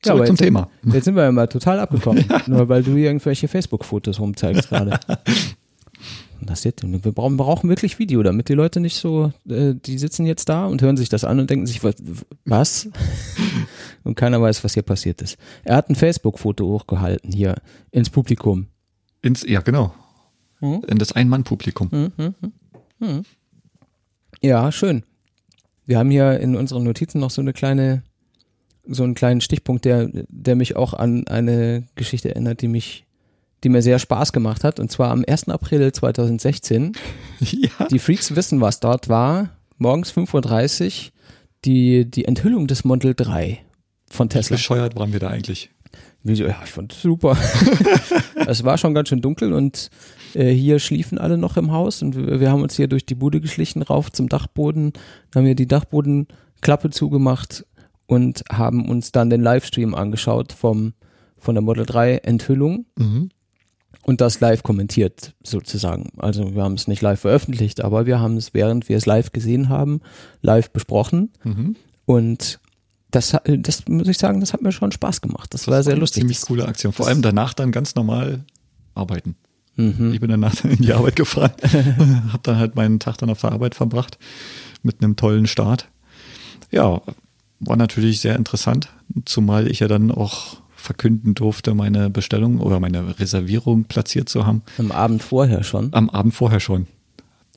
Zurück 0.01 0.19
ja, 0.19 0.25
zum 0.25 0.35
jetzt, 0.35 0.43
Thema. 0.43 0.69
Jetzt 0.83 1.05
sind 1.05 1.15
wir 1.15 1.23
ja 1.23 1.31
mal 1.31 1.47
total 1.47 1.79
abgekommen. 1.79 2.25
Nur 2.47 2.67
weil 2.67 2.83
du 2.83 2.95
irgendwelche 2.95 3.47
Facebook-Fotos 3.47 4.19
rumzeigst 4.19 4.69
gerade. 4.69 4.99
das 6.45 6.63
jetzt, 6.63 6.83
wir 6.83 7.11
brauchen, 7.11 7.37
brauchen 7.37 7.69
wirklich 7.69 7.99
Video, 7.99 8.23
damit 8.23 8.49
die 8.49 8.53
Leute 8.53 8.79
nicht 8.79 8.95
so, 8.95 9.31
äh, 9.47 9.73
die 9.75 9.97
sitzen 9.97 10.25
jetzt 10.25 10.49
da 10.49 10.65
und 10.65 10.81
hören 10.81 10.97
sich 10.97 11.09
das 11.09 11.23
an 11.23 11.39
und 11.39 11.49
denken 11.49 11.65
sich, 11.65 11.81
was? 12.45 12.89
und 14.03 14.15
keiner 14.15 14.41
weiß, 14.41 14.63
was 14.63 14.73
hier 14.73 14.83
passiert 14.83 15.21
ist. 15.21 15.37
Er 15.63 15.75
hat 15.75 15.89
ein 15.89 15.95
Facebook-Foto 15.95 16.65
hochgehalten 16.65 17.31
hier 17.31 17.55
ins 17.91 18.09
Publikum. 18.09 18.67
Ins, 19.21 19.43
ja, 19.47 19.61
genau. 19.61 19.93
Hm? 20.59 20.83
In 20.87 20.97
das 20.97 21.11
Ein-Mann-Publikum. 21.11 21.91
Hm, 21.91 22.11
hm, 22.15 22.35
hm, 22.41 22.53
hm. 22.99 23.25
Ja, 24.41 24.71
schön. 24.71 25.03
Wir 25.85 25.97
haben 25.97 26.09
hier 26.09 26.39
in 26.39 26.55
unseren 26.55 26.83
Notizen 26.83 27.19
noch 27.19 27.31
so 27.31 27.41
eine 27.41 27.53
kleine, 27.53 28.03
so 28.85 29.03
einen 29.03 29.15
kleinen 29.15 29.41
Stichpunkt, 29.41 29.85
der, 29.85 30.09
der 30.27 30.55
mich 30.55 30.75
auch 30.75 30.93
an 30.93 31.27
eine 31.27 31.85
Geschichte 31.95 32.29
erinnert, 32.29 32.61
die 32.61 32.67
mich 32.67 33.05
die 33.63 33.69
mir 33.69 33.81
sehr 33.81 33.99
Spaß 33.99 34.33
gemacht 34.33 34.63
hat. 34.63 34.79
Und 34.79 34.91
zwar 34.91 35.11
am 35.11 35.23
1. 35.27 35.49
April 35.49 35.91
2016. 35.91 36.93
Ja. 37.39 37.87
Die 37.91 37.99
Freaks 37.99 38.35
wissen, 38.35 38.61
was 38.61 38.79
dort 38.79 39.09
war. 39.09 39.49
Morgens 39.77 40.13
5.30 40.13 41.07
Uhr 41.07 41.11
die, 41.65 42.09
die 42.09 42.25
Enthüllung 42.25 42.67
des 42.67 42.83
Model 42.83 43.13
3 43.15 43.59
von 44.09 44.29
Tesla. 44.29 44.51
Wie 44.51 44.59
bescheuert 44.59 44.95
waren 44.95 45.11
wir 45.11 45.19
da 45.19 45.29
eigentlich? 45.29 45.71
Ja, 46.23 46.61
ich 46.63 46.71
fand 46.71 46.93
es 46.93 47.01
super. 47.01 47.37
es 48.47 48.63
war 48.63 48.77
schon 48.77 48.93
ganz 48.93 49.09
schön 49.09 49.21
dunkel 49.21 49.51
und 49.51 49.89
äh, 50.35 50.51
hier 50.51 50.79
schliefen 50.79 51.17
alle 51.17 51.37
noch 51.37 51.57
im 51.57 51.71
Haus 51.71 52.01
und 52.01 52.15
wir, 52.15 52.39
wir, 52.39 52.49
haben 52.49 52.61
uns 52.61 52.77
hier 52.77 52.87
durch 52.87 53.05
die 53.05 53.15
Bude 53.15 53.41
geschlichen 53.41 53.81
rauf 53.81 54.09
zum 54.09 54.29
Dachboden, 54.29 54.93
haben 55.35 55.45
wir 55.45 55.55
die 55.55 55.67
Dachbodenklappe 55.67 56.91
zugemacht 56.91 57.65
und 58.05 58.43
haben 58.49 58.87
uns 58.87 59.11
dann 59.11 59.29
den 59.29 59.41
Livestream 59.41 59.93
angeschaut 59.93 60.53
vom 60.53 60.93
von 61.37 61.55
der 61.55 61.61
Model 61.61 61.85
3 61.85 62.19
Enthüllung. 62.19 62.85
Mhm 62.97 63.29
und 64.03 64.21
das 64.21 64.39
live 64.39 64.63
kommentiert 64.63 65.33
sozusagen. 65.43 66.09
Also 66.17 66.55
wir 66.55 66.63
haben 66.63 66.73
es 66.73 66.87
nicht 66.87 67.01
live 67.01 67.21
veröffentlicht, 67.21 67.81
aber 67.81 68.05
wir 68.05 68.19
haben 68.19 68.37
es, 68.37 68.53
während 68.53 68.89
wir 68.89 68.97
es 68.97 69.05
live 69.05 69.31
gesehen 69.31 69.69
haben, 69.69 70.01
live 70.41 70.69
besprochen. 70.71 71.31
Mhm. 71.43 71.75
Und 72.05 72.59
das, 73.11 73.35
das 73.45 73.87
muss 73.87 74.07
ich 74.07 74.17
sagen, 74.17 74.39
das 74.39 74.53
hat 74.53 74.61
mir 74.61 74.71
schon 74.71 74.91
Spaß 74.91 75.21
gemacht. 75.21 75.53
Das, 75.53 75.61
das 75.61 75.73
war 75.73 75.83
sehr 75.83 75.95
lustig. 75.95 76.21
Ziemlich 76.21 76.41
coole 76.41 76.67
Aktion. 76.67 76.91
Vor 76.91 77.07
allem 77.07 77.21
danach 77.21 77.53
dann 77.53 77.71
ganz 77.71 77.95
normal 77.95 78.43
arbeiten. 78.95 79.35
Mhm. 79.75 80.11
Ich 80.13 80.19
bin 80.19 80.29
danach 80.29 80.63
in 80.63 80.81
die 80.81 80.93
Arbeit 80.93 81.15
gefahren, 81.15 81.51
habe 82.31 82.43
dann 82.43 82.57
halt 82.57 82.75
meinen 82.75 82.99
Tag 82.99 83.17
dann 83.17 83.29
auf 83.29 83.41
der 83.41 83.53
Arbeit 83.53 83.73
verbracht 83.75 84.17
mit 84.83 85.01
einem 85.01 85.15
tollen 85.15 85.47
Start. 85.47 85.87
Ja, 86.71 87.01
war 87.59 87.75
natürlich 87.77 88.19
sehr 88.19 88.35
interessant, 88.35 88.89
zumal 89.25 89.67
ich 89.67 89.79
ja 89.79 89.87
dann 89.87 90.11
auch 90.11 90.57
verkünden 90.83 91.33
durfte, 91.33 91.73
meine 91.73 92.09
Bestellung 92.09 92.59
oder 92.59 92.79
meine 92.79 93.19
Reservierung 93.19 93.85
platziert 93.85 94.29
zu 94.29 94.45
haben. 94.45 94.61
Am 94.77 94.91
Abend 94.91 95.23
vorher 95.23 95.63
schon. 95.63 95.93
Am 95.93 96.09
Abend 96.09 96.33
vorher 96.33 96.59
schon. 96.59 96.87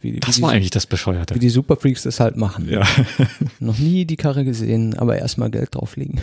Wie, 0.01 0.15
wie 0.15 0.21
Das 0.21 0.37
die, 0.37 0.43
war 0.43 0.51
eigentlich 0.53 0.71
das 0.71 0.87
Bescheuerte. 0.87 1.35
wie 1.35 1.39
die 1.39 1.49
Superfreaks 1.49 2.03
das 2.03 2.21
halt 2.21 2.37
machen. 2.37 2.69
Ja. 2.69 2.83
Noch 3.61 3.79
nie 3.79 4.05
die 4.05 4.17
Karre 4.17 4.45
gesehen, 4.45 4.95
aber 4.99 5.17
erstmal 5.19 5.51
Geld 5.51 5.75
drauflegen. 5.75 6.21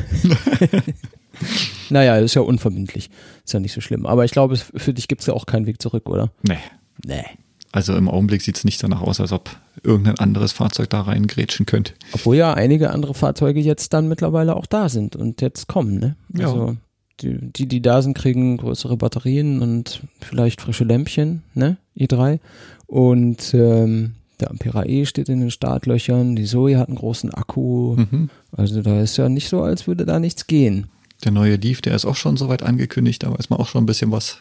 naja, 1.90 2.16
ist 2.18 2.36
ja 2.36 2.42
unverbindlich. 2.42 3.10
Ist 3.44 3.54
ja 3.54 3.60
nicht 3.60 3.74
so 3.74 3.82
schlimm. 3.82 4.06
Aber 4.06 4.26
ich 4.26 4.32
glaube, 4.32 4.54
es- 4.54 4.72
für 4.76 4.94
dich 4.94 5.08
gibt's 5.08 5.26
ja 5.26 5.34
auch 5.34 5.46
keinen 5.46 5.66
Weg 5.66 5.82
zurück, 5.82 6.08
oder? 6.10 6.32
Nee. 6.48 6.58
Nee. 7.06 7.24
Also 7.72 7.96
im 7.96 8.08
Augenblick 8.08 8.44
sieht 8.44 8.58
es 8.58 8.64
nicht 8.66 8.82
danach 8.84 9.02
aus, 9.02 9.20
als 9.20 9.32
ob 9.32 9.50
irgendein 9.82 10.20
anderes 10.20 10.52
Fahrzeug 10.52 10.92
da 10.92 11.02
reingrätschen 11.02 11.66
könnte. 11.66 11.94
Obwohl 12.14 12.36
ja 12.36 12.54
einige 12.54 12.92
andere 12.92 13.16
Fahrzeuge 13.16 13.60
jetzt 13.60 13.94
dann 13.94 14.08
mittlerweile 14.08 14.56
auch 14.56 14.68
da 14.68 14.90
sind 14.90 15.16
und 15.16 15.42
jetzt 15.42 15.68
kommen, 15.68 15.98
ne? 16.00 16.16
Ja. 16.36 16.46
Also 16.46 16.72
die, 16.72 16.78
die, 17.22 17.68
die 17.68 17.82
da 17.82 18.02
sind, 18.02 18.18
kriegen 18.18 18.58
größere 18.58 18.98
Batterien 18.98 19.62
und 19.62 20.02
vielleicht 20.20 20.62
frische 20.62 20.84
Lämpchen, 20.84 21.44
ne? 21.54 21.78
i3. 21.98 22.40
Und 22.88 23.54
ähm, 23.54 24.14
der 24.40 24.52
Ampera 24.52 24.86
E 24.86 25.06
steht 25.06 25.30
in 25.30 25.40
den 25.40 25.52
Startlöchern, 25.52 26.36
die 26.36 26.46
Zoe 26.46 26.78
hat 26.78 26.90
einen 26.90 26.98
großen 26.98 27.34
Akku. 27.34 27.96
Mhm. 27.96 28.30
Also 28.52 28.82
da 28.82 29.02
ist 29.02 29.18
ja 29.18 29.30
nicht 29.30 29.50
so, 29.50 29.62
als 29.62 29.88
würde 29.88 30.06
da 30.06 30.20
nichts 30.20 30.48
gehen. 30.48 30.88
Der 31.24 31.32
neue 31.32 31.56
Leaf, 31.56 31.82
der 31.82 31.96
ist 31.96 32.06
auch 32.06 32.16
schon 32.16 32.36
soweit 32.36 32.64
angekündigt, 32.64 33.24
da 33.24 33.38
weiß 33.38 33.50
man 33.50 33.60
auch 33.60 33.68
schon 33.68 33.84
ein 33.84 33.88
bisschen 33.88 34.12
was. 34.12 34.40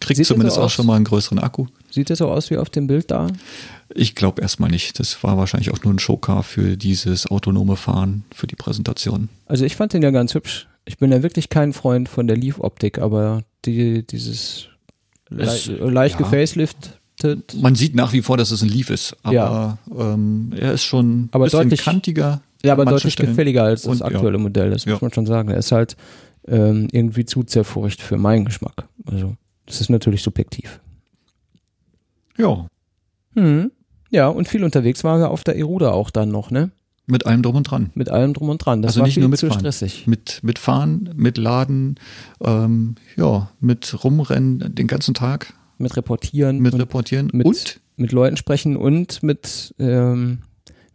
Kriegt 0.00 0.16
Sieht 0.16 0.26
zumindest 0.26 0.56
so 0.56 0.62
auch 0.62 0.70
schon 0.70 0.86
mal 0.86 0.96
einen 0.96 1.04
größeren 1.04 1.38
Akku. 1.38 1.66
Sieht 1.90 2.08
das 2.08 2.18
so 2.18 2.30
aus 2.30 2.50
wie 2.50 2.56
auf 2.56 2.70
dem 2.70 2.86
Bild 2.86 3.10
da? 3.10 3.26
Ich 3.94 4.14
glaube 4.14 4.40
erstmal 4.40 4.70
nicht. 4.70 4.98
Das 4.98 5.22
war 5.22 5.36
wahrscheinlich 5.36 5.72
auch 5.72 5.82
nur 5.84 5.92
ein 5.92 5.98
Showcar 5.98 6.42
für 6.42 6.78
dieses 6.78 7.26
autonome 7.26 7.76
Fahren, 7.76 8.24
für 8.34 8.46
die 8.46 8.56
Präsentation. 8.56 9.28
Also 9.46 9.66
ich 9.66 9.76
fand 9.76 9.92
den 9.92 10.02
ja 10.02 10.10
ganz 10.10 10.34
hübsch. 10.34 10.68
Ich 10.90 10.98
bin 10.98 11.12
ja 11.12 11.22
wirklich 11.22 11.48
kein 11.50 11.72
Freund 11.72 12.08
von 12.08 12.26
der 12.26 12.36
Leaf-Optik, 12.36 12.98
aber 12.98 13.44
die, 13.64 14.04
dieses 14.04 14.66
le 15.28 15.44
Es- 15.44 15.68
leicht 15.68 16.18
ja. 16.18 16.26
gefaceliftet, 16.26 16.98
Man 17.60 17.76
sieht 17.76 17.94
nach 17.94 18.12
wie 18.12 18.22
vor, 18.22 18.36
dass 18.36 18.50
es 18.50 18.60
ein 18.62 18.68
Leaf 18.68 18.90
ist, 18.90 19.16
aber 19.22 19.32
Ja. 19.34 19.78
ähm, 19.96 20.52
er 20.58 20.72
ist 20.72 20.82
schon 20.82 21.06
ein 21.24 21.28
Aber 21.30 21.44
bisschen 21.44 21.60
deutlich- 21.60 21.82
kantiger. 21.84 22.42
ja, 22.64 22.72
aber 22.72 22.84
deutlich 22.86 23.12
Stellen. 23.12 23.28
gefälliger 23.30 23.62
als 23.62 23.82
das 23.82 23.92
Und, 23.92 23.98
ja. 24.00 24.06
aktuelle 24.06 24.38
Modell, 24.38 24.70
das 24.70 24.84
muss 24.84 25.00
man 25.00 25.12
schon 25.12 25.26
sagen. 25.26 25.48
Er 25.50 25.58
ist 25.58 25.70
halt 25.70 25.96
ähm, 26.48 26.88
irgendwie 26.90 27.24
zu 27.24 27.44
zerfurcht 27.44 28.00
für 28.02 28.16
meinen 28.16 28.46
Geschmack. 28.46 28.88
Also 29.06 29.36
das 29.66 29.80
ist 29.80 29.90
natürlich 29.90 30.22
subjektiv. 30.22 30.80
Ja, 32.36 32.66
Hm. 33.36 33.70
Ja, 34.10 34.26
und 34.26 34.48
viel 34.48 34.64
unterwegs 34.64 35.04
waren 35.04 35.20
wir 35.20 35.30
auf 35.30 35.44
der 35.44 35.56
Eruda 35.56 35.92
auch 35.92 36.10
dann 36.10 36.30
noch, 36.32 36.50
ne? 36.50 36.72
Mit 37.10 37.26
allem 37.26 37.42
drum 37.42 37.56
und 37.56 37.64
dran. 37.64 37.90
Mit 37.94 38.08
allem 38.08 38.32
drum 38.34 38.48
und 38.48 38.58
dran. 38.64 38.82
Das 38.82 38.90
Also 38.90 39.00
war 39.00 39.06
nicht 39.06 39.16
nur 39.18 39.24
zu 39.34 39.46
mitfahren. 39.46 39.60
stressig. 39.60 40.06
Mit, 40.06 40.40
mit 40.42 40.58
Fahren, 40.58 41.10
mit 41.16 41.38
Laden, 41.38 41.96
ähm, 42.42 42.94
ja, 43.16 43.50
mit 43.60 44.02
Rumrennen 44.04 44.74
den 44.74 44.86
ganzen 44.86 45.14
Tag, 45.14 45.52
Mit 45.78 45.96
Reportieren, 45.96 46.58
mit 46.60 46.74
Reportieren 46.74 47.30
mit, 47.32 47.46
und 47.46 47.80
mit 47.96 48.12
Leuten 48.12 48.36
sprechen 48.36 48.76
und 48.76 49.22
mit, 49.22 49.74
ähm, 49.78 50.38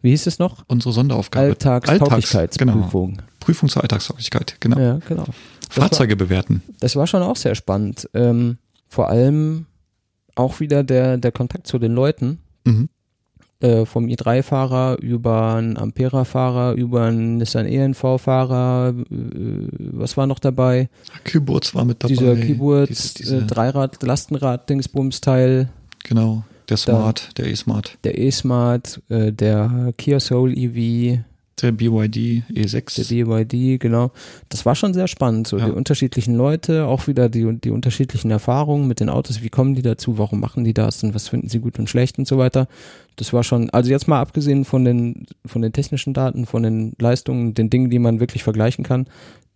wie 0.02 0.10
hieß 0.10 0.26
es 0.26 0.38
noch? 0.38 0.64
unsere 0.68 0.92
Sonderaufgabe. 0.92 1.46
Alltags, 1.46 1.88
genau. 1.88 2.04
Alltagstauglichkeitsprüfung. 2.04 3.22
Prüfung 3.40 3.68
zur 3.68 3.82
Alltagstauglichkeit, 3.82 4.56
genau. 4.60 4.78
Ja, 4.78 4.98
genau. 5.08 5.24
Das 5.68 5.76
war, 5.76 5.82
Fahrzeuge 5.88 6.16
bewerten. 6.16 6.62
das 6.80 6.96
war 6.96 7.06
schon 7.06 7.22
auch 7.22 7.36
sehr 7.36 7.54
spannend. 7.54 8.08
Ähm, 8.14 8.58
vor 8.88 9.08
allem 9.08 9.66
auch 10.34 10.60
wieder 10.60 10.82
der, 10.84 11.16
der 11.18 11.32
Kontakt 11.32 11.66
zu 11.66 11.78
den 11.78 11.92
Leuten. 11.92 12.38
Mhm. 12.64 12.88
Äh, 13.60 13.86
vom 13.86 14.04
i3-Fahrer 14.06 14.98
über 15.00 15.54
einen 15.54 15.78
Ampera-Fahrer, 15.78 16.74
über 16.74 17.04
einen 17.04 17.38
Nissan 17.38 17.64
ENV-Fahrer, 17.64 18.92
äh, 18.98 19.04
was 19.92 20.18
war 20.18 20.26
noch 20.26 20.38
dabei? 20.38 20.90
Keyboards 21.24 21.74
war 21.74 21.86
mit 21.86 22.04
dabei. 22.04 22.14
Dieser 22.14 22.34
Dieses- 22.90 23.14
diese, 23.14 23.38
äh, 23.38 23.42
Dreirad, 23.46 24.02
Lastenrad, 24.02 24.68
Dingsbums-Teil, 24.68 25.70
genau, 26.04 26.44
der 26.68 26.76
Smart, 26.76 27.30
der 27.38 27.46
E-Smart, 27.46 27.96
der 28.04 28.18
E-Smart, 28.18 29.00
äh, 29.08 29.32
der 29.32 29.94
Kia 29.96 30.20
Soul 30.20 30.52
EV, 30.56 31.20
der 31.62 31.72
BYD 31.72 32.42
der 32.50 32.64
E6. 32.66 33.08
BYD, 33.08 33.80
genau. 33.80 34.10
Das 34.48 34.66
war 34.66 34.74
schon 34.74 34.92
sehr 34.92 35.08
spannend, 35.08 35.46
so 35.48 35.58
Ja. 35.58 35.66
die 35.66 35.72
unterschiedlichen 35.72 36.34
Leute, 36.34 36.86
auch 36.86 37.06
wieder 37.06 37.28
die, 37.28 37.58
die 37.58 37.70
unterschiedlichen 37.70 38.30
Erfahrungen 38.30 38.86
mit 38.86 39.00
den 39.00 39.08
Autos, 39.08 39.42
wie 39.42 39.48
kommen 39.48 39.74
die 39.74 39.82
dazu, 39.82 40.18
warum 40.18 40.40
machen 40.40 40.64
die 40.64 40.74
das 40.74 41.02
und 41.02 41.14
was 41.14 41.28
finden 41.28 41.48
sie 41.48 41.60
gut 41.60 41.78
und 41.78 41.88
schlecht 41.88 42.18
und 42.18 42.28
so 42.28 42.36
weiter. 42.38 42.68
Das 43.16 43.32
war 43.32 43.42
schon, 43.42 43.70
also 43.70 43.90
jetzt 43.90 44.06
mal 44.06 44.20
abgesehen 44.20 44.64
von 44.66 44.84
den, 44.84 45.26
von 45.46 45.62
den 45.62 45.72
technischen 45.72 46.12
Daten, 46.12 46.44
von 46.44 46.62
den 46.62 46.92
Leistungen, 47.00 47.54
den 47.54 47.70
Dingen, 47.70 47.88
die 47.88 47.98
man 47.98 48.20
wirklich 48.20 48.42
vergleichen 48.42 48.84
kann, 48.84 49.06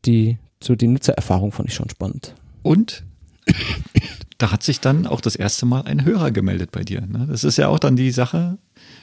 die, 0.07 0.39
so 0.63 0.75
die 0.77 0.87
Nutzererfahrung 0.89 1.53
fand 1.53 1.69
ich 1.69 1.75
schon 1.75 1.91
spannend. 1.91 2.35
Und 2.63 3.05
da 4.39 4.53
hat 4.53 4.63
sich 4.63 4.81
dann 4.81 5.07
auch 5.07 5.21
das 5.21 5.37
erste 5.37 5.67
Mal 5.67 5.83
ein 5.83 6.05
Hörer 6.05 6.31
gemeldet 6.31 6.71
bei 6.73 6.83
dir. 6.83 7.03
Ne? 7.03 7.27
Das 7.29 7.45
ist 7.45 7.59
ja 7.59 7.69
auch 7.69 7.79
dann 7.79 7.97
die 7.97 8.11
Sache, 8.11 8.57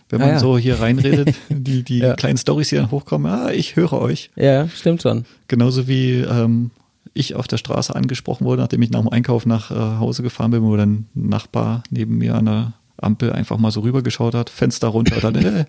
wenn 0.10 0.20
man 0.20 0.30
Ah, 0.30 0.34
ja. 0.34 0.40
so 0.40 0.58
hier 0.58 0.80
reinredet, 0.80 1.36
die, 1.50 1.84
die 1.84 2.00
Ja. 2.00 2.14
kleinen 2.16 2.38
Stories, 2.38 2.70
die 2.70 2.76
dann 2.78 2.92
hochkommen, 2.92 3.32
ah, 3.32 3.52
ich 3.52 3.76
höre 3.76 3.94
euch. 3.94 4.30
Ja, 4.36 4.68
stimmt 4.70 5.02
schon. 5.02 5.26
Genauso 5.48 5.88
wie 5.88 6.14
ähm, 6.22 6.72
ich 7.14 7.36
auf 7.36 7.48
der 7.48 7.58
Straße 7.58 7.96
angesprochen 7.96 8.46
wurde, 8.46 8.62
nachdem 8.62 8.82
ich 8.82 8.92
nach 8.92 9.02
dem 9.02 9.10
Einkauf 9.10 9.46
nach 9.46 9.72
äh, 9.72 9.76
Hause 10.00 10.24
gefahren 10.24 10.52
bin, 10.52 10.64
wo 10.64 10.76
dann 10.78 11.08
ein 11.16 11.30
Nachbar 11.30 11.84
neben 11.90 12.18
mir 12.18 12.36
an 12.36 12.46
der 12.46 12.74
Ampel 12.98 13.32
einfach 13.34 13.58
mal 13.58 13.72
so 13.72 13.82
rübergeschaut 13.82 14.34
hat, 14.36 14.50
Fenster 14.50 14.88
runter 14.90 15.20
dann, 15.20 15.36
äh, 15.44 15.66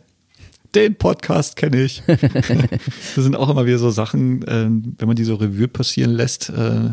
den 0.75 0.95
Podcast 0.97 1.57
kenne 1.57 1.83
ich. 1.83 2.03
das 2.07 3.15
sind 3.17 3.35
auch 3.37 3.49
immer 3.49 3.65
wieder 3.67 3.79
so 3.79 3.91
Sachen, 3.91 4.43
äh, 4.43 4.69
wenn 4.99 5.07
man 5.09 5.17
die 5.17 5.25
so 5.25 5.35
Revue 5.37 5.67
passieren 5.69 6.11
lässt, 6.13 6.51
äh, 6.51 6.91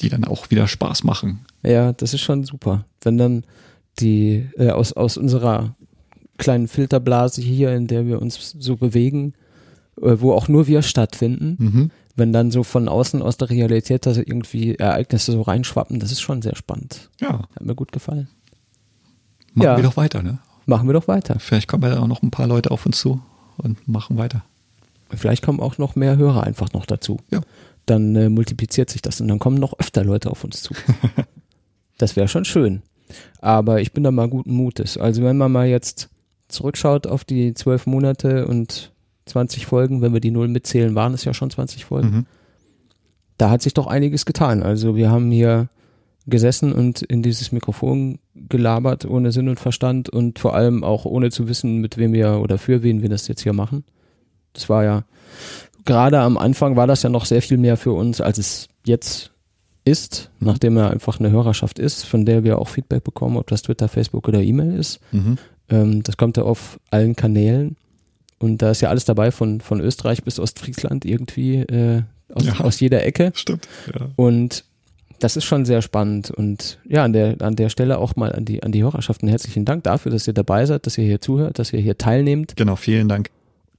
die 0.00 0.08
dann 0.08 0.24
auch 0.24 0.50
wieder 0.50 0.66
Spaß 0.66 1.04
machen. 1.04 1.40
Ja, 1.62 1.92
das 1.92 2.14
ist 2.14 2.22
schon 2.22 2.44
super. 2.44 2.86
Wenn 3.02 3.18
dann 3.18 3.44
die 3.98 4.48
äh, 4.56 4.70
aus, 4.70 4.94
aus 4.94 5.18
unserer 5.18 5.74
kleinen 6.40 6.66
Filterblase 6.66 7.40
hier, 7.40 7.72
in 7.74 7.86
der 7.86 8.06
wir 8.06 8.20
uns 8.20 8.56
so 8.58 8.76
bewegen, 8.76 9.34
äh, 10.02 10.16
wo 10.18 10.32
auch 10.32 10.48
nur 10.48 10.66
wir 10.66 10.82
stattfinden, 10.82 11.56
Mhm. 11.58 11.90
wenn 12.16 12.32
dann 12.32 12.50
so 12.50 12.64
von 12.64 12.88
außen 12.88 13.22
aus 13.22 13.36
der 13.36 13.50
Realität 13.50 14.04
da 14.06 14.10
irgendwie 14.12 14.74
Ereignisse 14.74 15.32
so 15.32 15.42
reinschwappen, 15.42 16.00
das 16.00 16.10
ist 16.10 16.20
schon 16.20 16.42
sehr 16.42 16.56
spannend. 16.56 17.08
Ja, 17.20 17.42
Hat 17.54 17.64
mir 17.64 17.74
gut 17.76 17.92
gefallen. 17.92 18.28
machen 19.54 19.64
Ja. 19.66 19.76
wir 19.76 19.84
doch 19.84 19.96
weiter, 19.96 20.22
ne? 20.22 20.38
Machen 20.66 20.88
wir 20.88 20.92
doch 20.92 21.08
weiter. 21.08 21.38
Vielleicht 21.38 21.68
kommen 21.68 21.84
ja 21.90 21.98
auch 22.00 22.06
noch 22.08 22.22
ein 22.22 22.30
paar 22.30 22.46
Leute 22.46 22.70
auf 22.70 22.84
uns 22.86 22.98
zu 22.98 23.20
und 23.56 23.86
machen 23.88 24.16
weiter. 24.18 24.42
Vielleicht 25.14 25.42
kommen 25.44 25.58
auch 25.60 25.78
noch 25.78 25.96
mehr 25.96 26.16
Hörer 26.16 26.44
einfach 26.44 26.72
noch 26.72 26.86
dazu. 26.86 27.18
Ja. 27.30 27.40
Dann 27.86 28.14
äh, 28.14 28.28
multipliziert 28.28 28.90
sich 28.90 29.02
das 29.02 29.20
und 29.20 29.28
dann 29.28 29.38
kommen 29.40 29.56
noch 29.58 29.78
öfter 29.78 30.04
Leute 30.04 30.30
auf 30.30 30.44
uns 30.44 30.62
zu. 30.62 30.74
das 31.98 32.14
wäre 32.16 32.28
schon 32.28 32.44
schön. 32.44 32.82
Aber 33.40 33.80
ich 33.80 33.92
bin 33.92 34.04
da 34.04 34.10
mal 34.12 34.28
guten 34.28 34.52
Mutes. 34.54 34.96
Also 34.96 35.22
wenn 35.24 35.36
man 35.36 35.50
mal 35.50 35.66
jetzt 35.66 36.08
zurückschaut 36.50 37.06
auf 37.06 37.24
die 37.24 37.54
zwölf 37.54 37.86
Monate 37.86 38.46
und 38.46 38.92
20 39.26 39.66
Folgen, 39.66 40.02
wenn 40.02 40.12
wir 40.12 40.20
die 40.20 40.30
Null 40.30 40.48
mitzählen, 40.48 40.94
waren 40.94 41.14
es 41.14 41.24
ja 41.24 41.34
schon 41.34 41.50
20 41.50 41.84
Folgen. 41.84 42.10
Mhm. 42.10 42.26
Da 43.38 43.50
hat 43.50 43.62
sich 43.62 43.74
doch 43.74 43.86
einiges 43.86 44.26
getan. 44.26 44.62
Also 44.62 44.96
wir 44.96 45.10
haben 45.10 45.30
hier 45.30 45.68
gesessen 46.26 46.72
und 46.72 47.02
in 47.02 47.22
dieses 47.22 47.52
Mikrofon 47.52 48.18
gelabert 48.34 49.04
ohne 49.04 49.32
Sinn 49.32 49.48
und 49.48 49.58
Verstand 49.58 50.08
und 50.08 50.38
vor 50.38 50.54
allem 50.54 50.84
auch 50.84 51.04
ohne 51.04 51.30
zu 51.30 51.48
wissen, 51.48 51.78
mit 51.78 51.96
wem 51.96 52.12
wir 52.12 52.40
oder 52.40 52.58
für 52.58 52.82
wen 52.82 53.02
wir 53.02 53.08
das 53.08 53.28
jetzt 53.28 53.42
hier 53.42 53.52
machen. 53.52 53.84
Das 54.52 54.68
war 54.68 54.84
ja, 54.84 55.04
gerade 55.84 56.20
am 56.20 56.36
Anfang 56.36 56.76
war 56.76 56.86
das 56.86 57.02
ja 57.02 57.08
noch 57.08 57.24
sehr 57.24 57.42
viel 57.42 57.56
mehr 57.56 57.76
für 57.76 57.92
uns, 57.92 58.20
als 58.20 58.38
es 58.38 58.68
jetzt 58.84 59.32
ist, 59.84 60.30
nachdem 60.40 60.76
er 60.76 60.90
einfach 60.90 61.18
eine 61.18 61.30
Hörerschaft 61.30 61.78
ist, 61.78 62.04
von 62.04 62.26
der 62.26 62.44
wir 62.44 62.58
auch 62.58 62.68
Feedback 62.68 63.02
bekommen, 63.02 63.36
ob 63.36 63.46
das 63.46 63.62
Twitter, 63.62 63.88
Facebook 63.88 64.28
oder 64.28 64.42
E-Mail 64.42 64.76
ist. 64.76 65.00
Mhm. 65.12 65.38
Ähm, 65.70 66.02
das 66.02 66.16
kommt 66.16 66.36
ja 66.36 66.42
auf 66.42 66.78
allen 66.90 67.16
Kanälen. 67.16 67.76
Und 68.38 68.62
da 68.62 68.70
ist 68.70 68.80
ja 68.80 68.88
alles 68.88 69.04
dabei, 69.04 69.30
von, 69.30 69.60
von 69.60 69.80
Österreich 69.80 70.22
bis 70.24 70.38
Ostfriesland 70.40 71.04
irgendwie, 71.04 71.56
äh, 71.56 72.02
aus, 72.32 72.44
Ja. 72.46 72.60
aus 72.60 72.80
jeder 72.80 73.04
Ecke. 73.04 73.32
Stimmt. 73.34 73.68
Ja. 73.94 74.08
Und 74.16 74.64
das 75.18 75.36
ist 75.36 75.44
schon 75.44 75.66
sehr 75.66 75.82
spannend. 75.82 76.30
Und 76.30 76.78
ja, 76.88 77.04
an 77.04 77.12
der, 77.12 77.36
an 77.40 77.54
der 77.56 77.68
Stelle 77.68 77.98
auch 77.98 78.16
mal 78.16 78.32
an 78.32 78.46
die, 78.46 78.62
an 78.62 78.72
die 78.72 78.82
Hörerschaften 78.82 79.28
herzlichen 79.28 79.66
Dank 79.66 79.84
dafür, 79.84 80.10
dass 80.10 80.26
ihr 80.26 80.32
dabei 80.32 80.64
seid, 80.64 80.86
dass 80.86 80.96
ihr 80.96 81.04
hier 81.04 81.20
zuhört, 81.20 81.58
dass 81.58 81.72
ihr 81.74 81.80
hier 81.80 81.98
teilnehmt, 81.98 82.56
Genau, 82.56 82.76
vielen 82.76 83.08
Dank. 83.08 83.28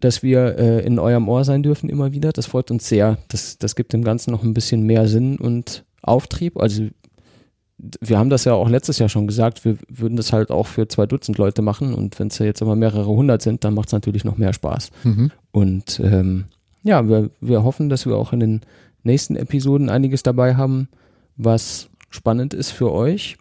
dass 0.02 0.22
wir 0.22 0.58
äh, 0.60 0.86
in 0.86 1.00
eurem 1.00 1.28
Ohr 1.28 1.44
sein 1.44 1.64
dürfen 1.64 1.90
immer 1.90 2.12
wieder. 2.14 2.32
Das 2.32 2.46
freut 2.46 2.70
uns 2.70 2.88
sehr. 2.88 3.18
Das, 3.30 3.58
das 3.58 3.76
gibt 3.76 3.94
dem 3.94 4.04
Ganzen 4.04 4.30
noch 4.30 4.44
ein 4.44 4.54
bisschen 4.54 4.84
mehr 4.84 5.08
Sinn 5.08 5.38
und 5.40 5.84
Auftrieb. 6.04 6.58
Also 6.60 6.88
wir 8.00 8.20
haben 8.20 8.30
das 8.30 8.46
ja 8.46 8.54
auch 8.54 8.70
letztes 8.70 9.00
Jahr 9.00 9.10
schon 9.10 9.28
gesagt, 9.28 9.66
wir 9.66 9.78
würden 9.90 10.16
das 10.16 10.34
halt 10.34 10.52
auch 10.52 10.68
für 10.68 10.88
zwei 10.88 11.06
Dutzend 11.06 11.38
Leute 11.38 11.62
machen 11.62 11.94
und 11.94 12.20
wenn 12.20 12.28
es 12.28 12.38
ja 12.38 12.46
jetzt 12.46 12.62
immer 12.62 12.76
mehrere 12.76 13.08
hundert 13.08 13.42
sind, 13.42 13.64
dann 13.64 13.74
macht 13.74 13.88
es 13.88 13.94
natürlich 13.94 14.24
noch 14.24 14.38
mehr 14.38 14.54
Spaß. 14.54 14.92
Mhm. 15.04 15.32
Und 15.52 16.00
ähm, 16.04 16.46
ja, 16.84 17.08
wir, 17.08 17.30
wir 17.40 17.64
hoffen, 17.64 17.90
dass 17.90 18.06
wir 18.06 18.16
auch 18.16 18.34
in 18.34 18.40
den 18.40 18.62
nächsten 19.04 19.36
Episoden 19.36 19.90
einiges 19.90 20.24
dabei 20.24 20.56
haben, 20.56 20.90
was 21.38 21.90
spannend 22.10 22.54
ist 22.54 22.72
für 22.72 22.92
euch. 22.92 23.38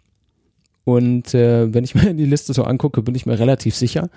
Und 0.83 1.33
äh, 1.35 1.73
wenn 1.73 1.83
ich 1.83 1.93
mir 1.95 2.13
die 2.13 2.25
Liste 2.25 2.53
so 2.53 2.63
angucke, 2.63 3.01
bin 3.03 3.15
ich 3.15 3.25
mir 3.25 3.37
relativ 3.37 3.75
sicher. 3.75 4.09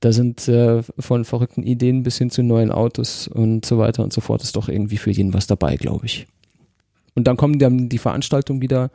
Da 0.00 0.12
sind 0.12 0.46
äh, 0.48 0.82
von 0.98 1.24
verrückten 1.24 1.62
Ideen 1.62 2.02
bis 2.02 2.18
hin 2.18 2.30
zu 2.30 2.42
neuen 2.42 2.70
Autos 2.70 3.28
und 3.28 3.66
so 3.66 3.78
weiter 3.78 4.02
und 4.02 4.12
so 4.12 4.20
fort 4.20 4.42
ist 4.42 4.56
doch 4.56 4.68
irgendwie 4.68 4.96
für 4.96 5.10
jeden 5.10 5.34
was 5.34 5.46
dabei, 5.46 5.76
glaube 5.76 6.06
ich. 6.06 6.26
Und 7.14 7.26
dann 7.26 7.36
kommen 7.36 7.58
dann 7.58 7.88
die 7.88 7.98
Veranstaltungen 7.98 8.62
wieder, 8.62 8.90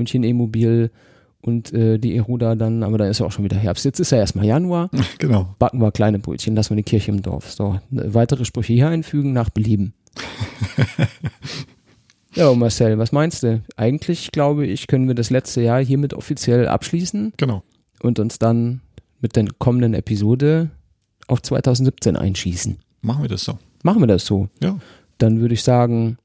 München 0.00 0.22
E-Mobil 0.24 0.90
und 1.42 1.72
äh, 1.74 1.98
die 1.98 2.16
Eruda 2.16 2.54
dann, 2.54 2.82
aber 2.82 2.96
da 2.98 3.06
ist 3.06 3.20
ja 3.20 3.26
auch 3.26 3.32
schon 3.32 3.44
wieder 3.44 3.56
Herbst. 3.58 3.84
Jetzt 3.84 4.00
ist 4.00 4.12
ja 4.12 4.18
erstmal 4.18 4.46
Januar. 4.46 4.88
Genau. 5.18 5.54
Backen 5.58 5.80
wir 5.80 5.92
kleine 5.92 6.18
Brötchen, 6.18 6.54
lassen 6.56 6.70
wir 6.70 6.76
die 6.76 6.82
Kirche 6.90 7.10
im 7.10 7.20
Dorf. 7.22 7.52
So, 7.52 7.78
weitere 7.90 8.44
Sprüche 8.46 8.72
hier 8.72 8.88
einfügen 8.88 9.32
nach 9.34 9.50
Belieben. 9.50 9.92
ja, 12.34 12.52
Marcel, 12.54 12.98
was 12.98 13.12
meinst 13.12 13.42
du? 13.42 13.62
Eigentlich, 13.76 14.32
glaube 14.32 14.66
ich, 14.66 14.86
können 14.86 15.08
wir 15.08 15.14
das 15.14 15.30
letzte 15.30 15.62
Jahr 15.62 15.82
hiermit 15.84 16.14
offiziell 16.14 16.68
abschließen 16.68 17.32
Genau. 17.36 17.62
und 18.02 18.18
uns 18.18 18.38
dann 18.38 18.80
mit 19.20 19.36
der 19.36 19.46
kommenden 19.58 19.94
Episode 19.94 20.70
auf 21.26 21.42
2017 21.42 22.16
einschießen. 22.16 22.78
Machen 23.02 23.22
wir 23.22 23.28
das 23.28 23.44
so. 23.44 23.58
Machen 23.82 24.00
wir 24.00 24.06
das 24.06 24.26
so. 24.26 24.48
Ja. 24.62 24.78
Dann 25.18 25.40
würde 25.40 25.54
ich 25.54 25.62
sagen, 25.62 26.18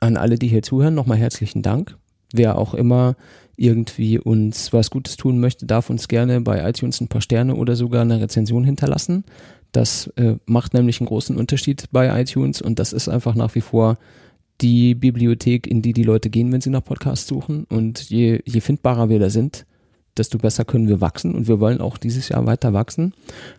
an 0.00 0.16
alle, 0.16 0.38
die 0.38 0.48
hier 0.48 0.62
zuhören, 0.62 0.94
nochmal 0.94 1.18
herzlichen 1.18 1.62
Dank. 1.62 1.96
Wer 2.36 2.58
auch 2.58 2.74
immer 2.74 3.16
irgendwie 3.56 4.18
uns 4.18 4.72
was 4.72 4.90
Gutes 4.90 5.16
tun 5.16 5.40
möchte, 5.40 5.66
darf 5.66 5.88
uns 5.88 6.08
gerne 6.08 6.40
bei 6.40 6.68
iTunes 6.68 7.00
ein 7.00 7.08
paar 7.08 7.22
Sterne 7.22 7.54
oder 7.54 7.74
sogar 7.74 8.02
eine 8.02 8.20
Rezension 8.20 8.64
hinterlassen. 8.64 9.24
Das 9.72 10.08
äh, 10.16 10.36
macht 10.46 10.74
nämlich 10.74 11.00
einen 11.00 11.08
großen 11.08 11.36
Unterschied 11.36 11.86
bei 11.90 12.20
iTunes 12.20 12.60
und 12.60 12.78
das 12.78 12.92
ist 12.92 13.08
einfach 13.08 13.34
nach 13.34 13.54
wie 13.54 13.60
vor 13.60 13.96
die 14.60 14.94
Bibliothek, 14.94 15.66
in 15.66 15.82
die 15.82 15.92
die 15.92 16.02
Leute 16.02 16.30
gehen, 16.30 16.52
wenn 16.52 16.60
sie 16.60 16.70
nach 16.70 16.84
Podcasts 16.84 17.26
suchen. 17.26 17.64
Und 17.64 18.08
je, 18.08 18.40
je 18.44 18.60
findbarer 18.60 19.08
wir 19.08 19.18
da 19.18 19.28
sind, 19.28 19.66
desto 20.16 20.38
besser 20.38 20.64
können 20.64 20.88
wir 20.88 21.00
wachsen 21.00 21.34
und 21.34 21.46
wir 21.46 21.60
wollen 21.60 21.80
auch 21.80 21.98
dieses 21.98 22.28
Jahr 22.28 22.46
weiter 22.46 22.72
wachsen. 22.72 23.12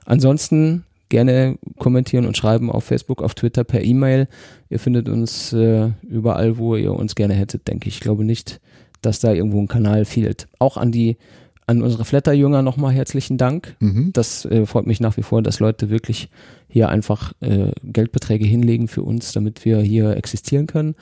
Ansonsten 0.06 0.86
gerne 1.10 1.58
kommentieren 1.78 2.26
und 2.26 2.38
schreiben 2.38 2.72
auf 2.72 2.84
Facebook, 2.84 3.22
auf 3.22 3.36
Twitter, 3.36 3.64
per 3.64 3.84
E-Mail. 3.84 4.28
Ihr 4.70 4.80
findet 4.80 5.10
uns 5.10 5.54
äh, 5.54 5.90
überall, 6.08 6.58
wo 6.58 6.76
ihr 6.76 6.94
uns 6.94 7.16
gerne 7.16 7.34
hättet, 7.34 7.68
denke 7.68 7.88
ich. 7.88 7.96
Ich 7.96 8.02
glaube 8.02 8.26
nicht, 8.26 8.60
dass 9.02 9.20
da 9.20 9.34
irgendwo 9.34 9.62
ein 9.62 9.68
Kanal 9.68 10.06
fehlt. 10.06 10.48
Auch 10.60 10.78
an 10.78 10.92
die, 10.92 11.18
an 11.66 11.82
unsere 11.82 12.06
Flatter-Jünger 12.06 12.62
nochmal 12.62 12.94
herzlichen 12.94 13.38
Dank. 13.38 13.76
Mhm. 13.80 14.12
Das 14.14 14.46
äh, 14.46 14.66
freut 14.66 14.88
mich 14.88 15.00
nach 15.00 15.18
wie 15.18 15.24
vor, 15.24 15.42
dass 15.42 15.60
Leute 15.60 15.90
wirklich 15.90 16.30
hier 16.68 16.90
einfach 16.90 17.34
äh, 17.42 17.72
Geldbeträge 17.84 18.46
hinlegen 18.46 18.88
für 18.88 19.04
uns, 19.04 19.32
damit 19.32 19.66
wir 19.66 19.80
hier 19.80 20.18
existieren 20.18 20.68
können. 20.68 20.96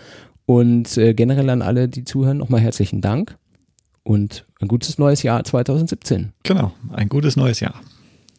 Und 0.45 0.97
äh, 0.97 1.14
generell 1.14 1.49
an 1.49 1.62
alle, 1.62 1.88
die 1.89 2.03
zuhören, 2.03 2.38
nochmal 2.38 2.62
herzlichen 2.62 3.01
Dank 3.01 3.38
und 4.03 4.45
ein 4.62 4.68
gutes 4.68 4.97
neues 4.99 5.24
Jahr 5.24 5.43
2017. 5.43 6.32
Genau. 6.43 6.72
Ein 6.93 7.10
gutes 7.10 7.36
neues 7.36 7.60
Jahr. 7.60 7.82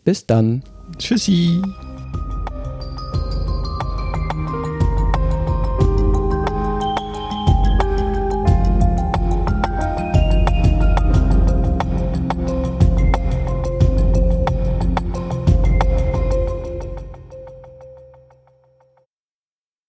Bis 0.04 0.26
dann. 0.26 0.62
Tschüssi. 0.98 1.62